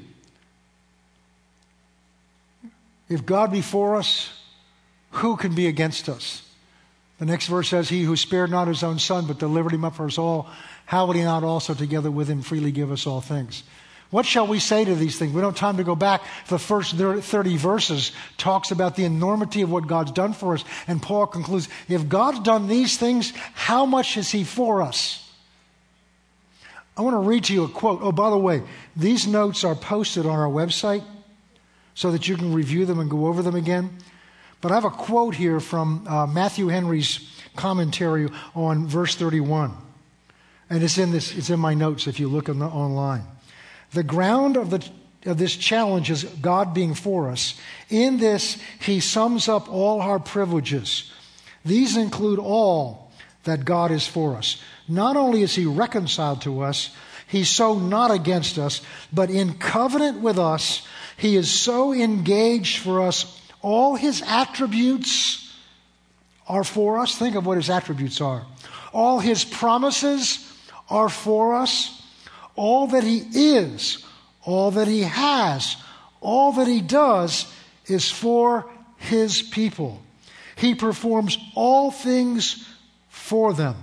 If 3.08 3.24
God 3.24 3.52
be 3.52 3.60
for 3.60 3.94
us, 3.96 4.32
who 5.12 5.36
can 5.36 5.54
be 5.54 5.68
against 5.68 6.08
us? 6.08 6.42
The 7.18 7.26
next 7.26 7.46
verse 7.46 7.68
says, 7.68 7.88
He 7.88 8.02
who 8.02 8.16
spared 8.16 8.50
not 8.50 8.66
his 8.66 8.82
own 8.82 8.98
son, 8.98 9.26
but 9.26 9.38
delivered 9.38 9.72
him 9.72 9.84
up 9.84 9.94
for 9.94 10.06
us 10.06 10.18
all, 10.18 10.48
how 10.84 11.06
would 11.06 11.16
he 11.16 11.22
not 11.22 11.44
also 11.44 11.74
together 11.74 12.10
with 12.10 12.28
him 12.28 12.42
freely 12.42 12.72
give 12.72 12.92
us 12.92 13.06
all 13.06 13.20
things? 13.20 13.62
What 14.10 14.26
shall 14.26 14.46
we 14.46 14.58
say 14.58 14.84
to 14.84 14.94
these 14.94 15.18
things? 15.18 15.32
We 15.32 15.40
don't 15.40 15.52
have 15.52 15.58
time 15.58 15.78
to 15.78 15.84
go 15.84 15.96
back. 15.96 16.22
The 16.48 16.58
first 16.58 16.96
30 16.96 17.56
verses 17.56 18.12
talks 18.36 18.70
about 18.70 18.94
the 18.94 19.04
enormity 19.04 19.62
of 19.62 19.70
what 19.70 19.86
God's 19.86 20.12
done 20.12 20.34
for 20.34 20.52
us. 20.52 20.64
And 20.86 21.00
Paul 21.00 21.26
concludes, 21.26 21.68
if 21.88 22.10
God's 22.10 22.40
done 22.40 22.68
these 22.68 22.98
things, 22.98 23.32
how 23.54 23.86
much 23.86 24.18
is 24.18 24.30
he 24.30 24.44
for 24.44 24.82
us? 24.82 25.18
I 26.94 27.00
want 27.00 27.14
to 27.14 27.26
read 27.26 27.44
to 27.44 27.54
you 27.54 27.64
a 27.64 27.68
quote. 27.68 28.00
Oh, 28.02 28.12
by 28.12 28.28
the 28.28 28.36
way, 28.36 28.62
these 28.94 29.26
notes 29.26 29.64
are 29.64 29.74
posted 29.74 30.26
on 30.26 30.38
our 30.38 30.50
website. 30.50 31.04
so 31.94 32.10
that 32.12 32.26
you 32.28 32.36
can 32.36 32.54
review 32.54 32.86
them 32.86 32.98
and 32.98 33.10
go 33.10 33.26
over 33.26 33.42
them 33.42 33.54
again. 33.54 33.90
But 34.60 34.72
I 34.72 34.76
have 34.76 34.84
a 34.84 34.90
quote 34.90 35.34
here 35.34 35.60
from 35.60 36.06
uh, 36.06 36.26
Matthew 36.26 36.68
Henry's 36.68 37.20
commentary 37.56 38.28
on 38.54 38.86
verse 38.86 39.14
31. 39.14 39.76
And 40.72 40.82
it's 40.82 40.96
in, 40.96 41.12
this, 41.12 41.36
it's 41.36 41.50
in 41.50 41.60
my 41.60 41.74
notes 41.74 42.06
if 42.06 42.18
you 42.18 42.28
look 42.28 42.46
the, 42.46 42.54
online. 42.54 43.24
The 43.92 44.02
ground 44.02 44.56
of, 44.56 44.70
the, 44.70 44.82
of 45.26 45.36
this 45.36 45.54
challenge 45.54 46.10
is 46.10 46.24
God 46.24 46.72
being 46.72 46.94
for 46.94 47.28
us. 47.28 47.60
In 47.90 48.16
this, 48.16 48.56
he 48.80 48.98
sums 48.98 49.50
up 49.50 49.70
all 49.70 50.00
our 50.00 50.18
privileges. 50.18 51.12
These 51.62 51.98
include 51.98 52.38
all 52.38 53.12
that 53.44 53.66
God 53.66 53.90
is 53.90 54.06
for 54.06 54.34
us. 54.34 54.62
Not 54.88 55.14
only 55.14 55.42
is 55.42 55.54
he 55.54 55.66
reconciled 55.66 56.40
to 56.42 56.62
us, 56.62 56.88
he's 57.26 57.50
so 57.50 57.78
not 57.78 58.10
against 58.10 58.56
us, 58.58 58.80
but 59.12 59.28
in 59.28 59.58
covenant 59.58 60.22
with 60.22 60.38
us, 60.38 60.86
he 61.18 61.36
is 61.36 61.50
so 61.50 61.92
engaged 61.92 62.78
for 62.78 63.02
us. 63.02 63.42
All 63.60 63.94
his 63.94 64.22
attributes 64.26 65.54
are 66.48 66.64
for 66.64 66.98
us. 66.98 67.18
Think 67.18 67.34
of 67.34 67.44
what 67.44 67.58
his 67.58 67.68
attributes 67.68 68.22
are. 68.22 68.46
All 68.94 69.18
his 69.18 69.44
promises 69.44 70.48
are 70.92 71.08
for 71.08 71.54
us. 71.54 72.00
All 72.54 72.88
that 72.88 73.02
he 73.02 73.18
is, 73.18 74.04
all 74.44 74.72
that 74.72 74.86
he 74.86 75.02
has, 75.02 75.76
all 76.20 76.52
that 76.52 76.68
he 76.68 76.82
does 76.82 77.52
is 77.86 78.10
for 78.10 78.70
his 78.98 79.42
people. 79.42 80.02
He 80.54 80.74
performs 80.74 81.38
all 81.54 81.90
things 81.90 82.68
for 83.08 83.54
them. 83.54 83.74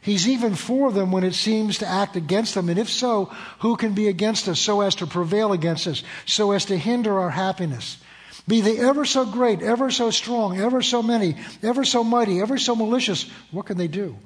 He's 0.00 0.28
even 0.28 0.54
for 0.54 0.92
them 0.92 1.10
when 1.10 1.24
it 1.24 1.34
seems 1.34 1.78
to 1.78 1.86
act 1.86 2.16
against 2.16 2.54
them. 2.54 2.68
And 2.68 2.78
if 2.78 2.88
so, 2.88 3.26
who 3.60 3.76
can 3.76 3.94
be 3.94 4.08
against 4.08 4.48
us 4.48 4.60
so 4.60 4.82
as 4.82 4.94
to 4.96 5.06
prevail 5.06 5.52
against 5.52 5.86
us, 5.86 6.02
so 6.26 6.52
as 6.52 6.66
to 6.66 6.76
hinder 6.76 7.18
our 7.18 7.30
happiness? 7.30 7.98
Be 8.46 8.60
they 8.60 8.78
ever 8.78 9.04
so 9.04 9.26
great, 9.26 9.60
ever 9.62 9.90
so 9.90 10.10
strong, 10.10 10.58
ever 10.58 10.80
so 10.80 11.02
many, 11.02 11.36
ever 11.62 11.84
so 11.84 12.04
mighty, 12.04 12.40
ever 12.40 12.56
so 12.56 12.76
malicious, 12.76 13.28
what 13.50 13.66
can 13.66 13.76
they 13.76 13.88
do? 13.88 14.16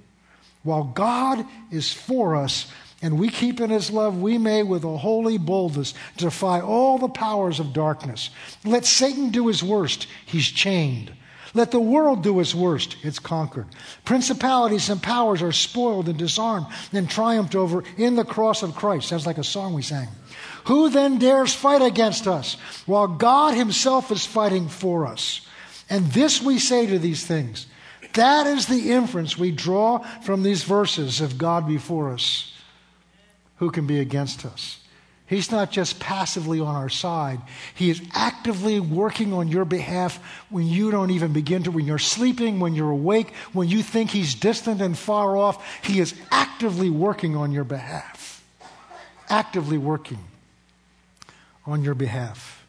While 0.63 0.85
God 0.85 1.45
is 1.71 1.93
for 1.93 2.37
us 2.37 2.71
and 3.01 3.19
we 3.19 3.29
keep 3.29 3.61
in 3.61 3.71
his 3.71 3.91
love, 3.91 4.21
we 4.21 4.39
may 4.39 4.63
with 4.63 4.85
a 4.85 4.97
holy 4.97 5.39
boldness 5.39 5.95
defy 6.17 6.61
all 6.61 6.99
the 6.99 7.09
powers 7.09 7.59
of 7.59 7.73
darkness. 7.73 8.31
Let 8.65 8.85
Satan 8.85 9.31
do 9.31 9.49
his 9.49 9.63
worst. 9.63 10.07
He's 10.25 10.47
chained. 10.47 11.13
Let 11.55 11.71
the 11.71 11.81
world 11.81 12.23
do 12.23 12.41
its 12.41 12.55
worst. 12.55 12.97
It's 13.03 13.19
conquered. 13.19 13.67
Principalities 14.05 14.89
and 14.89 15.03
powers 15.03 15.43
are 15.43 15.53
spoiled 15.53 16.09
and 16.09 16.19
disarmed 16.19 16.67
and 16.93 17.11
triumphed 17.11 17.55
over 17.55 17.85
in 17.99 18.17
the 18.17 18.25
cross 18.25 18.63
of 18.63 18.75
Christ. 18.75 19.09
Sounds 19.09 19.27
like 19.27 19.39
a 19.39 19.45
song 19.45 19.75
we 19.75 19.83
sang. 19.83 20.09
Who 20.67 20.89
then 20.89 21.19
dares 21.19 21.55
fight 21.55 21.83
against 21.83 22.27
us 22.27 22.55
while 22.87 23.09
God 23.09 23.55
Himself 23.55 24.11
is 24.11 24.25
fighting 24.25 24.69
for 24.69 25.07
us? 25.07 25.47
And 25.91 26.07
this 26.13 26.41
we 26.41 26.59
say 26.59 26.87
to 26.87 26.99
these 26.99 27.27
things. 27.27 27.67
That 28.15 28.47
is 28.47 28.67
the 28.67 28.93
inference 28.93 29.39
we 29.39 29.51
draw 29.51 29.99
from 30.21 30.43
these 30.43 30.65
verses 30.65 31.21
of 31.21 31.39
God 31.39 31.67
before 31.67 32.13
us. 32.13 32.53
Who 33.57 33.71
can 33.71 33.87
be 33.87 34.01
against 34.01 34.45
us? 34.45 34.79
He's 35.33 35.51
not 35.51 35.71
just 35.71 35.99
passively 35.99 36.61
on 36.61 36.75
our 36.75 36.91
side. 36.91 37.41
He 37.75 37.89
is 37.89 38.03
actively 38.13 38.81
working 38.81 39.33
on 39.33 39.49
your 39.49 39.65
behalf 39.65 40.19
when 40.51 40.67
you 40.67 40.91
don't 40.91 41.11
even 41.11 41.33
begin 41.33 41.63
to, 41.63 41.71
when 41.71 41.87
you're 41.87 41.99
sleeping, 41.99 42.61
when 42.61 42.75
you're 42.75 42.91
awake, 42.91 43.33
when 43.55 43.67
you 43.67 43.83
think 43.83 44.11
He's 44.11 44.35
distant 44.35 44.83
and 44.83 44.99
far 44.99 45.35
off. 45.37 45.65
He 45.83 46.01
is 46.01 46.15
actively 46.31 46.91
working 46.91 47.35
on 47.35 47.51
your 47.51 47.65
behalf. 47.65 48.45
Actively 49.31 49.79
working 49.79 50.19
on 51.65 51.83
your 51.83 51.95
behalf. 51.95 52.62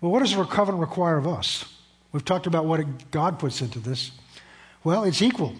Well, 0.00 0.10
what 0.10 0.20
does 0.20 0.32
a 0.32 0.44
covenant 0.44 0.80
require 0.80 1.18
of 1.18 1.26
us? 1.26 1.64
We've 2.12 2.24
talked 2.24 2.46
about 2.46 2.64
what 2.64 3.10
God 3.10 3.38
puts 3.38 3.60
into 3.60 3.78
this. 3.78 4.10
Well, 4.82 5.04
it's 5.04 5.22
equal. 5.22 5.54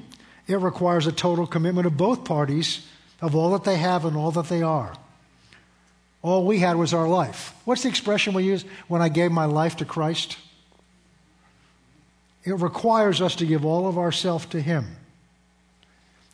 It 0.46 0.58
requires 0.58 1.06
a 1.06 1.12
total 1.12 1.46
commitment 1.46 1.86
of 1.86 1.96
both 1.96 2.24
parties 2.24 2.86
of 3.20 3.34
all 3.34 3.50
that 3.52 3.64
they 3.64 3.76
have 3.76 4.04
and 4.04 4.16
all 4.16 4.30
that 4.32 4.48
they 4.48 4.62
are. 4.62 4.94
All 6.22 6.44
we 6.46 6.58
had 6.58 6.76
was 6.76 6.92
our 6.92 7.08
life. 7.08 7.54
What's 7.64 7.82
the 7.82 7.88
expression 7.88 8.34
we 8.34 8.44
use 8.44 8.64
when 8.88 9.00
I 9.00 9.08
gave 9.08 9.30
my 9.30 9.44
life 9.44 9.76
to 9.76 9.84
Christ? 9.84 10.36
It 12.44 12.52
requires 12.52 13.20
us 13.20 13.36
to 13.36 13.46
give 13.46 13.64
all 13.64 13.86
of 13.86 13.98
ourself 13.98 14.50
to 14.50 14.60
Him. 14.60 14.96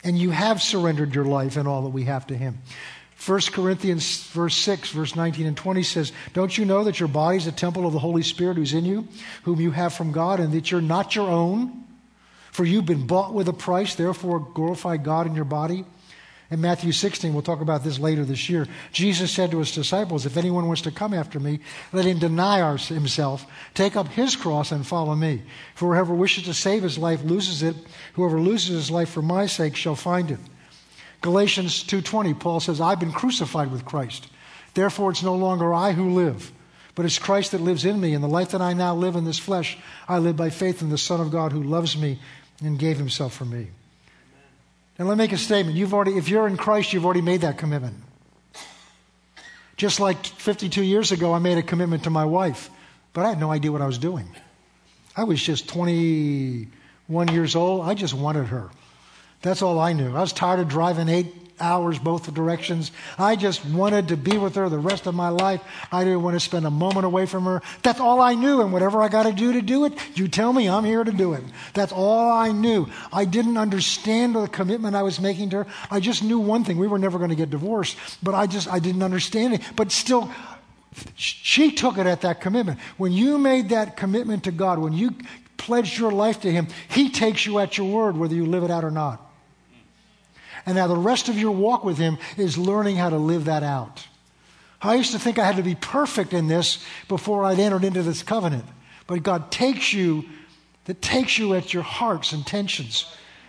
And 0.05 0.19
you 0.19 0.31
have 0.31 0.63
surrendered 0.63 1.15
your 1.15 1.25
life 1.25 1.57
and 1.57 1.67
all 1.67 1.83
that 1.83 1.91
we 1.91 2.05
have 2.05 2.27
to 2.29 2.37
Him. 2.37 2.59
1 3.25 3.41
Corinthians 3.53 4.25
verse 4.29 4.57
6, 4.57 4.91
verse 4.91 5.17
19 5.17 5.47
and 5.47 5.57
20 5.57 5.83
says, 5.83 6.12
Don't 6.35 6.57
you 6.57 6.64
know 6.64 6.85
that 6.85 7.01
your 7.01 7.09
body 7.09 7.39
is 7.39 7.47
a 7.47 7.53
temple 7.53 7.87
of 7.87 7.93
the 7.93 7.99
Holy 7.99 8.23
Spirit 8.23 8.57
who's 8.57 8.75
in 8.75 8.85
you, 8.85 9.09
whom 9.45 9.61
you 9.61 9.71
have 9.71 9.95
from 9.95 10.12
God, 10.12 10.39
and 10.39 10.53
that 10.53 10.71
you're 10.71 10.83
not 10.83 11.14
your 11.14 11.29
own? 11.29 11.85
For 12.53 12.64
you've 12.64 12.87
been 12.87 13.07
bought 13.07 13.35
with 13.35 13.49
a 13.49 13.53
price, 13.53 13.95
therefore 13.95 14.41
glorify 14.41 14.97
God 14.99 15.27
in 15.27 15.35
your 15.35 15.45
body. 15.45 15.85
In 16.51 16.61
Matthew 16.61 16.93
16, 16.93 17.33
we'll 17.33 17.43
talk 17.43 17.61
about 17.61 17.83
this 17.83 17.99
later 17.99 18.25
this 18.25 18.49
year, 18.49 18.69
Jesus 18.93 19.33
said 19.33 19.51
to 19.51 19.59
his 19.59 19.75
disciples, 19.75 20.27
If 20.27 20.37
anyone 20.37 20.67
wants 20.67 20.83
to 20.83 20.93
come 20.93 21.12
after 21.12 21.41
me, 21.41 21.59
let 21.93 22.05
him 22.05 22.21
deny 22.21 22.77
himself, 22.77 23.47
take 23.75 23.97
up 23.97 24.07
his 24.09 24.37
cross, 24.37 24.71
and 24.71 24.87
follow 24.87 25.17
me. 25.17 25.43
For 25.75 25.95
whoever 25.95 26.14
wishes 26.14 26.45
to 26.45 26.55
save 26.55 26.85
his 26.85 26.99
life 26.99 27.25
loses 27.25 27.64
it. 27.64 27.75
Whoever 28.12 28.41
loses 28.41 28.77
his 28.77 28.91
life 28.91 29.11
for 29.11 29.23
my 29.23 29.47
sake 29.47 29.75
shall 29.75 29.97
find 29.97 30.31
it. 30.31 30.39
Galatians 31.21 31.83
2:20 31.85 32.35
Paul 32.39 32.61
says 32.61 32.81
I've 32.81 33.01
been 33.01 33.12
crucified 33.12 33.71
with 33.71 33.85
Christ. 33.85 34.29
Therefore 34.75 35.11
it's 35.11 35.23
no 35.23 35.35
longer 35.35 35.73
I 35.73 35.93
who 35.93 36.11
live, 36.11 36.53
but 36.95 37.05
it's 37.05 37.19
Christ 37.19 37.53
that 37.53 37.61
lives 37.61 37.85
in 37.85 38.01
me 38.01 38.14
and 38.14 38.23
the 38.23 38.29
life 38.29 38.51
that 38.51 38.62
I 38.62 38.73
now 38.73 38.95
live 38.95 39.17
in 39.17 39.25
this 39.25 39.39
flesh 39.39 39.79
I 40.09 40.19
live 40.19 40.37
by 40.37 40.51
faith 40.51 40.83
in 40.83 40.91
the 40.91 40.99
son 40.99 41.21
of 41.21 41.31
God 41.31 41.53
who 41.53 41.62
loves 41.62 41.97
me 41.97 42.19
and 42.62 42.79
gave 42.79 42.99
himself 42.99 43.35
for 43.35 43.45
me. 43.45 43.69
And 44.99 45.09
let 45.09 45.19
me 45.19 45.25
make 45.25 45.33
a 45.33 45.39
statement. 45.39 45.77
You've 45.77 45.95
already 45.95 46.17
if 46.17 46.29
you're 46.29 46.47
in 46.47 46.57
Christ 46.57 46.93
you've 46.93 47.05
already 47.05 47.23
made 47.23 47.43
that 47.43 47.59
commitment. 47.59 47.97
Just 49.77 50.01
like 50.01 50.25
52 50.25 50.83
years 50.83 51.12
ago 51.12 51.35
I 51.35 51.39
made 51.39 51.59
a 51.59 51.62
commitment 51.62 52.05
to 52.05 52.11
my 52.11 52.25
wife, 52.25 52.71
but 53.12 53.25
I 53.25 53.31
had 53.31 53.41
no 53.41 53.51
idea 53.51 53.73
what 53.73 53.83
I 53.83 53.87
was 53.87 53.99
doing. 53.99 54.29
I 55.17 55.25
was 55.25 55.43
just 55.43 55.69
21 55.69 57.29
years 57.29 57.57
old. 57.57 57.87
I 57.87 57.95
just 57.95 58.12
wanted 58.12 58.49
her. 58.49 58.71
That's 59.43 59.62
all 59.62 59.78
I 59.78 59.93
knew. 59.93 60.14
I 60.14 60.20
was 60.20 60.32
tired 60.32 60.61
of 60.61 60.68
driving 60.68 61.09
eight 61.09 61.47
hours 61.61 61.99
both 61.99 62.32
directions. 62.34 62.93
I 63.18 63.37
just 63.37 63.64
wanted 63.64 64.09
to 64.09 64.16
be 64.16 64.39
with 64.39 64.55
her 64.57 64.68
the 64.68 64.78
rest 64.78 65.07
of 65.07 65.14
my 65.14 65.28
life. 65.28 65.62
I 65.91 66.05
didn't 66.05 66.22
want 66.22 66.34
to 66.34 66.41
spend 66.41 66.66
a 66.66 66.70
moment 66.70 67.07
away 67.07 67.26
from 67.26 67.45
her. 67.45 67.62
That's 67.82 68.01
all 68.01 68.20
I 68.20 68.34
knew. 68.34 68.61
And 68.61 68.72
whatever 68.72 69.03
I 69.03 69.09
got 69.09 69.24
to 69.24 69.32
do 69.32 69.53
to 69.53 69.62
do 69.62 69.84
it, 69.84 69.95
you 70.14 70.28
tell 70.28 70.53
me 70.53 70.68
I'm 70.68 70.84
here 70.84 71.05
to 71.05 71.12
do 71.12 71.32
it. 71.34 71.45
That's 71.74 71.93
all 71.93 72.30
I 72.30 72.53
knew. 72.53 72.89
I 73.12 73.24
didn't 73.24 73.57
understand 73.57 74.34
the 74.34 74.47
commitment 74.49 74.97
I 74.97 75.03
was 75.03 75.20
making 75.20 75.51
to 75.51 75.64
her. 75.64 75.66
I 75.91 76.01
just 76.01 76.22
knew 76.22 76.39
one 76.39 76.64
thing. 76.64 76.76
We 76.76 76.89
were 76.89 76.99
never 76.99 77.18
going 77.18 77.30
to 77.30 77.37
get 77.37 77.51
divorced, 77.51 77.97
but 78.22 78.34
I 78.34 78.47
just, 78.47 78.68
I 78.68 78.78
didn't 78.78 79.03
understand 79.03 79.55
it. 79.55 79.62
But 79.74 79.93
still, 79.93 80.30
she 81.16 81.72
took 81.72 81.99
it 81.99 82.07
at 82.07 82.22
that 82.22 82.41
commitment. 82.41 82.80
When 82.97 83.12
you 83.12 83.39
made 83.39 83.70
that 83.70 83.97
commitment 83.97 84.45
to 84.45 84.51
God, 84.51 84.78
when 84.78 84.93
you 84.93 85.14
pledged 85.57 85.99
your 85.99 86.12
life 86.12 86.41
to 86.43 86.53
Him, 86.53 86.68
He 86.89 87.11
takes 87.11 87.47
you 87.47 87.59
at 87.59 87.76
your 87.76 87.91
word, 87.91 88.16
whether 88.16 88.34
you 88.34 88.47
live 88.47 88.62
it 88.62 88.70
out 88.70 88.84
or 88.84 88.91
not. 88.91 89.26
And 90.67 90.75
now 90.75 90.89
the 90.89 90.97
rest 90.97 91.29
of 91.29 91.39
your 91.39 91.53
walk 91.53 91.85
with 91.85 91.97
Him 91.97 92.19
is 92.37 92.59
learning 92.59 92.97
how 92.97 93.09
to 93.09 93.17
live 93.17 93.45
that 93.45 93.62
out. 93.62 94.07
I 94.83 94.97
used 94.97 95.12
to 95.12 95.19
think 95.19 95.39
I 95.39 95.47
had 95.47 95.57
to 95.57 95.62
be 95.62 95.77
perfect 95.77 96.33
in 96.33 96.49
this 96.49 96.85
before 97.09 97.45
I'd 97.45 97.59
entered 97.59 97.85
into 97.85 98.03
this 98.03 98.23
covenant. 98.23 98.64
But 99.07 99.23
God 99.23 99.51
takes 99.51 99.93
you, 99.93 100.25
that 100.85 101.01
takes 101.01 101.39
you 101.39 101.55
at 101.55 101.73
your 101.73 101.85
heart's 101.85 102.33
intentions. 102.33 103.07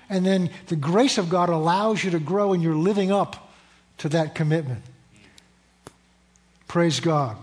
And 0.10 0.26
then 0.26 0.52
the 0.68 0.76
grace 0.76 1.18
of 1.18 1.30
God 1.30 1.50
allows 1.50 2.04
you 2.04 2.12
to 2.12 2.20
grow 2.20 2.54
and 2.54 2.64
you're 2.64 2.76
living 2.76 3.12
up 3.12 3.52
to 3.98 4.10
that 4.10 4.36
commitment. 4.36 4.84
Praise 6.68 7.00
God. 7.00 7.38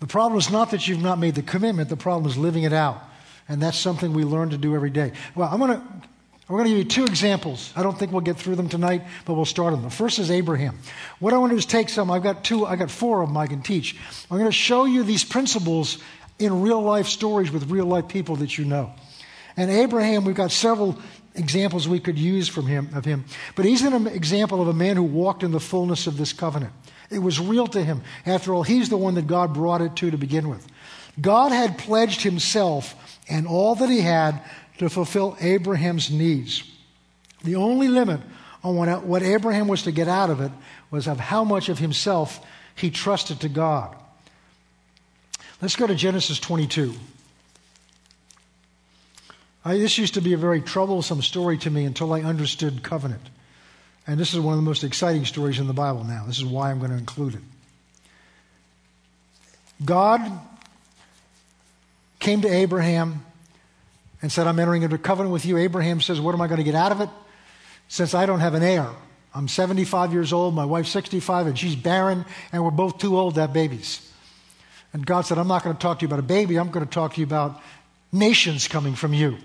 The 0.00 0.06
problem 0.06 0.38
is 0.38 0.50
not 0.50 0.70
that 0.72 0.88
you've 0.88 1.02
not 1.02 1.18
made 1.18 1.34
the 1.34 1.42
commitment, 1.42 1.88
the 1.88 1.96
problem 1.96 2.30
is 2.30 2.36
living 2.36 2.64
it 2.64 2.72
out. 2.72 3.02
And 3.48 3.62
that's 3.62 3.78
something 3.78 4.12
we 4.12 4.24
learn 4.24 4.50
to 4.50 4.58
do 4.58 4.74
every 4.74 4.90
day. 4.90 5.12
Well, 5.34 5.48
I'm 5.50 5.58
going 5.58 5.72
to 5.72 5.82
we're 6.48 6.58
going 6.58 6.68
to 6.68 6.76
give 6.76 6.78
you 6.78 6.84
two 6.84 7.04
examples. 7.04 7.72
I 7.74 7.82
don't 7.82 7.98
think 7.98 8.12
we'll 8.12 8.20
get 8.20 8.36
through 8.36 8.56
them 8.56 8.68
tonight, 8.68 9.02
but 9.24 9.34
we'll 9.34 9.46
start 9.46 9.72
them. 9.72 9.82
The 9.82 9.90
first 9.90 10.18
is 10.18 10.30
Abraham. 10.30 10.78
What 11.18 11.32
I 11.32 11.38
want 11.38 11.50
to 11.50 11.54
do 11.54 11.58
is 11.58 11.64
take 11.64 11.88
some, 11.88 12.10
I've 12.10 12.22
got 12.22 12.44
two, 12.44 12.66
I've 12.66 12.78
got 12.78 12.90
four 12.90 13.22
of 13.22 13.28
them 13.28 13.36
I 13.36 13.46
can 13.46 13.62
teach. 13.62 13.96
I'm 14.30 14.36
going 14.36 14.50
to 14.50 14.52
show 14.52 14.84
you 14.84 15.04
these 15.04 15.24
principles 15.24 15.98
in 16.38 16.60
real 16.60 16.82
life 16.82 17.06
stories 17.06 17.50
with 17.50 17.70
real 17.70 17.86
life 17.86 18.08
people 18.08 18.36
that 18.36 18.58
you 18.58 18.66
know. 18.66 18.92
And 19.56 19.70
Abraham, 19.70 20.24
we've 20.24 20.34
got 20.34 20.50
several 20.50 20.98
examples 21.34 21.88
we 21.88 22.00
could 22.00 22.18
use 22.18 22.48
from 22.48 22.66
him 22.66 22.90
of 22.94 23.04
him. 23.04 23.24
But 23.56 23.64
he's 23.64 23.82
an 23.82 24.06
example 24.06 24.60
of 24.60 24.68
a 24.68 24.72
man 24.74 24.96
who 24.96 25.02
walked 25.02 25.42
in 25.42 25.50
the 25.50 25.60
fullness 25.60 26.06
of 26.06 26.16
this 26.16 26.32
covenant. 26.32 26.72
It 27.10 27.20
was 27.20 27.40
real 27.40 27.66
to 27.68 27.82
him. 27.82 28.02
After 28.26 28.52
all, 28.54 28.62
he's 28.62 28.88
the 28.88 28.96
one 28.96 29.14
that 29.14 29.26
God 29.26 29.54
brought 29.54 29.80
it 29.80 29.96
to 29.96 30.10
to 30.10 30.18
begin 30.18 30.48
with. 30.48 30.66
God 31.20 31.52
had 31.52 31.78
pledged 31.78 32.22
himself 32.22 32.94
and 33.28 33.46
all 33.46 33.74
that 33.76 33.88
he 33.88 34.00
had 34.00 34.42
to 34.78 34.88
fulfill 34.88 35.36
Abraham's 35.40 36.10
needs. 36.10 36.64
The 37.42 37.56
only 37.56 37.88
limit 37.88 38.20
on 38.62 38.76
what, 38.76 39.22
Abraham 39.22 39.68
was 39.68 39.82
to 39.82 39.92
get 39.92 40.08
out 40.08 40.30
of 40.30 40.40
it 40.40 40.50
was 40.90 41.06
of 41.06 41.20
how 41.20 41.44
much 41.44 41.68
of 41.68 41.78
himself 41.78 42.44
he 42.74 42.90
trusted 42.90 43.40
to 43.40 43.48
God. 43.48 43.94
Let's 45.60 45.76
go 45.76 45.86
to 45.86 45.94
Genesis 45.94 46.40
22. 46.40 46.94
I, 49.64 49.78
this 49.78 49.96
used 49.96 50.14
to 50.14 50.20
be 50.20 50.32
a 50.32 50.38
very 50.38 50.60
troublesome 50.60 51.22
story 51.22 51.56
to 51.58 51.70
me 51.70 51.84
until 51.84 52.12
I 52.12 52.22
understood 52.22 52.82
covenant. 52.82 53.22
And 54.06 54.20
this 54.20 54.34
is 54.34 54.40
one 54.40 54.52
of 54.52 54.58
the 54.58 54.64
most 54.64 54.84
exciting 54.84 55.24
stories 55.24 55.58
in 55.58 55.66
the 55.66 55.72
Bible 55.72 56.04
now. 56.04 56.24
This 56.26 56.38
is 56.38 56.44
why 56.44 56.70
I'm 56.70 56.78
going 56.78 56.90
to 56.90 56.98
include 56.98 57.34
it. 57.34 57.40
God 59.84 60.20
came 62.18 62.42
to 62.42 62.48
Abraham 62.48 63.24
and 64.24 64.32
said, 64.32 64.46
I'm 64.46 64.58
entering 64.58 64.84
into 64.84 64.96
covenant 64.96 65.34
with 65.34 65.44
you. 65.44 65.58
Abraham 65.58 66.00
says, 66.00 66.18
What 66.18 66.34
am 66.34 66.40
I 66.40 66.46
going 66.46 66.56
to 66.56 66.64
get 66.64 66.74
out 66.74 66.92
of 66.92 67.02
it? 67.02 67.10
Since 67.88 68.14
I 68.14 68.24
don't 68.24 68.40
have 68.40 68.54
an 68.54 68.62
heir. 68.62 68.88
I'm 69.34 69.48
75 69.48 70.14
years 70.14 70.32
old, 70.32 70.54
my 70.54 70.64
wife's 70.64 70.88
65, 70.92 71.48
and 71.48 71.58
she's 71.58 71.76
barren, 71.76 72.24
and 72.50 72.64
we're 72.64 72.70
both 72.70 72.96
too 72.96 73.18
old 73.18 73.34
to 73.34 73.42
have 73.42 73.52
babies. 73.52 74.10
And 74.94 75.04
God 75.04 75.26
said, 75.26 75.36
I'm 75.36 75.46
not 75.46 75.62
going 75.62 75.76
to 75.76 75.82
talk 75.82 75.98
to 75.98 76.04
you 76.04 76.06
about 76.06 76.20
a 76.20 76.22
baby, 76.22 76.58
I'm 76.58 76.70
going 76.70 76.86
to 76.86 76.90
talk 76.90 77.12
to 77.12 77.20
you 77.20 77.26
about 77.26 77.60
nations 78.12 78.66
coming 78.66 78.94
from 78.94 79.12
you. 79.12 79.36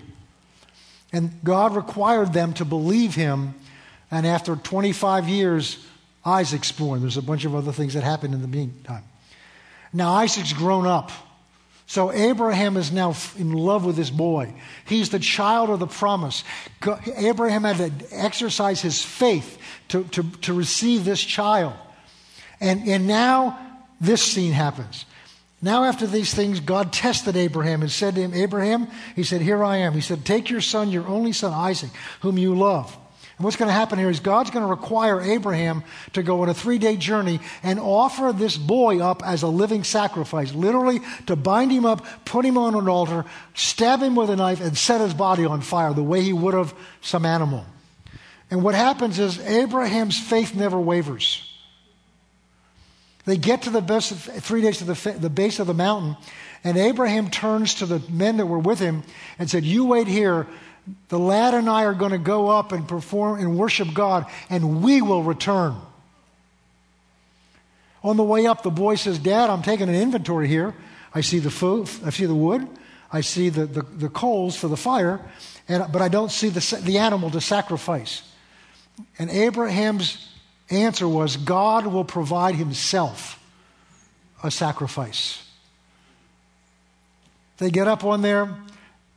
And 1.12 1.30
God 1.44 1.76
required 1.76 2.32
them 2.32 2.54
to 2.54 2.64
believe 2.64 3.14
him. 3.14 3.56
And 4.10 4.26
after 4.26 4.56
25 4.56 5.28
years, 5.28 5.86
Isaac's 6.24 6.72
born. 6.72 7.02
There's 7.02 7.18
a 7.18 7.22
bunch 7.22 7.44
of 7.44 7.54
other 7.54 7.72
things 7.72 7.92
that 7.92 8.02
happened 8.02 8.32
in 8.32 8.40
the 8.40 8.48
meantime. 8.48 9.04
Now, 9.92 10.14
Isaac's 10.14 10.54
grown 10.54 10.86
up. 10.86 11.12
So 11.90 12.12
Abraham 12.12 12.76
is 12.76 12.92
now 12.92 13.16
in 13.36 13.52
love 13.52 13.84
with 13.84 13.96
this 13.96 14.10
boy. 14.10 14.54
He's 14.84 15.08
the 15.08 15.18
child 15.18 15.70
of 15.70 15.80
the 15.80 15.88
promise. 15.88 16.44
Abraham 17.16 17.64
had 17.64 17.98
to 17.98 18.06
exercise 18.12 18.80
his 18.80 19.02
faith 19.02 19.58
to, 19.88 20.04
to, 20.04 20.22
to 20.42 20.52
receive 20.54 21.04
this 21.04 21.20
child. 21.20 21.72
And, 22.60 22.86
and 22.86 23.08
now 23.08 23.58
this 24.00 24.22
scene 24.22 24.52
happens. 24.52 25.04
Now, 25.60 25.82
after 25.82 26.06
these 26.06 26.32
things, 26.32 26.60
God 26.60 26.92
tested 26.92 27.36
Abraham 27.36 27.82
and 27.82 27.90
said 27.90 28.14
to 28.14 28.20
him, 28.20 28.34
Abraham, 28.34 28.86
he 29.16 29.24
said, 29.24 29.40
Here 29.40 29.64
I 29.64 29.78
am. 29.78 29.92
He 29.92 30.00
said, 30.00 30.24
Take 30.24 30.48
your 30.48 30.60
son, 30.60 30.92
your 30.92 31.08
only 31.08 31.32
son, 31.32 31.52
Isaac, 31.52 31.90
whom 32.20 32.38
you 32.38 32.54
love. 32.54 32.96
And 33.40 33.44
what's 33.46 33.56
going 33.56 33.70
to 33.70 33.72
happen 33.72 33.98
here 33.98 34.10
is 34.10 34.20
God's 34.20 34.50
going 34.50 34.66
to 34.66 34.70
require 34.70 35.18
Abraham 35.18 35.82
to 36.12 36.22
go 36.22 36.42
on 36.42 36.50
a 36.50 36.54
three 36.54 36.76
day 36.76 36.98
journey 36.98 37.40
and 37.62 37.80
offer 37.80 38.34
this 38.34 38.58
boy 38.58 39.00
up 39.00 39.22
as 39.24 39.42
a 39.42 39.46
living 39.46 39.82
sacrifice, 39.82 40.52
literally 40.52 41.00
to 41.24 41.36
bind 41.36 41.72
him 41.72 41.86
up, 41.86 42.04
put 42.26 42.44
him 42.44 42.58
on 42.58 42.74
an 42.74 42.86
altar, 42.86 43.24
stab 43.54 44.02
him 44.02 44.14
with 44.14 44.28
a 44.28 44.36
knife, 44.36 44.60
and 44.60 44.76
set 44.76 45.00
his 45.00 45.14
body 45.14 45.46
on 45.46 45.62
fire 45.62 45.94
the 45.94 46.02
way 46.02 46.20
he 46.20 46.34
would 46.34 46.52
have 46.52 46.74
some 47.00 47.24
animal. 47.24 47.64
And 48.50 48.62
what 48.62 48.74
happens 48.74 49.18
is 49.18 49.40
Abraham's 49.40 50.20
faith 50.20 50.54
never 50.54 50.78
wavers. 50.78 51.42
They 53.24 53.38
get 53.38 53.62
to 53.62 53.70
the 53.70 53.80
best, 53.80 54.12
three 54.12 54.60
days 54.60 54.78
to 54.78 54.84
the, 54.84 55.12
the 55.18 55.30
base 55.30 55.60
of 55.60 55.66
the 55.66 55.72
mountain, 55.72 56.18
and 56.62 56.76
Abraham 56.76 57.30
turns 57.30 57.76
to 57.76 57.86
the 57.86 58.02
men 58.12 58.36
that 58.36 58.44
were 58.44 58.58
with 58.58 58.80
him 58.80 59.02
and 59.38 59.48
said, 59.48 59.64
You 59.64 59.86
wait 59.86 60.08
here. 60.08 60.46
The 61.08 61.18
lad 61.18 61.54
and 61.54 61.68
I 61.68 61.84
are 61.84 61.94
going 61.94 62.12
to 62.12 62.18
go 62.18 62.48
up 62.48 62.72
and 62.72 62.86
perform 62.86 63.40
and 63.40 63.56
worship 63.56 63.92
God, 63.94 64.26
and 64.48 64.82
we 64.82 65.02
will 65.02 65.22
return. 65.22 65.76
On 68.02 68.16
the 68.16 68.24
way 68.24 68.46
up, 68.46 68.62
the 68.62 68.70
boy 68.70 68.94
says, 68.94 69.18
Dad, 69.18 69.50
I'm 69.50 69.62
taking 69.62 69.88
an 69.88 69.94
inventory 69.94 70.48
here. 70.48 70.74
I 71.14 71.20
see 71.20 71.38
the 71.38 71.50
food, 71.50 71.90
I 72.04 72.10
see 72.10 72.26
the 72.26 72.34
wood, 72.34 72.66
I 73.12 73.20
see 73.20 73.48
the, 73.48 73.66
the, 73.66 73.82
the 73.82 74.08
coals 74.08 74.56
for 74.56 74.68
the 74.68 74.76
fire, 74.76 75.20
and, 75.68 75.90
but 75.92 76.00
I 76.00 76.08
don't 76.08 76.30
see 76.30 76.48
the, 76.48 76.80
the 76.82 76.98
animal 76.98 77.30
to 77.30 77.40
sacrifice. 77.40 78.22
And 79.18 79.28
Abraham's 79.30 80.28
answer 80.70 81.08
was 81.08 81.36
God 81.36 81.86
will 81.86 82.04
provide 82.04 82.54
himself 82.54 83.42
a 84.42 84.50
sacrifice. 84.50 85.42
They 87.58 87.70
get 87.70 87.88
up 87.88 88.04
on 88.04 88.22
there. 88.22 88.56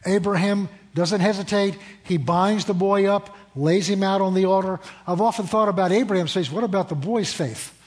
Abraham 0.05 0.68
doesn't 0.93 1.21
hesitate. 1.21 1.77
He 2.03 2.17
binds 2.17 2.65
the 2.65 2.73
boy 2.73 3.07
up, 3.07 3.35
lays 3.55 3.89
him 3.89 4.03
out 4.03 4.21
on 4.21 4.33
the 4.33 4.45
altar. 4.45 4.79
I've 5.07 5.21
often 5.21 5.47
thought 5.47 5.69
about 5.69 5.91
Abraham's 5.91 6.33
faith. 6.33 6.51
What 6.51 6.63
about 6.63 6.89
the 6.89 6.95
boy's 6.95 7.33
faith? 7.33 7.77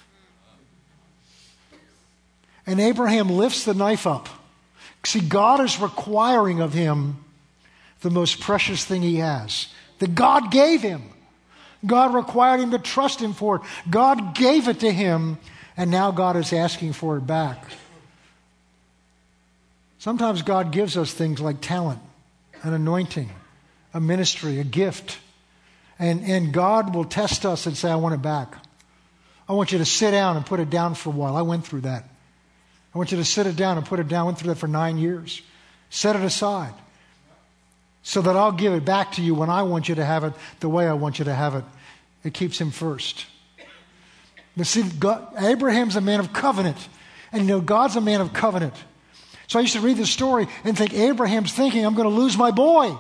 And 2.67 2.81
Abraham 2.81 3.31
lifts 3.31 3.65
the 3.65 3.75
knife 3.75 4.07
up. 4.07 4.29
See, 5.05 5.21
God 5.21 5.61
is 5.61 5.79
requiring 5.79 6.61
of 6.61 6.73
him 6.73 7.25
the 8.01 8.11
most 8.11 8.41
precious 8.41 8.85
thing 8.85 9.03
he 9.03 9.17
has 9.17 9.69
that 10.01 10.15
God 10.15 10.51
gave 10.51 10.83
him. 10.83 11.03
God 11.85 12.13
required 12.13 12.61
him 12.61 12.73
to 12.73 12.79
trust 12.79 13.21
him 13.21 13.33
for 13.33 13.57
it. 13.57 13.63
God 13.89 14.35
gave 14.35 14.67
it 14.67 14.81
to 14.81 14.91
him, 14.91 15.39
and 15.77 15.91
now 15.91 16.11
God 16.11 16.37
is 16.37 16.53
asking 16.53 16.95
for 16.95 17.17
it 17.17 17.27
back. 17.27 17.65
Sometimes 19.99 20.43
God 20.43 20.73
gives 20.73 20.97
us 20.97 21.13
things 21.13 21.41
like 21.41 21.61
talent, 21.61 22.01
an 22.67 22.75
anointing, 22.75 23.31
a 23.95 24.01
ministry, 24.01 24.59
a 24.59 24.65
gift. 24.65 25.19
And, 25.99 26.23
and 26.25 26.53
God 26.53 26.95
will 26.95 27.05
test 27.05 27.47
us 27.47 27.67
and 27.67 27.77
say, 27.77 27.91
I 27.91 27.97
want 27.97 28.15
it 28.15 28.23
back. 28.23 28.57
I 29.49 29.53
want 29.53 29.73
you 29.73 29.79
to 29.79 29.85
sit 29.85 30.11
down 30.11 30.37
and 30.37 30.45
put 30.45 30.61
it 30.61 30.71
down 30.71 30.95
for 30.95 31.11
a 31.11 31.13
while. 31.13 31.37
I 31.37 31.43
went 31.43 31.67
through 31.67 31.83
that. 31.83 32.05
I 32.95 32.99
want 32.99 33.13
you 33.13 33.19
to 33.19 33.25
sit 33.25 33.47
it 33.47 33.57
down 33.57 33.77
and 33.77 33.87
put 33.87 34.01
it 34.01 34.09
down. 34.09 34.23
I 34.23 34.25
went 34.25 34.39
through 34.39 34.55
that 34.55 34.59
for 34.59 34.69
nine 34.69 34.99
years. 34.99 35.43
Set 35.91 36.17
it 36.17 36.23
aside 36.23 36.75
so 38.03 38.23
that 38.23 38.37
I'll 38.37 38.53
give 38.53 38.73
it 38.73 38.85
back 38.85 39.13
to 39.13 39.23
you 39.23 39.35
when 39.35 39.51
I 39.51 39.65
want 39.65 39.89
you 39.89 39.97
to 39.97 40.05
have 40.05 40.25
it 40.25 40.33
the 40.61 40.69
way 40.69 40.87
I 40.87 40.93
want 40.93 41.19
you 41.19 41.25
to 41.27 41.35
have 41.35 41.55
it. 41.55 41.65
It 42.25 42.35
keeps 42.35 42.61
him 42.61 42.71
first. 42.71 43.27
But 44.57 44.67
see, 44.67 44.83
God, 44.83 45.27
Abraham's 45.39 45.97
a 45.97 46.01
man 46.01 46.21
of 46.21 46.33
covenant, 46.33 46.89
and 47.33 47.43
you 47.43 47.49
know, 47.49 47.61
God's 47.61 47.97
a 47.97 48.01
man 48.01 48.21
of 48.21 48.33
covenant. 48.33 48.75
So 49.49 49.59
I 49.59 49.63
used 49.63 49.75
to 49.75 49.81
read 49.81 49.97
this 49.97 50.11
story 50.11 50.49
and 50.65 50.77
think 50.77 50.95
Abraham's 50.95 51.53
thinking, 51.53 51.85
I'm 51.85 51.95
going 51.95 52.09
to 52.09 52.15
lose 52.15 52.37
my 52.37 52.51
boy. 52.51 52.97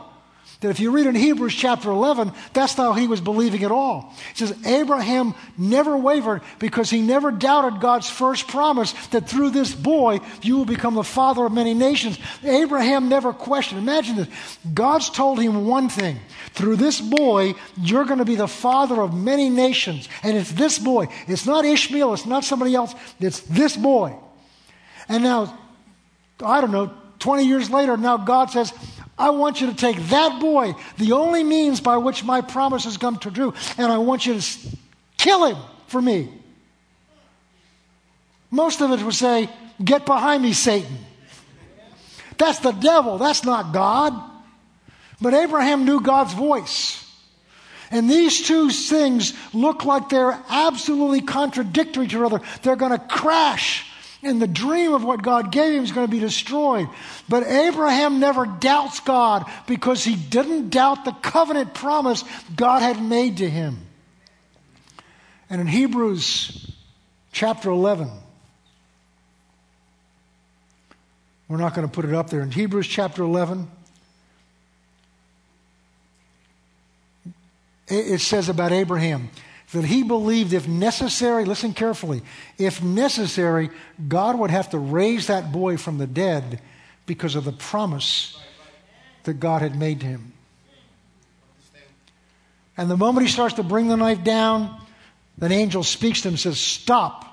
That 0.60 0.70
if 0.70 0.80
you 0.80 0.90
read 0.90 1.06
in 1.06 1.14
Hebrews 1.14 1.54
chapter 1.54 1.90
11, 1.90 2.32
that's 2.54 2.72
how 2.72 2.94
he 2.94 3.08
was 3.08 3.20
believing 3.20 3.60
it 3.60 3.70
all. 3.70 4.14
It 4.30 4.38
says, 4.38 4.56
Abraham 4.64 5.34
never 5.58 5.98
wavered 5.98 6.40
because 6.58 6.88
he 6.88 7.02
never 7.02 7.30
doubted 7.30 7.80
God's 7.80 8.08
first 8.08 8.48
promise 8.48 8.92
that 9.08 9.28
through 9.28 9.50
this 9.50 9.74
boy 9.74 10.20
you 10.40 10.56
will 10.56 10.64
become 10.64 10.94
the 10.94 11.04
father 11.04 11.44
of 11.44 11.52
many 11.52 11.74
nations. 11.74 12.18
Abraham 12.42 13.10
never 13.10 13.34
questioned. 13.34 13.82
Imagine 13.82 14.16
this. 14.16 14.58
God's 14.72 15.10
told 15.10 15.38
him 15.40 15.66
one 15.66 15.90
thing 15.90 16.20
through 16.52 16.76
this 16.76 17.02
boy, 17.02 17.54
you're 17.76 18.06
going 18.06 18.18
to 18.18 18.24
be 18.24 18.36
the 18.36 18.48
father 18.48 19.02
of 19.02 19.12
many 19.12 19.50
nations. 19.50 20.08
And 20.22 20.38
it's 20.38 20.52
this 20.52 20.78
boy. 20.78 21.08
It's 21.28 21.44
not 21.44 21.66
Ishmael, 21.66 22.14
it's 22.14 22.24
not 22.24 22.44
somebody 22.44 22.74
else, 22.74 22.94
it's 23.20 23.40
this 23.40 23.76
boy. 23.76 24.18
And 25.06 25.22
now, 25.22 25.56
I 26.44 26.60
don't 26.60 26.72
know, 26.72 26.92
20 27.18 27.46
years 27.46 27.70
later, 27.70 27.96
now 27.96 28.18
God 28.18 28.50
says, 28.50 28.72
I 29.18 29.30
want 29.30 29.60
you 29.60 29.68
to 29.68 29.74
take 29.74 29.96
that 30.08 30.40
boy, 30.40 30.74
the 30.98 31.12
only 31.12 31.42
means 31.42 31.80
by 31.80 31.96
which 31.96 32.22
my 32.22 32.42
promise 32.42 32.84
has 32.84 32.98
come 32.98 33.18
to 33.18 33.30
true, 33.30 33.54
and 33.78 33.90
I 33.90 33.98
want 33.98 34.26
you 34.26 34.38
to 34.38 34.76
kill 35.16 35.46
him 35.46 35.56
for 35.86 36.02
me. 36.02 36.28
Most 38.50 38.80
of 38.82 38.90
it 38.90 39.02
would 39.02 39.14
say, 39.14 39.48
Get 39.82 40.06
behind 40.06 40.42
me, 40.42 40.54
Satan. 40.54 40.96
That's 42.38 42.60
the 42.60 42.72
devil, 42.72 43.18
that's 43.18 43.44
not 43.44 43.72
God. 43.72 44.14
But 45.20 45.34
Abraham 45.34 45.84
knew 45.84 46.00
God's 46.00 46.34
voice. 46.34 47.02
And 47.90 48.10
these 48.10 48.46
two 48.46 48.70
things 48.70 49.32
look 49.54 49.84
like 49.84 50.08
they're 50.08 50.38
absolutely 50.48 51.22
contradictory 51.22 52.06
to 52.08 52.16
each 52.16 52.22
other. 52.22 52.40
They're 52.62 52.76
going 52.76 52.92
to 52.92 52.98
crash 52.98 53.85
and 54.26 54.42
the 54.42 54.46
dream 54.46 54.92
of 54.92 55.04
what 55.04 55.22
God 55.22 55.52
gave 55.52 55.74
him 55.74 55.84
is 55.84 55.92
going 55.92 56.06
to 56.06 56.10
be 56.10 56.18
destroyed. 56.18 56.88
But 57.28 57.46
Abraham 57.46 58.20
never 58.20 58.46
doubts 58.46 59.00
God 59.00 59.50
because 59.66 60.04
he 60.04 60.16
didn't 60.16 60.70
doubt 60.70 61.04
the 61.04 61.12
covenant 61.12 61.74
promise 61.74 62.24
God 62.54 62.82
had 62.82 63.02
made 63.02 63.38
to 63.38 63.48
him. 63.48 63.78
And 65.48 65.60
in 65.60 65.66
Hebrews 65.66 66.74
chapter 67.32 67.70
11, 67.70 68.10
we're 71.48 71.56
not 71.56 71.74
going 71.74 71.86
to 71.86 71.92
put 71.92 72.04
it 72.04 72.14
up 72.14 72.30
there. 72.30 72.40
In 72.40 72.50
Hebrews 72.50 72.88
chapter 72.88 73.22
11, 73.22 73.70
it 77.88 78.20
says 78.20 78.48
about 78.48 78.72
Abraham 78.72 79.30
that 79.72 79.84
he 79.84 80.02
believed 80.02 80.52
if 80.52 80.68
necessary, 80.68 81.44
listen 81.44 81.72
carefully, 81.72 82.22
if 82.58 82.82
necessary, 82.82 83.70
God 84.06 84.38
would 84.38 84.50
have 84.50 84.70
to 84.70 84.78
raise 84.78 85.26
that 85.26 85.52
boy 85.52 85.76
from 85.76 85.98
the 85.98 86.06
dead 86.06 86.60
because 87.06 87.34
of 87.34 87.44
the 87.44 87.52
promise 87.52 88.38
that 89.24 89.34
God 89.34 89.62
had 89.62 89.76
made 89.76 90.00
to 90.00 90.06
him. 90.06 90.32
And 92.76 92.90
the 92.90 92.96
moment 92.96 93.26
he 93.26 93.32
starts 93.32 93.54
to 93.54 93.62
bring 93.62 93.88
the 93.88 93.96
knife 93.96 94.22
down, 94.22 94.80
an 95.40 95.52
angel 95.52 95.82
speaks 95.82 96.22
to 96.22 96.28
him 96.28 96.34
and 96.34 96.40
says, 96.40 96.60
Stop. 96.60 97.24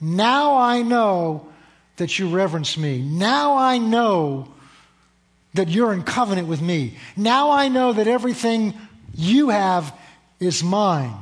Now 0.00 0.58
I 0.58 0.82
know 0.82 1.48
that 1.96 2.18
you 2.18 2.28
reverence 2.28 2.76
me. 2.76 3.02
Now 3.02 3.56
I 3.56 3.78
know 3.78 4.48
that 5.54 5.68
you're 5.68 5.92
in 5.92 6.02
covenant 6.02 6.46
with 6.46 6.62
me. 6.62 6.96
Now 7.16 7.50
I 7.50 7.68
know 7.68 7.92
that 7.92 8.06
everything 8.06 8.74
you 9.14 9.48
have 9.48 9.92
is 10.38 10.62
mine. 10.62 11.14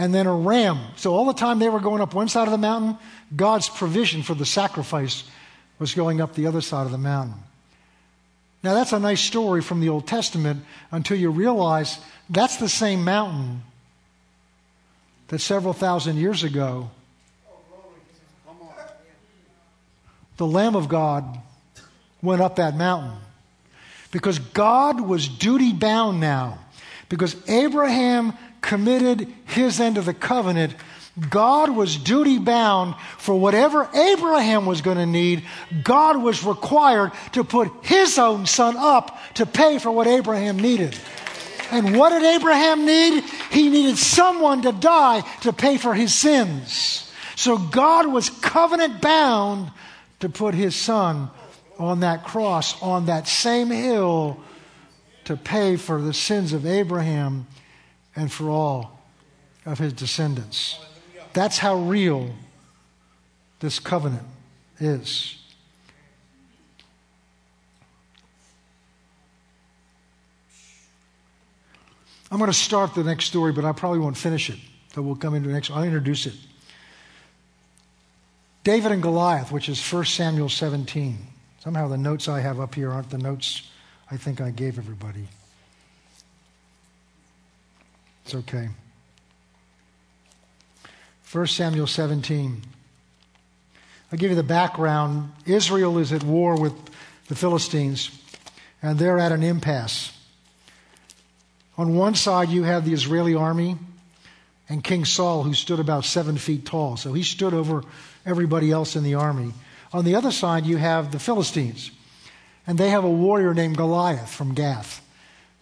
And 0.00 0.14
then 0.14 0.26
a 0.26 0.34
ram. 0.34 0.80
So 0.96 1.12
all 1.12 1.26
the 1.26 1.34
time 1.34 1.58
they 1.58 1.68
were 1.68 1.78
going 1.78 2.00
up 2.00 2.14
one 2.14 2.28
side 2.28 2.48
of 2.48 2.52
the 2.52 2.56
mountain, 2.56 2.96
God's 3.36 3.68
provision 3.68 4.22
for 4.22 4.32
the 4.32 4.46
sacrifice 4.46 5.24
was 5.78 5.92
going 5.92 6.22
up 6.22 6.34
the 6.34 6.46
other 6.46 6.62
side 6.62 6.86
of 6.86 6.90
the 6.90 6.96
mountain. 6.96 7.34
Now 8.62 8.72
that's 8.72 8.94
a 8.94 8.98
nice 8.98 9.20
story 9.20 9.60
from 9.60 9.80
the 9.80 9.90
Old 9.90 10.06
Testament 10.06 10.64
until 10.90 11.18
you 11.18 11.30
realize 11.30 11.98
that's 12.30 12.56
the 12.56 12.68
same 12.68 13.04
mountain 13.04 13.62
that 15.28 15.40
several 15.40 15.74
thousand 15.74 16.16
years 16.16 16.44
ago 16.44 16.90
the 20.38 20.46
Lamb 20.46 20.76
of 20.76 20.88
God 20.88 21.38
went 22.22 22.40
up 22.40 22.56
that 22.56 22.74
mountain. 22.74 23.18
Because 24.12 24.38
God 24.38 24.98
was 24.98 25.28
duty 25.28 25.74
bound 25.74 26.20
now. 26.20 26.58
Because 27.10 27.36
Abraham 27.50 28.32
committed 28.70 29.26
his 29.46 29.80
end 29.80 29.98
of 29.98 30.04
the 30.04 30.14
covenant, 30.14 30.72
God 31.28 31.70
was 31.70 31.96
duty 31.96 32.38
bound 32.38 32.94
for 33.18 33.34
whatever 33.34 33.88
Abraham 33.92 34.64
was 34.64 34.80
going 34.80 34.96
to 34.96 35.06
need. 35.06 35.42
God 35.82 36.22
was 36.22 36.44
required 36.44 37.10
to 37.32 37.42
put 37.42 37.68
his 37.82 38.16
own 38.16 38.46
son 38.46 38.76
up 38.76 39.18
to 39.34 39.44
pay 39.44 39.80
for 39.80 39.90
what 39.90 40.06
Abraham 40.06 40.56
needed. 40.60 40.96
And 41.72 41.98
what 41.98 42.10
did 42.10 42.22
Abraham 42.22 42.86
need? 42.86 43.24
He 43.50 43.70
needed 43.70 43.98
someone 43.98 44.62
to 44.62 44.70
die 44.70 45.22
to 45.40 45.52
pay 45.52 45.76
for 45.76 45.92
his 45.92 46.14
sins. 46.14 47.12
So 47.34 47.58
God 47.58 48.06
was 48.06 48.30
covenant 48.30 49.00
bound 49.00 49.72
to 50.20 50.28
put 50.28 50.54
his 50.54 50.76
son 50.76 51.28
on 51.76 52.00
that 52.00 52.22
cross, 52.22 52.80
on 52.80 53.06
that 53.06 53.26
same 53.26 53.70
hill, 53.70 54.38
to 55.24 55.36
pay 55.36 55.74
for 55.74 56.00
the 56.00 56.14
sins 56.14 56.52
of 56.52 56.64
Abraham 56.64 57.48
and 58.20 58.30
for 58.30 58.50
all 58.50 59.00
of 59.64 59.78
his 59.78 59.94
descendants. 59.94 60.78
That's 61.32 61.56
how 61.56 61.76
real 61.76 62.28
this 63.60 63.78
covenant 63.78 64.26
is. 64.78 65.38
I'm 72.30 72.38
going 72.38 72.50
to 72.50 72.56
start 72.56 72.94
the 72.94 73.02
next 73.02 73.24
story, 73.24 73.52
but 73.52 73.64
I 73.64 73.72
probably 73.72 74.00
won't 74.00 74.18
finish 74.18 74.50
it. 74.50 74.58
So 74.94 75.00
we'll 75.00 75.16
come 75.16 75.34
into 75.34 75.48
the 75.48 75.54
next. 75.54 75.70
I'll 75.70 75.82
introduce 75.82 76.26
it. 76.26 76.34
David 78.64 78.92
and 78.92 79.00
Goliath, 79.02 79.50
which 79.50 79.70
is 79.70 79.80
1 79.80 80.04
Samuel 80.04 80.50
17. 80.50 81.16
Somehow 81.60 81.88
the 81.88 81.96
notes 81.96 82.28
I 82.28 82.40
have 82.40 82.60
up 82.60 82.74
here 82.74 82.90
aren't 82.90 83.08
the 83.08 83.18
notes 83.18 83.70
I 84.10 84.18
think 84.18 84.42
I 84.42 84.50
gave 84.50 84.76
everybody. 84.76 85.26
It's 88.30 88.48
okay. 88.48 88.68
1 91.32 91.46
Samuel 91.48 91.88
17. 91.88 92.62
I'll 94.12 94.18
give 94.20 94.30
you 94.30 94.36
the 94.36 94.44
background. 94.44 95.32
Israel 95.46 95.98
is 95.98 96.12
at 96.12 96.22
war 96.22 96.54
with 96.54 96.72
the 97.26 97.34
Philistines, 97.34 98.16
and 98.82 99.00
they're 99.00 99.18
at 99.18 99.32
an 99.32 99.42
impasse. 99.42 100.16
On 101.76 101.96
one 101.96 102.14
side, 102.14 102.50
you 102.50 102.62
have 102.62 102.84
the 102.84 102.92
Israeli 102.92 103.34
army 103.34 103.76
and 104.68 104.84
King 104.84 105.04
Saul, 105.04 105.42
who 105.42 105.52
stood 105.52 105.80
about 105.80 106.04
seven 106.04 106.38
feet 106.38 106.64
tall. 106.64 106.96
So 106.96 107.12
he 107.12 107.24
stood 107.24 107.52
over 107.52 107.82
everybody 108.24 108.70
else 108.70 108.94
in 108.94 109.02
the 109.02 109.14
army. 109.14 109.54
On 109.92 110.04
the 110.04 110.14
other 110.14 110.30
side, 110.30 110.66
you 110.66 110.76
have 110.76 111.10
the 111.10 111.18
Philistines, 111.18 111.90
and 112.64 112.78
they 112.78 112.90
have 112.90 113.02
a 113.02 113.10
warrior 113.10 113.54
named 113.54 113.76
Goliath 113.76 114.32
from 114.32 114.54
Gath. 114.54 115.04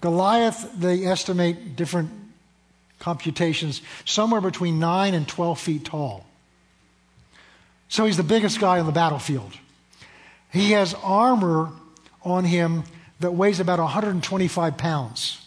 Goliath, 0.02 0.70
they 0.76 1.06
estimate 1.06 1.74
different 1.74 2.27
computations, 2.98 3.82
somewhere 4.04 4.40
between 4.40 4.78
9 4.78 5.14
and 5.14 5.26
12 5.26 5.60
feet 5.60 5.84
tall. 5.84 6.26
So 7.88 8.04
he's 8.04 8.16
the 8.16 8.22
biggest 8.22 8.60
guy 8.60 8.80
on 8.80 8.86
the 8.86 8.92
battlefield. 8.92 9.52
He 10.52 10.72
has 10.72 10.94
armor 11.02 11.70
on 12.22 12.44
him 12.44 12.84
that 13.20 13.32
weighs 13.32 13.60
about 13.60 13.78
125 13.78 14.76
pounds. 14.76 15.44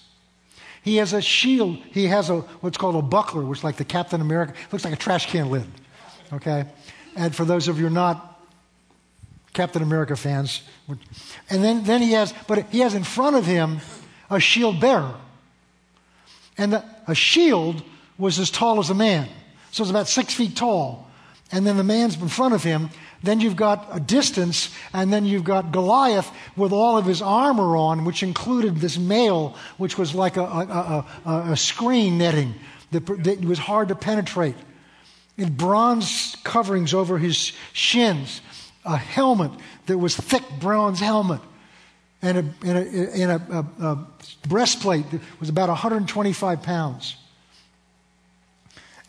He 0.84 0.98
has 0.98 1.14
a 1.14 1.22
shield. 1.22 1.78
He 1.92 2.08
has 2.08 2.30
a 2.30 2.40
what's 2.62 2.78
called 2.78 2.96
a 2.96 3.02
buckler, 3.02 3.44
which 3.44 3.60
is 3.60 3.64
like 3.64 3.78
the 3.78 3.86
Captain 3.86 4.20
America. 4.20 4.54
Looks 4.72 4.84
like 4.84 4.94
a 4.94 4.98
trash 4.98 5.30
can 5.30 5.52
lid. 5.52 5.68
Okay? 6.34 6.66
And 7.16 7.36
for 7.36 7.46
those 7.46 7.68
of 7.68 7.78
you 7.78 7.84
who 7.84 7.88
are 7.88 7.94
not 7.94 8.40
Captain 9.54 9.82
America 9.82 10.16
fans, 10.16 10.62
and 11.50 11.64
then, 11.64 11.84
then 11.84 12.02
he 12.02 12.14
has, 12.14 12.34
but 12.48 12.66
he 12.70 12.80
has 12.80 12.94
in 12.94 13.04
front 13.04 13.36
of 13.36 13.46
him 13.46 13.80
a 14.30 14.40
shield 14.40 14.80
bearer. 14.80 15.16
And 16.62 16.74
the, 16.74 16.86
a 17.08 17.16
shield 17.16 17.84
was 18.18 18.38
as 18.38 18.52
tall 18.52 18.80
as 18.80 18.90
a 18.90 18.94
man. 18.94 19.28
So 19.72 19.84
it's 19.84 19.90
about 19.90 20.08
six 20.08 20.34
feet 20.34 20.56
tall. 20.56 21.10
And 21.52 21.66
then 21.66 21.76
the 21.76 21.84
man's 21.84 22.22
in 22.22 22.28
front 22.28 22.54
of 22.54 22.64
him. 22.64 22.90
Then 23.24 23.40
you've 23.40 23.56
got 23.56 23.88
a 23.92 24.00
distance, 24.00 24.70
and 24.94 25.14
then 25.14 25.26
you've 25.26 25.44
got 25.44 25.72
Goliath 25.72 26.32
with 26.56 26.72
all 26.72 26.98
of 26.98 27.06
his 27.06 27.22
armor 27.22 27.76
on, 27.76 28.06
which 28.06 28.24
included 28.24 28.78
this 28.78 28.98
mail, 28.98 29.56
which 29.78 29.98
was 29.98 30.16
like 30.16 30.38
a, 30.38 30.44
a, 30.44 31.06
a, 31.26 31.52
a 31.52 31.58
screen 31.58 32.18
netting 32.18 32.56
that, 32.92 33.06
that 33.24 33.46
was 33.46 33.60
hard 33.60 33.90
to 33.90 33.96
penetrate. 33.96 34.56
And 35.38 35.56
bronze 35.56 36.36
coverings 36.44 36.94
over 36.94 37.18
his 37.18 37.54
shins, 37.74 38.42
a 38.86 38.98
helmet 38.98 39.52
that 39.86 39.98
was 39.98 40.16
thick 40.16 40.44
bronze 40.60 41.00
helmet, 41.00 41.42
and 42.22 42.38
a, 42.38 42.68
and 42.68 42.78
a, 42.78 43.14
and 43.14 43.32
a, 43.32 43.66
a 43.86 44.48
breastplate 44.48 45.10
that 45.12 45.22
was 45.40 45.50
about 45.50 45.70
125 45.70 46.62
pounds. 46.62 47.16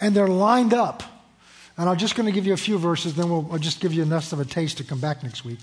And 0.01 0.15
they're 0.15 0.27
lined 0.27 0.75
up 0.75 1.03
and 1.77 1.89
I'm 1.89 1.97
just 1.97 2.15
going 2.17 2.27
to 2.27 2.33
give 2.33 2.47
you 2.47 2.53
a 2.53 2.59
few 2.59 2.79
verses, 2.79 3.15
then 3.15 3.31
we'll, 3.31 3.49
I'll 3.51 3.59
just 3.59 3.81
give 3.81 3.93
you 3.93 4.03
enough 4.03 4.33
of 4.33 4.41
a 4.41 4.45
taste 4.45 4.79
to 4.79 4.85
come 4.85 5.01
back 5.01 5.23
next 5.23 5.45
week. 5.45 5.59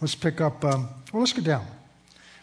Let's 0.00 0.14
pick 0.14 0.40
up, 0.40 0.64
um, 0.64 0.88
well, 1.12 1.20
let's 1.20 1.32
go 1.32 1.42
down. 1.42 1.66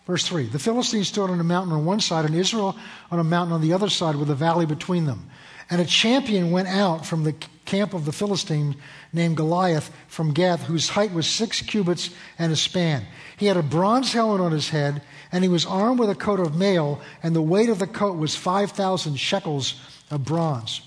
Verse 0.05 0.26
3 0.26 0.47
The 0.47 0.59
Philistines 0.59 1.09
stood 1.09 1.30
on 1.30 1.39
a 1.39 1.43
mountain 1.43 1.74
on 1.74 1.86
one 1.86 1.99
side, 1.99 2.26
and 2.26 2.34
Israel 2.34 2.78
on 3.11 3.20
a 3.20 3.24
mountain 3.24 3.53
on 3.53 3.61
the 3.61 3.74
other 3.74 3.89
side, 3.89 4.15
with 4.15 4.30
a 4.30 4.36
valley 4.36 4.65
between 4.65 5.05
them. 5.05 5.30
And 5.70 5.82
a 5.82 5.86
champion 5.86 6.51
went 6.51 6.70
out 6.70 7.05
from 7.05 7.24
the 7.24 7.36
camp 7.68 7.93
of 7.93 8.05
the 8.05 8.11
Philistines 8.11 8.76
named 9.13 9.38
Goliath 9.38 9.91
from 10.07 10.34
Gath, 10.34 10.63
whose 10.63 10.89
height 10.89 11.13
was 11.13 11.28
six 11.28 11.61
cubits 11.61 12.09
and 12.39 12.51
a 12.51 12.55
span. 12.55 13.05
He 13.38 13.45
had 13.45 13.57
a 13.57 13.61
bronze 13.61 14.13
helmet 14.13 14.41
on 14.41 14.51
his 14.51 14.70
head, 14.70 15.03
and 15.32 15.43
he 15.43 15.49
was 15.49 15.65
armed 15.65 15.99
with 15.99 16.09
a 16.09 16.15
coat 16.15 16.39
of 16.39 16.55
mail, 16.55 16.99
and 17.22 17.36
the 17.36 17.41
weight 17.41 17.70
of 17.70 17.78
the 17.78 17.86
coat 17.86 18.18
was 18.18 18.36
5,000 18.36 19.18
shekels 19.18 19.80
of 20.09 20.26
bronze. 20.26 20.82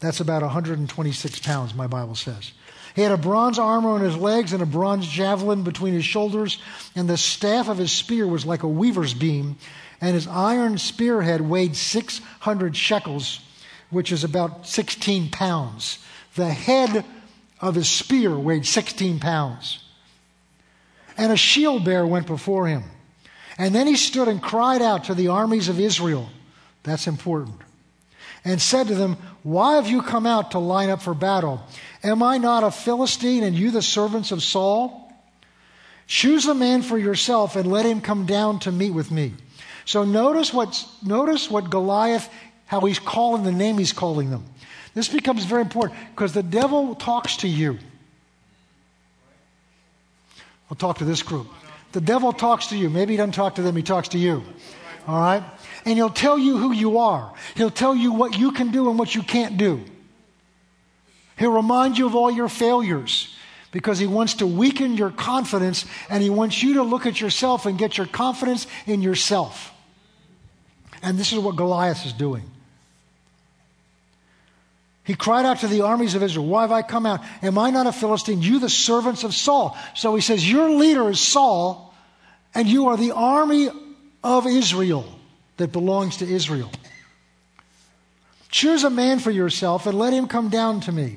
That's 0.00 0.20
about 0.20 0.42
126 0.42 1.40
pounds, 1.40 1.74
my 1.74 1.86
Bible 1.86 2.14
says. 2.14 2.52
He 2.94 3.02
had 3.02 3.12
a 3.12 3.16
bronze 3.16 3.58
armor 3.58 3.90
on 3.90 4.00
his 4.00 4.16
legs 4.16 4.52
and 4.52 4.62
a 4.62 4.66
bronze 4.66 5.06
javelin 5.06 5.62
between 5.62 5.94
his 5.94 6.04
shoulders, 6.04 6.58
and 6.96 7.08
the 7.08 7.16
staff 7.16 7.68
of 7.68 7.78
his 7.78 7.92
spear 7.92 8.26
was 8.26 8.44
like 8.44 8.62
a 8.62 8.68
weaver's 8.68 9.14
beam, 9.14 9.56
and 10.00 10.14
his 10.14 10.26
iron 10.26 10.78
spearhead 10.78 11.40
weighed 11.40 11.76
600 11.76 12.76
shekels, 12.76 13.40
which 13.90 14.12
is 14.12 14.24
about 14.24 14.66
16 14.66 15.30
pounds. 15.30 15.98
The 16.34 16.50
head 16.50 17.04
of 17.60 17.74
his 17.74 17.88
spear 17.88 18.38
weighed 18.38 18.66
16 18.66 19.20
pounds. 19.20 19.80
And 21.16 21.32
a 21.32 21.36
shield 21.36 21.84
bearer 21.84 22.06
went 22.06 22.26
before 22.26 22.68
him. 22.68 22.84
And 23.56 23.74
then 23.74 23.86
he 23.86 23.96
stood 23.96 24.28
and 24.28 24.40
cried 24.40 24.82
out 24.82 25.04
to 25.04 25.14
the 25.14 25.28
armies 25.28 25.68
of 25.68 25.80
Israel. 25.80 26.28
That's 26.84 27.06
important 27.06 27.60
and 28.44 28.60
said 28.60 28.88
to 28.88 28.94
them, 28.94 29.16
Why 29.42 29.76
have 29.76 29.88
you 29.88 30.02
come 30.02 30.26
out 30.26 30.52
to 30.52 30.58
line 30.58 30.90
up 30.90 31.02
for 31.02 31.14
battle? 31.14 31.62
Am 32.02 32.22
I 32.22 32.38
not 32.38 32.64
a 32.64 32.70
Philistine 32.70 33.44
and 33.44 33.56
you 33.56 33.70
the 33.70 33.82
servants 33.82 34.32
of 34.32 34.42
Saul? 34.42 35.12
Choose 36.06 36.46
a 36.46 36.54
man 36.54 36.82
for 36.82 36.96
yourself 36.96 37.56
and 37.56 37.70
let 37.70 37.84
him 37.84 38.00
come 38.00 38.24
down 38.24 38.60
to 38.60 38.72
meet 38.72 38.92
with 38.92 39.10
me. 39.10 39.34
So 39.84 40.04
notice 40.04 40.52
what, 40.52 40.82
notice 41.04 41.50
what 41.50 41.70
Goliath, 41.70 42.30
how 42.68 42.80
he's 42.80 43.00
calling 43.00 43.42
the 43.42 43.52
name 43.52 43.78
he's 43.78 43.92
calling 43.92 44.30
them. 44.30 44.44
This 44.94 45.08
becomes 45.08 45.44
very 45.44 45.62
important 45.62 45.98
because 46.14 46.32
the 46.32 46.42
devil 46.42 46.94
talks 46.94 47.38
to 47.38 47.48
you. 47.48 47.78
I'll 50.70 50.76
talk 50.76 50.98
to 50.98 51.04
this 51.04 51.22
group. 51.22 51.48
The 51.92 52.00
devil 52.00 52.32
talks 52.32 52.68
to 52.68 52.76
you. 52.76 52.88
Maybe 52.88 53.14
he 53.14 53.16
doesn't 53.16 53.32
talk 53.32 53.56
to 53.56 53.62
them, 53.62 53.74
he 53.74 53.82
talks 53.82 54.08
to 54.08 54.18
you. 54.18 54.44
All 55.06 55.18
right? 55.18 55.42
and 55.88 55.96
he'll 55.96 56.10
tell 56.10 56.38
you 56.38 56.58
who 56.58 56.72
you 56.72 56.98
are. 56.98 57.32
He'll 57.54 57.70
tell 57.70 57.94
you 57.94 58.12
what 58.12 58.36
you 58.38 58.52
can 58.52 58.70
do 58.70 58.90
and 58.90 58.98
what 58.98 59.14
you 59.14 59.22
can't 59.22 59.56
do. 59.56 59.82
He'll 61.38 61.52
remind 61.52 61.96
you 61.96 62.06
of 62.06 62.14
all 62.14 62.30
your 62.30 62.48
failures 62.48 63.34
because 63.70 63.98
he 63.98 64.06
wants 64.06 64.34
to 64.34 64.46
weaken 64.46 64.98
your 64.98 65.10
confidence 65.10 65.86
and 66.10 66.22
he 66.22 66.28
wants 66.28 66.62
you 66.62 66.74
to 66.74 66.82
look 66.82 67.06
at 67.06 67.20
yourself 67.20 67.64
and 67.64 67.78
get 67.78 67.96
your 67.96 68.06
confidence 68.06 68.66
in 68.86 69.00
yourself. 69.00 69.72
And 71.02 71.18
this 71.18 71.32
is 71.32 71.38
what 71.38 71.56
Goliath 71.56 72.04
is 72.04 72.12
doing. 72.12 72.42
He 75.08 75.14
cried 75.14 75.46
out 75.46 75.60
to 75.60 75.68
the 75.68 75.80
armies 75.80 76.14
of 76.14 76.22
Israel, 76.22 76.44
Why 76.44 76.60
have 76.60 76.70
I 76.70 76.82
come 76.82 77.06
out? 77.06 77.22
Am 77.40 77.56
I 77.56 77.70
not 77.70 77.86
a 77.86 77.92
Philistine? 77.92 78.42
You, 78.42 78.58
the 78.58 78.68
servants 78.68 79.24
of 79.24 79.34
Saul. 79.34 79.74
So 79.94 80.14
he 80.14 80.20
says, 80.20 80.48
Your 80.48 80.68
leader 80.68 81.08
is 81.08 81.18
Saul, 81.18 81.94
and 82.54 82.68
you 82.68 82.88
are 82.88 82.96
the 82.98 83.12
army 83.12 83.70
of 84.22 84.46
Israel 84.46 85.10
that 85.56 85.72
belongs 85.72 86.18
to 86.18 86.26
Israel. 86.26 86.70
Choose 88.50 88.84
a 88.84 88.90
man 88.90 89.18
for 89.18 89.30
yourself 89.30 89.86
and 89.86 89.98
let 89.98 90.12
him 90.12 90.28
come 90.28 90.50
down 90.50 90.80
to 90.80 90.92
me. 90.92 91.16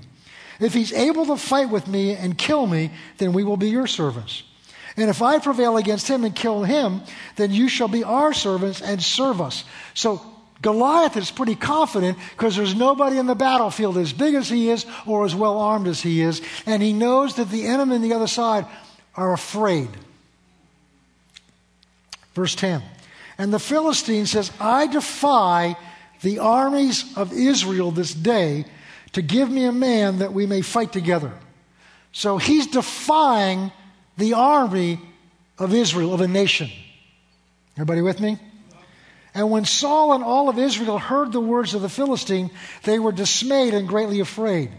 If 0.62 0.74
he's 0.74 0.94
able 0.94 1.26
to 1.26 1.36
fight 1.36 1.70
with 1.70 1.90
me 1.90 2.14
and 2.14 2.38
kill 2.38 2.66
me, 2.66 2.92
then 3.18 3.34
we 3.34 3.44
will 3.44 3.58
be 3.58 3.72
your 3.72 3.88
servants. 3.88 4.44
And 4.96 5.10
if 5.10 5.22
I 5.22 5.40
prevail 5.40 5.76
against 5.76 6.08
him 6.08 6.24
and 6.24 6.34
kill 6.34 6.64
him, 6.64 7.02
then 7.36 7.52
you 7.52 7.68
shall 7.68 7.90
be 7.90 8.06
our 8.06 8.32
servants 8.32 8.82
and 8.82 9.04
serve 9.04 9.42
us. 9.42 9.66
So 9.94 10.22
Goliath 10.62 11.18
is 11.18 11.32
pretty 11.32 11.56
confident 11.56 12.18
because 12.32 12.56
there's 12.56 12.76
nobody 12.76 13.18
in 13.18 13.26
the 13.26 13.36
battlefield 13.36 13.98
as 13.98 14.14
big 14.14 14.36
as 14.36 14.48
he 14.48 14.70
is 14.70 14.86
or 15.08 15.26
as 15.26 15.34
well 15.34 15.58
armed 15.58 15.88
as 15.88 16.02
he 16.02 16.22
is. 16.22 16.42
And 16.66 16.84
he 16.84 16.94
knows 16.94 17.36
that 17.36 17.50
the 17.50 17.66
enemy 17.66 17.96
on 17.96 18.02
the 18.02 18.14
other 18.14 18.28
side 18.28 18.66
are 19.16 19.34
afraid. 19.34 19.90
Verse 22.34 22.56
10. 22.56 22.84
And 23.38 23.52
the 23.52 23.60
Philistine 23.60 24.28
says, 24.28 24.52
I 24.60 24.88
defy 24.88 25.76
the 26.22 26.40
armies 26.40 27.06
of 27.18 27.34
Israel 27.34 27.90
this 27.92 28.14
day 28.14 28.66
to 29.14 29.22
give 29.22 29.50
me 29.50 29.66
a 29.66 29.72
man 29.72 30.20
that 30.20 30.32
we 30.32 30.46
may 30.46 30.62
fight 30.62 30.94
together. 30.94 31.32
So 32.12 32.38
he's 32.38 32.68
defying 32.68 33.72
the 34.18 34.34
army 34.34 35.00
of 35.58 35.74
Israel, 35.74 36.14
of 36.14 36.22
a 36.22 36.28
nation. 36.28 36.70
Everybody 37.76 38.02
with 38.02 38.20
me? 38.20 38.38
And 39.34 39.50
when 39.50 39.66
Saul 39.66 40.14
and 40.14 40.24
all 40.24 40.50
of 40.50 40.60
Israel 40.60 40.98
heard 40.98 41.32
the 41.32 41.40
words 41.40 41.74
of 41.74 41.82
the 41.82 41.90
Philistine, 41.90 42.52
they 42.84 43.00
were 43.00 43.14
dismayed 43.14 43.74
and 43.74 43.88
greatly 43.88 44.20
afraid. 44.20 44.72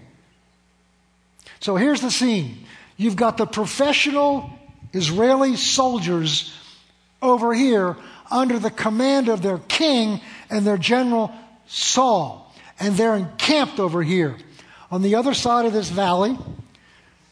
So 1.60 1.76
here's 1.76 2.00
the 2.00 2.10
scene 2.10 2.66
you've 2.96 3.16
got 3.16 3.38
the 3.38 3.46
professional 3.46 4.50
Israeli 4.92 5.56
soldiers 5.56 6.54
over 7.22 7.54
here 7.54 7.96
under 8.30 8.58
the 8.58 8.70
command 8.70 9.28
of 9.28 9.42
their 9.42 9.58
king 9.58 10.20
and 10.50 10.66
their 10.66 10.76
general 10.76 11.32
Saul. 11.66 12.52
And 12.78 12.96
they're 12.96 13.16
encamped 13.16 13.78
over 13.78 14.02
here. 14.02 14.36
On 14.90 15.02
the 15.02 15.14
other 15.14 15.34
side 15.34 15.64
of 15.64 15.72
this 15.72 15.88
valley, 15.88 16.36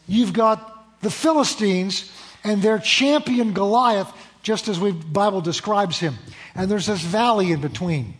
you've 0.07 0.33
got 0.33 1.01
the 1.01 1.11
Philistines 1.11 2.11
and 2.43 2.61
their 2.61 2.79
champion 2.79 3.53
Goliath, 3.53 4.11
just 4.41 4.67
as 4.67 4.79
the 4.79 4.91
Bible 4.91 5.41
describes 5.41 5.99
him 5.99 6.15
and 6.55 6.69
there's 6.69 6.87
this 6.87 7.01
valley 7.01 7.51
in 7.51 7.61
between. 7.61 8.15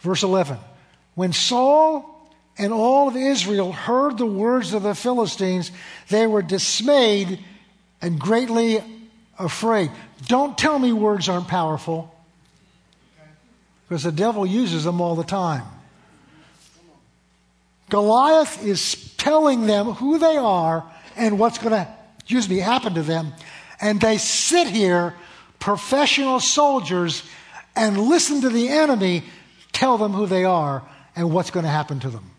Verse 0.00 0.22
11 0.22 0.58
When 1.14 1.32
Saul 1.32 2.14
and 2.56 2.72
all 2.72 3.08
of 3.08 3.16
Israel 3.16 3.72
heard 3.72 4.18
the 4.18 4.26
words 4.26 4.72
of 4.72 4.82
the 4.82 4.94
Philistines, 4.94 5.70
they 6.08 6.26
were 6.26 6.42
dismayed 6.42 7.38
and 8.00 8.18
greatly 8.18 8.82
afraid. 9.38 9.90
Don't 10.26 10.56
tell 10.56 10.78
me 10.78 10.92
words 10.92 11.28
aren't 11.28 11.48
powerful, 11.48 12.14
because 13.88 14.02
the 14.02 14.12
devil 14.12 14.44
uses 14.44 14.84
them 14.84 15.00
all 15.00 15.14
the 15.14 15.24
time. 15.24 15.64
Goliath 17.88 18.62
is 18.62 19.14
telling 19.16 19.66
them 19.66 19.92
who 19.92 20.18
they 20.18 20.36
are 20.36 20.84
and 21.16 21.38
what's 21.38 21.58
going 21.58 21.72
to, 21.72 21.88
excuse 22.18 22.48
me, 22.48 22.58
happen 22.58 22.94
to 22.94 23.02
them 23.02 23.32
and 23.80 24.00
they 24.00 24.18
sit 24.18 24.66
here, 24.68 25.14
professional 25.58 26.40
soldiers, 26.40 27.22
and 27.76 27.98
listen 27.98 28.40
to 28.40 28.48
the 28.48 28.68
enemy 28.68 29.24
tell 29.72 29.98
them 29.98 30.12
who 30.12 30.26
they 30.26 30.44
are 30.44 30.82
and 31.14 31.32
what's 31.32 31.50
going 31.50 31.64
to 31.64 31.70
happen 31.70 32.00
to 32.00 32.10
them. 32.10 32.30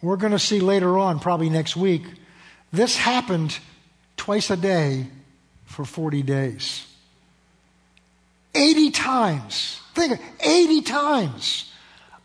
We're 0.00 0.16
going 0.16 0.32
to 0.32 0.38
see 0.38 0.60
later 0.60 0.96
on, 0.96 1.18
probably 1.18 1.50
next 1.50 1.76
week, 1.76 2.04
this 2.72 2.96
happened 2.96 3.58
twice 4.16 4.50
a 4.50 4.56
day 4.56 5.06
for 5.64 5.84
40 5.84 6.22
days. 6.22 6.86
80 8.54 8.90
times. 8.90 9.80
Think 9.94 10.12
of 10.12 10.20
80 10.40 10.82
times 10.82 11.67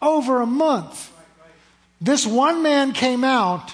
over 0.04 0.42
a 0.42 0.46
month. 0.46 1.12
This 2.02 2.26
one 2.26 2.64
man 2.64 2.92
came 2.92 3.24
out 3.24 3.74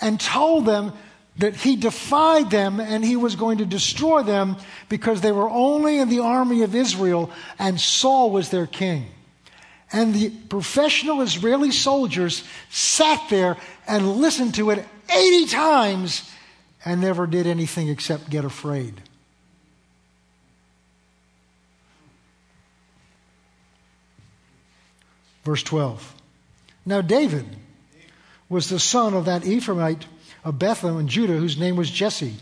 and 0.00 0.20
told 0.20 0.66
them 0.66 0.92
that 1.38 1.54
he 1.54 1.76
defied 1.76 2.50
them 2.50 2.80
and 2.80 3.04
he 3.04 3.16
was 3.16 3.36
going 3.36 3.58
to 3.58 3.64
destroy 3.64 4.22
them 4.22 4.56
because 4.88 5.20
they 5.20 5.32
were 5.32 5.48
only 5.48 5.98
in 5.98 6.08
the 6.08 6.18
army 6.18 6.62
of 6.62 6.74
Israel 6.74 7.30
and 7.58 7.80
Saul 7.80 8.30
was 8.30 8.50
their 8.50 8.66
king. 8.66 9.06
And 9.92 10.14
the 10.14 10.30
professional 10.30 11.20
Israeli 11.20 11.70
soldiers 11.70 12.44
sat 12.70 13.20
there 13.30 13.56
and 13.86 14.16
listened 14.16 14.54
to 14.56 14.70
it 14.70 14.84
80 15.14 15.46
times 15.46 16.30
and 16.84 17.00
never 17.00 17.26
did 17.26 17.46
anything 17.46 17.88
except 17.88 18.30
get 18.30 18.44
afraid. 18.44 19.00
Verse 25.44 25.62
12. 25.62 26.14
Now, 26.84 27.00
David 27.00 27.46
was 28.48 28.68
the 28.68 28.78
son 28.78 29.14
of 29.14 29.24
that 29.24 29.42
Ephrathite 29.42 30.04
of 30.44 30.58
Bethlehem 30.58 31.00
in 31.00 31.08
Judah 31.08 31.36
whose 31.36 31.58
name 31.58 31.76
was 31.76 31.90
Jesse. 31.90 32.34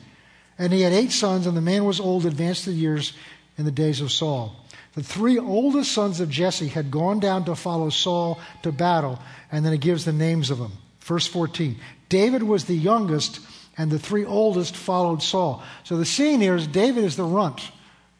And 0.59 0.73
he 0.73 0.83
had 0.83 0.93
eight 0.93 1.13
sons, 1.13 1.47
and 1.47 1.57
the 1.57 1.63
man 1.63 1.85
was 1.85 2.01
old, 2.01 2.27
advanced 2.27 2.67
in 2.67 2.77
years 2.77 3.13
in 3.57 3.65
the 3.65 3.71
days 3.71 4.01
of 4.01 4.13
Saul. 4.13 4.57
The 4.95 5.03
three 5.03 5.39
oldest 5.39 5.93
sons 5.93 6.21
of 6.21 6.31
Jesse 6.31 6.69
had 6.69 6.91
gone 6.91 7.21
down 7.21 7.45
to 7.45 7.55
follow 7.55 7.91
Saul 7.91 8.41
to 8.63 8.73
battle, 8.73 9.21
and 9.53 9.65
then 9.65 9.73
it 9.73 9.81
gives 9.81 10.05
the 10.05 10.13
names 10.13 10.51
of 10.51 10.59
them. 10.59 10.73
Verse 11.01 11.27
14 11.27 11.77
David 12.09 12.43
was 12.43 12.65
the 12.65 12.77
youngest, 12.77 13.41
and 13.79 13.91
the 13.91 13.99
three 13.99 14.25
oldest 14.25 14.77
followed 14.77 15.23
Saul. 15.23 15.63
So 15.85 15.97
the 15.97 16.05
scene 16.05 16.41
here 16.41 16.57
is 16.57 16.67
David 16.67 17.05
is 17.05 17.17
the 17.17 17.25
runt, 17.25 17.71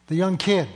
the 0.07 0.15
young 0.15 0.37
kid. 0.37 0.67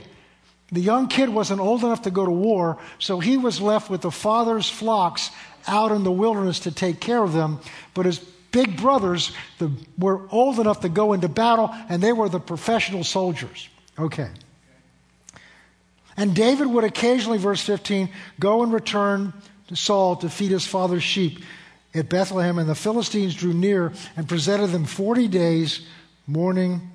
The 0.72 0.80
young 0.80 1.08
kid 1.08 1.28
wasn't 1.28 1.60
old 1.60 1.84
enough 1.84 2.02
to 2.02 2.10
go 2.10 2.24
to 2.24 2.30
war, 2.30 2.78
so 2.98 3.20
he 3.20 3.36
was 3.36 3.60
left 3.60 3.88
with 3.88 4.00
the 4.00 4.10
father's 4.10 4.68
flocks 4.68 5.30
out 5.66 5.92
in 5.92 6.02
the 6.02 6.12
wilderness 6.12 6.60
to 6.60 6.72
take 6.72 7.00
care 7.00 7.22
of 7.22 7.32
them. 7.32 7.60
But 7.94 8.06
his 8.06 8.18
big 8.50 8.76
brothers 8.76 9.32
the, 9.58 9.70
were 9.98 10.22
old 10.30 10.58
enough 10.58 10.80
to 10.80 10.88
go 10.88 11.12
into 11.12 11.28
battle, 11.28 11.70
and 11.88 12.02
they 12.02 12.12
were 12.12 12.28
the 12.28 12.40
professional 12.40 13.04
soldiers. 13.04 13.68
Okay. 13.98 14.28
And 16.16 16.34
David 16.34 16.66
would 16.66 16.84
occasionally, 16.84 17.38
verse 17.38 17.60
15, 17.60 18.08
go 18.40 18.62
and 18.62 18.72
return 18.72 19.34
to 19.68 19.76
Saul 19.76 20.16
to 20.16 20.30
feed 20.30 20.50
his 20.50 20.66
father's 20.66 21.02
sheep 21.02 21.44
at 21.94 22.08
Bethlehem. 22.08 22.58
And 22.58 22.68
the 22.68 22.74
Philistines 22.74 23.34
drew 23.34 23.52
near 23.52 23.92
and 24.16 24.28
presented 24.28 24.68
them 24.68 24.84
40 24.84 25.28
days, 25.28 25.86
morning 26.26 26.90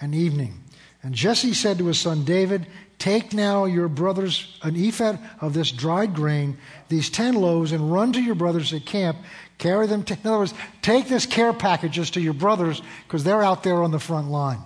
and 0.00 0.14
evening. 0.14 0.58
And 1.02 1.14
Jesse 1.14 1.54
said 1.54 1.78
to 1.78 1.86
his 1.86 1.98
son 1.98 2.24
David, 2.24 2.66
Take 3.02 3.32
now 3.32 3.64
your 3.64 3.88
brothers 3.88 4.56
an 4.62 4.76
ephah 4.76 5.16
of 5.40 5.54
this 5.54 5.72
dried 5.72 6.14
grain, 6.14 6.56
these 6.88 7.10
ten 7.10 7.34
loaves, 7.34 7.72
and 7.72 7.92
run 7.92 8.12
to 8.12 8.22
your 8.22 8.36
brothers 8.36 8.72
at 8.72 8.86
camp. 8.86 9.18
Carry 9.58 9.88
them. 9.88 10.04
To, 10.04 10.14
in 10.14 10.20
other 10.24 10.38
words, 10.38 10.54
take 10.82 11.08
this 11.08 11.26
care 11.26 11.52
packages 11.52 12.12
to 12.12 12.20
your 12.20 12.32
brothers 12.32 12.80
because 13.08 13.24
they're 13.24 13.42
out 13.42 13.64
there 13.64 13.82
on 13.82 13.90
the 13.90 13.98
front 13.98 14.28
line. 14.28 14.60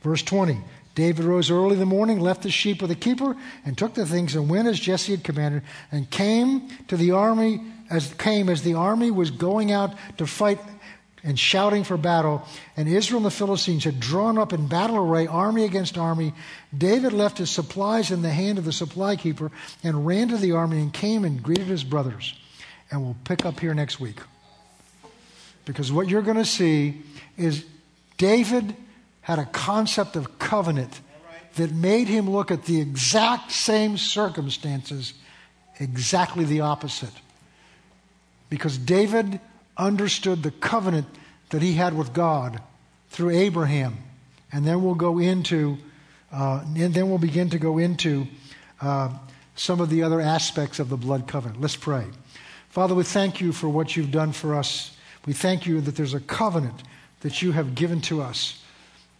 Verse 0.00 0.22
20. 0.22 0.62
David 0.94 1.26
rose 1.26 1.50
early 1.50 1.74
in 1.74 1.78
the 1.78 1.84
morning, 1.84 2.20
left 2.20 2.42
the 2.42 2.50
sheep 2.50 2.80
with 2.80 2.88
the 2.88 2.96
keeper, 2.96 3.36
and 3.66 3.76
took 3.76 3.92
the 3.92 4.06
things 4.06 4.34
and 4.34 4.48
went 4.48 4.66
as 4.66 4.80
Jesse 4.80 5.12
had 5.12 5.22
commanded, 5.22 5.62
and 5.90 6.08
came 6.08 6.70
to 6.88 6.96
the 6.96 7.10
army 7.10 7.60
as 7.90 8.14
came 8.14 8.48
as 8.48 8.62
the 8.62 8.72
army 8.72 9.10
was 9.10 9.30
going 9.30 9.72
out 9.72 9.94
to 10.16 10.26
fight 10.26 10.58
and 11.22 11.38
shouting 11.38 11.84
for 11.84 11.96
battle. 11.96 12.46
And 12.76 12.88
Israel 12.88 13.18
and 13.18 13.26
the 13.26 13.30
Philistines 13.30 13.84
had 13.84 14.00
drawn 14.00 14.38
up 14.38 14.52
in 14.52 14.66
battle 14.66 14.96
array, 14.96 15.26
army 15.26 15.64
against 15.64 15.96
army. 15.96 16.34
David 16.76 17.12
left 17.12 17.38
his 17.38 17.50
supplies 17.50 18.10
in 18.10 18.22
the 18.22 18.30
hand 18.30 18.58
of 18.58 18.64
the 18.64 18.72
supply 18.72 19.16
keeper 19.16 19.50
and 19.82 20.06
ran 20.06 20.28
to 20.28 20.36
the 20.36 20.52
army 20.52 20.80
and 20.80 20.92
came 20.92 21.24
and 21.24 21.42
greeted 21.42 21.68
his 21.68 21.84
brothers. 21.84 22.34
And 22.90 23.02
we'll 23.02 23.16
pick 23.24 23.44
up 23.44 23.60
here 23.60 23.74
next 23.74 24.00
week. 24.00 24.18
Because 25.64 25.92
what 25.92 26.08
you're 26.08 26.22
going 26.22 26.36
to 26.36 26.44
see 26.44 27.02
is 27.36 27.64
David 28.16 28.74
had 29.20 29.38
a 29.38 29.46
concept 29.46 30.16
of 30.16 30.38
covenant 30.38 31.00
that 31.54 31.70
made 31.72 32.08
him 32.08 32.28
look 32.28 32.50
at 32.50 32.64
the 32.64 32.80
exact 32.80 33.52
same 33.52 33.96
circumstances 33.96 35.14
exactly 35.78 36.44
the 36.44 36.60
opposite. 36.60 37.12
Because 38.50 38.76
David 38.76 39.40
understood 39.76 40.42
the 40.42 40.50
covenant 40.50 41.06
that 41.50 41.62
he 41.62 41.74
had 41.74 41.96
with 41.96 42.12
God 42.12 42.60
through 43.10 43.30
Abraham. 43.30 43.98
And 44.52 44.66
then 44.66 44.82
we'll 44.82 44.94
go 44.94 45.18
into, 45.18 45.78
uh, 46.32 46.64
and 46.76 46.94
then 46.94 47.08
we'll 47.08 47.18
begin 47.18 47.50
to 47.50 47.58
go 47.58 47.78
into 47.78 48.26
uh, 48.80 49.10
some 49.54 49.80
of 49.80 49.90
the 49.90 50.02
other 50.02 50.20
aspects 50.20 50.78
of 50.78 50.88
the 50.88 50.96
blood 50.96 51.26
covenant. 51.28 51.60
Let's 51.60 51.76
pray. 51.76 52.06
Father, 52.68 52.94
we 52.94 53.04
thank 53.04 53.40
you 53.40 53.52
for 53.52 53.68
what 53.68 53.96
you've 53.96 54.10
done 54.10 54.32
for 54.32 54.54
us. 54.54 54.96
We 55.26 55.34
thank 55.34 55.66
you 55.66 55.80
that 55.82 55.94
there's 55.94 56.14
a 56.14 56.20
covenant 56.20 56.82
that 57.20 57.42
you 57.42 57.52
have 57.52 57.74
given 57.74 58.00
to 58.02 58.22
us. 58.22 58.62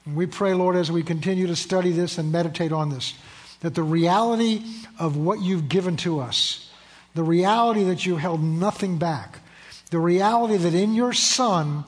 And 0.05 0.17
we 0.17 0.27
pray, 0.27 0.55
Lord, 0.55 0.75
as 0.75 0.91
we 0.91 1.03
continue 1.03 1.47
to 1.47 1.57
study 1.57 1.93
this 1.93 2.19
and 2.19 2.33
meditate 2.33 2.73
on 2.73 2.91
this, 2.91 3.15
that 3.61 3.75
the 3.75 3.83
reality 3.83 4.65
of 4.99 5.17
what 5.17 5.41
you've 5.41 5.69
given 5.69 5.97
to 5.99 6.19
us, 6.19 6.71
the 7.15 7.23
reality 7.23 7.85
that 7.85 8.05
you 8.05 8.17
held 8.17 8.43
nothing 8.43 8.99
back, 8.99 9.39
the 9.93 9.99
reality 9.99 10.57
that 10.57 10.73
in 10.73 10.95
your 10.95 11.13
Son, 11.13 11.85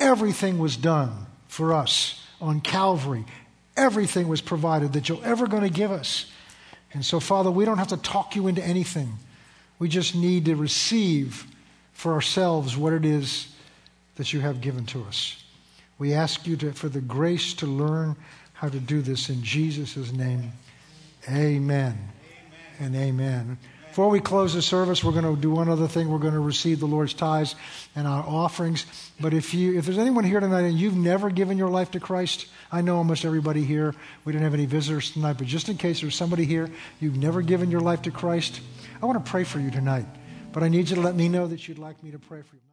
everything 0.00 0.58
was 0.58 0.76
done 0.76 1.12
for 1.46 1.72
us 1.72 2.20
on 2.40 2.60
Calvary, 2.60 3.24
everything 3.76 4.26
was 4.26 4.40
provided 4.40 4.94
that 4.94 5.08
you're 5.08 5.24
ever 5.24 5.46
going 5.46 5.62
to 5.62 5.70
give 5.70 5.92
us. 5.92 6.26
And 6.92 7.04
so, 7.04 7.20
Father, 7.20 7.48
we 7.48 7.64
don't 7.64 7.78
have 7.78 7.88
to 7.88 7.96
talk 7.96 8.34
you 8.34 8.48
into 8.48 8.66
anything. 8.66 9.12
We 9.78 9.88
just 9.88 10.16
need 10.16 10.46
to 10.46 10.56
receive 10.56 11.46
for 11.92 12.14
ourselves 12.14 12.76
what 12.76 12.92
it 12.92 13.04
is 13.04 13.46
that 14.16 14.32
you 14.32 14.40
have 14.40 14.60
given 14.60 14.84
to 14.86 15.04
us. 15.04 15.40
We 16.00 16.14
ask 16.14 16.48
you 16.48 16.56
to, 16.56 16.72
for 16.72 16.88
the 16.88 17.00
grace 17.00 17.54
to 17.54 17.66
learn 17.66 18.16
how 18.54 18.70
to 18.70 18.80
do 18.80 19.02
this 19.02 19.28
in 19.30 19.40
Jesus' 19.44 20.12
name. 20.12 20.50
Amen, 21.28 21.96
amen. 21.96 21.98
and 22.80 22.96
amen. 22.96 23.58
Before 23.90 24.08
we 24.08 24.20
close 24.20 24.54
the 24.54 24.62
service, 24.62 25.02
we're 25.02 25.10
going 25.10 25.24
to 25.24 25.40
do 25.40 25.50
one 25.50 25.68
other 25.68 25.88
thing. 25.88 26.08
We're 26.08 26.20
going 26.20 26.34
to 26.34 26.40
receive 26.40 26.78
the 26.78 26.86
Lord's 26.86 27.12
tithes 27.12 27.56
and 27.96 28.06
our 28.06 28.22
offerings. 28.24 28.86
But 29.18 29.34
if 29.34 29.52
you, 29.52 29.76
if 29.76 29.84
there's 29.84 29.98
anyone 29.98 30.22
here 30.22 30.38
tonight 30.38 30.62
and 30.62 30.78
you've 30.78 30.94
never 30.94 31.28
given 31.28 31.58
your 31.58 31.68
life 31.68 31.90
to 31.90 32.00
Christ, 32.00 32.46
I 32.70 32.82
know 32.82 32.98
almost 32.98 33.24
everybody 33.24 33.64
here. 33.64 33.92
We 34.24 34.32
didn't 34.32 34.44
have 34.44 34.54
any 34.54 34.66
visitors 34.66 35.10
tonight, 35.10 35.38
but 35.38 35.48
just 35.48 35.68
in 35.68 35.76
case 35.76 36.02
there's 36.02 36.14
somebody 36.14 36.44
here 36.44 36.70
you've 37.00 37.16
never 37.16 37.42
given 37.42 37.68
your 37.72 37.80
life 37.80 38.02
to 38.02 38.12
Christ, 38.12 38.60
I 39.02 39.06
want 39.06 39.24
to 39.24 39.28
pray 39.28 39.42
for 39.42 39.58
you 39.58 39.72
tonight. 39.72 40.06
But 40.52 40.62
I 40.62 40.68
need 40.68 40.88
you 40.88 40.94
to 40.94 41.02
let 41.02 41.16
me 41.16 41.28
know 41.28 41.48
that 41.48 41.66
you'd 41.66 41.80
like 41.80 42.00
me 42.04 42.12
to 42.12 42.18
pray 42.20 42.42
for 42.42 42.54
you. 42.54 42.69